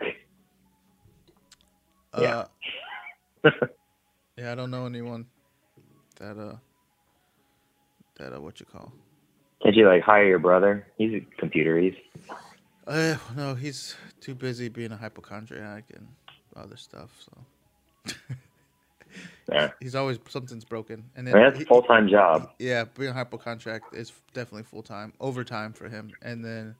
[2.18, 2.46] Yeah.
[3.44, 3.50] Uh,
[4.36, 5.26] yeah, I don't know anyone
[6.18, 6.56] that uh
[8.16, 8.92] that uh what you call.
[9.62, 10.86] Can't you like hire your brother?
[10.98, 11.78] He's a computer.
[11.78, 11.94] He's
[12.86, 16.08] Uh, no, he's too busy being a hypochondriac and
[16.56, 17.10] other stuff.
[17.24, 17.32] So
[19.52, 19.70] yeah.
[19.80, 22.50] he's always something's broken, and then that's full time job.
[22.58, 26.10] yeah, being a hypochondriac is definitely full time, overtime for him.
[26.22, 26.74] And then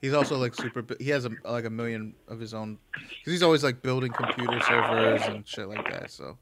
[0.00, 0.84] he's also like super.
[0.98, 2.78] He has a, like a million of his own.
[2.94, 6.10] Cause he's always like building computer servers and shit like that.
[6.10, 6.36] So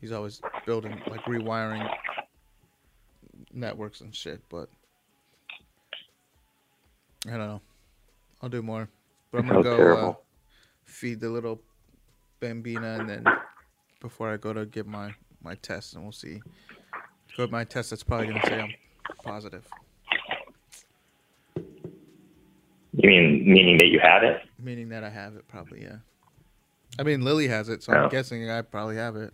[0.00, 1.88] he's always building like rewiring
[3.52, 4.40] networks and shit.
[4.48, 4.68] But
[7.26, 7.60] I don't know.
[8.40, 8.88] I'll do more.
[9.30, 10.14] But I'm gonna go uh,
[10.84, 11.60] feed the little
[12.40, 13.24] bambina and then
[14.02, 16.42] before I go to get my my test and we'll see.
[17.36, 17.90] Go to my test.
[17.90, 18.74] That's probably gonna say I'm
[19.24, 19.66] positive.
[21.56, 24.42] You mean meaning that you have it?
[24.58, 25.96] Meaning that I have it, probably, yeah.
[26.98, 27.96] I mean, Lily has it, so Oh.
[27.96, 29.32] I'm guessing I probably have it.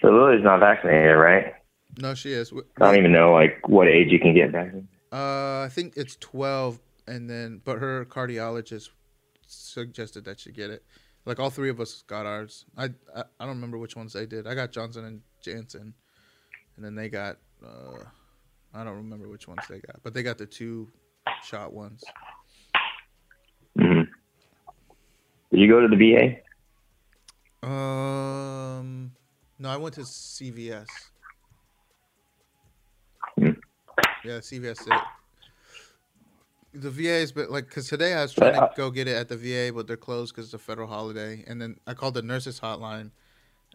[0.00, 1.52] So Lily's not vaccinated, right?
[1.98, 2.50] No, she is.
[2.80, 4.88] I don't even know like what age you can get vaccinated.
[5.12, 8.88] Uh, I think it's 12, and then, but her cardiologist
[9.46, 10.82] suggested that she get it.
[11.26, 12.64] Like all three of us got ours.
[12.76, 12.84] I
[13.14, 14.46] I, I don't remember which ones they did.
[14.46, 15.94] I got Johnson and Janssen,
[16.76, 18.04] and then they got uh,
[18.74, 20.90] I don't remember which ones they got, but they got the two
[21.44, 22.02] shot ones.
[23.78, 24.02] hmm
[25.50, 26.36] Did you go to the VA?
[27.66, 29.12] Um,
[29.58, 30.86] no, I went to CVS.
[33.38, 33.50] Hmm.
[34.24, 35.02] Yeah, CVS it.
[36.72, 39.16] The VA VA's, but like, cause today I was trying to Uh, go get it
[39.16, 41.44] at the VA, but they're closed because it's a federal holiday.
[41.46, 43.10] And then I called the nurses hotline,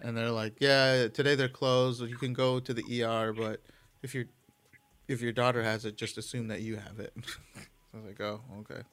[0.02, 2.02] and they're like, "Yeah, today they're closed.
[2.02, 3.62] You can go to the ER, but
[4.02, 4.26] if your
[5.08, 7.14] if your daughter has it, just assume that you have it."
[7.94, 8.84] I was like, "Oh, okay."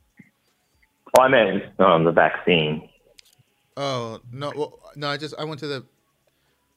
[1.14, 2.88] Well, I meant um, the vaccine.
[3.76, 5.08] Oh no, well, no.
[5.08, 5.86] I just I went to the,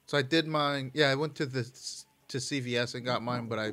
[0.06, 0.92] so I did mine.
[0.94, 1.64] Yeah, I went to the
[2.28, 3.72] to CVS and got mine, but I,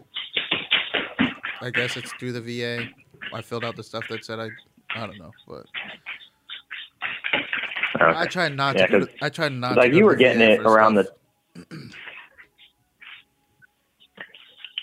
[1.60, 2.88] I guess it's through the VA.
[3.32, 4.48] I filled out the stuff that said I,
[4.96, 5.64] I don't know, but
[7.94, 8.18] Okay.
[8.18, 8.92] I tried not Yeah, to.
[8.92, 9.76] Go 'cause- to I tried not.
[9.76, 11.68] like you were getting it around stuff.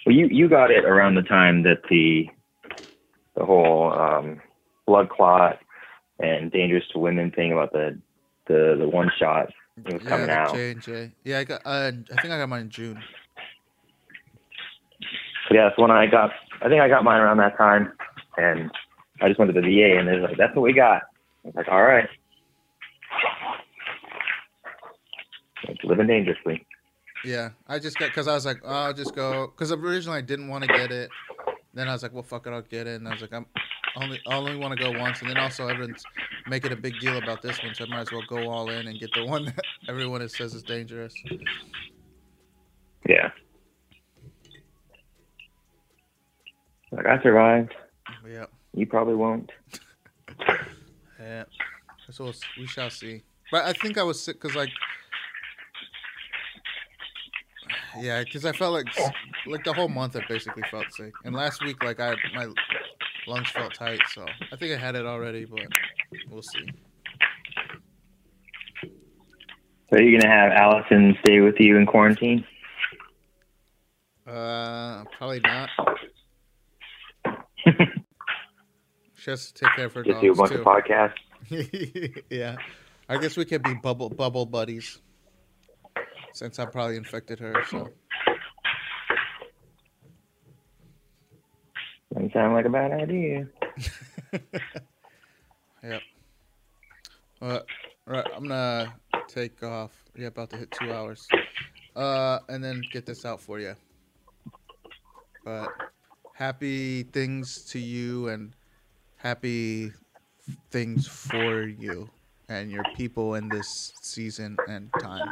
[0.05, 2.27] Well, you you got it around the time that the
[3.35, 4.41] the whole um,
[4.87, 5.59] blood clot
[6.19, 7.99] and dangerous to women thing about the
[8.47, 9.49] the the one shot
[9.85, 10.55] was yeah, coming the out.
[10.55, 11.11] J and J.
[11.23, 11.61] Yeah, I got.
[11.65, 13.03] Uh, I think I got mine in June.
[15.51, 17.91] Yeah, so when I got, I think I got mine around that time,
[18.39, 18.71] and
[19.21, 21.03] I just went to the VA, and they're like, "That's what we got."
[21.43, 22.09] I was like, "All right."
[25.67, 26.65] Like, living dangerously.
[27.25, 30.21] Yeah, I just got because I was like, oh, I'll just go because originally I
[30.21, 31.09] didn't want to get it.
[31.73, 32.99] Then I was like, well, fuck it, I'll get it.
[32.99, 33.45] And I was like, I'm
[33.97, 35.21] only I only want to go once.
[35.21, 36.03] And then also everyone's
[36.47, 38.87] making a big deal about this one, so I might as well go all in
[38.87, 41.13] and get the one that everyone says is dangerous.
[43.07, 43.29] Yeah.
[46.91, 47.75] Like I survived.
[48.29, 49.51] Yeah, You probably won't.
[51.19, 51.45] yeah.
[52.11, 53.23] So we shall see.
[53.51, 54.69] But I think I was sick because like.
[57.99, 58.85] Yeah, because I felt like
[59.47, 62.47] like the whole month I basically felt sick, and last week like I my
[63.27, 65.67] lungs felt tight, so I think I had it already, but
[66.29, 66.69] we'll see.
[69.89, 72.45] So are you gonna have Allison stay with you in quarantine?
[74.27, 75.69] Uh, probably not.
[79.29, 80.59] She has to take care of her Just do a dogs bunch too.
[80.59, 82.23] of podcasts.
[82.31, 82.55] yeah,
[83.07, 84.99] I guess we could be bubble bubble buddies.
[86.33, 87.89] Since I probably infected her, so
[92.11, 93.47] Doesn't sound like a bad idea.
[95.83, 96.01] yep.
[97.39, 97.59] Uh,
[98.07, 98.95] right, I'm gonna
[99.27, 99.91] take off.
[100.17, 101.27] Yeah, about to hit two hours.
[101.95, 103.75] Uh, and then get this out for you.
[105.45, 105.69] But
[106.33, 108.53] happy things to you and
[109.19, 109.91] happy
[110.71, 112.09] things for you
[112.47, 115.27] and your people in this season and time.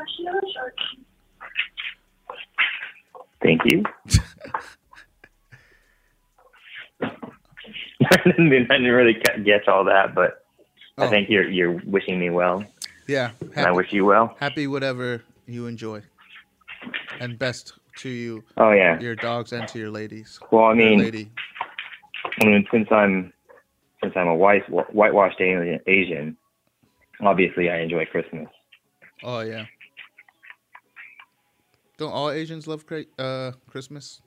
[3.42, 3.84] Thank you.
[8.12, 10.44] I didn't really get all that, but
[10.98, 11.10] I Oh.
[11.10, 12.66] think you're you're wishing me well,
[13.08, 14.36] Yeah, and I wish you well.
[14.40, 16.02] happy whatever you enjoy,
[17.20, 19.00] and best to you, Oh yeah.
[19.00, 20.40] your dogs, and to your ladies.
[20.52, 21.30] Well, I mean, lady.
[22.42, 23.32] I mean, since I'm
[24.08, 26.38] since I'm a white whitewashed Asian,
[27.22, 28.48] obviously I enjoy Christmas.
[29.24, 29.66] Oh yeah.
[31.98, 32.86] Don't all Asians love
[33.18, 34.22] uh Christmas?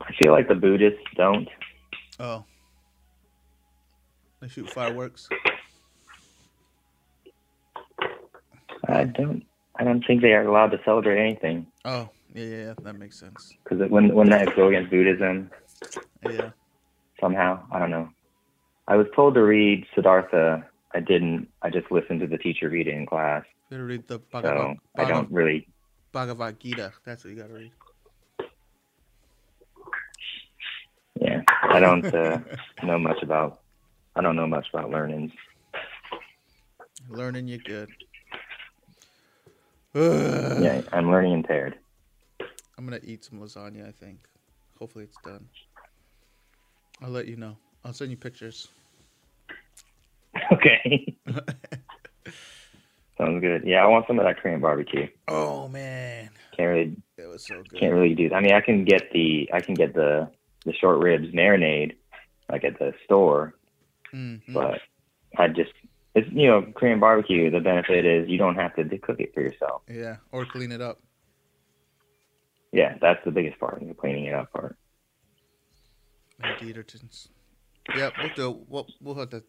[0.00, 1.48] I feel like the Buddhists don't.
[2.18, 2.44] Oh.
[4.40, 5.28] They shoot fireworks.
[8.88, 9.44] I don't.
[9.78, 12.74] I don't think they are allowed to celebrate anything Oh yeah, yeah, yeah.
[12.82, 13.52] That makes sense.
[13.62, 15.50] because when when that go against Buddhism
[16.24, 16.50] Yeah.
[17.20, 18.08] Somehow, I don't know.
[18.88, 20.66] I was told to read Siddhartha.
[20.94, 21.48] I didn't.
[21.62, 24.22] I just listened to the teacher read it in class, You gotta read the so
[24.30, 25.68] Bhagavad, I don't really.
[26.12, 26.92] Bhagavad Gita.
[27.04, 27.72] That's what you gotta read.
[31.20, 32.38] Yeah, I don't uh,
[32.82, 33.60] know much about.
[34.14, 35.32] I don't know much about learning.
[37.08, 37.90] Learning you good.
[39.94, 40.62] Ugh.
[40.62, 41.76] Yeah, I'm learning impaired.
[42.78, 43.88] I'm gonna eat some lasagna.
[43.88, 44.20] I think.
[44.78, 45.46] Hopefully it's done.
[47.02, 47.56] I'll let you know.
[47.84, 48.68] I'll send you pictures.
[50.52, 51.16] Okay,
[53.18, 53.62] sounds good.
[53.64, 55.08] Yeah, I want some of that Korean barbecue.
[55.28, 57.80] oh man, Can't really, it was so good.
[57.80, 58.30] can't really do.
[58.34, 60.30] I mean, I can get the, I can get the,
[60.64, 61.96] the short ribs marinade,
[62.50, 63.54] like at the store,
[64.14, 64.42] Mhm.
[64.52, 64.80] but
[65.38, 65.72] I just,
[66.14, 67.50] it's you know, Korean barbecue.
[67.50, 69.82] The benefit is you don't have to cook it for yourself.
[69.88, 71.00] Yeah, or clean it up.
[72.72, 74.76] Yeah, that's the biggest part, the cleaning it up part.
[76.42, 77.28] Dietertons.
[77.96, 78.60] Yep, we'll do.
[78.68, 79.42] We'll we'll have to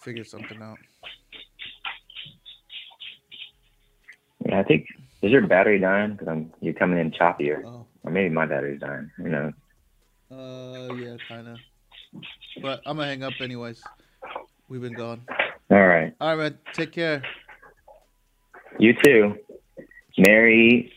[0.00, 0.78] figure something out.
[4.46, 4.86] Yeah, I think
[5.22, 6.12] Is your battery dying?
[6.12, 7.86] Because I'm you're coming in choppier, Oh.
[8.04, 9.10] or maybe my battery's dying.
[9.16, 9.52] Who knows?
[10.30, 11.58] Uh, yeah, kind of.
[12.62, 13.82] But I'm gonna hang up anyways.
[14.68, 15.22] We've been gone.
[15.70, 16.58] All right, All right, man.
[16.72, 17.22] Take care.
[18.78, 19.36] you too.
[20.18, 20.92] Merry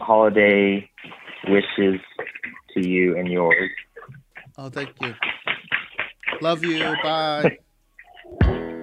[0.00, 0.88] holiday
[1.48, 2.00] wishes
[2.74, 3.70] to you and yours.
[4.58, 5.14] Oh, thank you.
[6.40, 6.94] Love you.
[7.02, 7.58] Bye.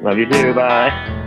[0.03, 0.53] Love you too.
[0.53, 1.19] Bye.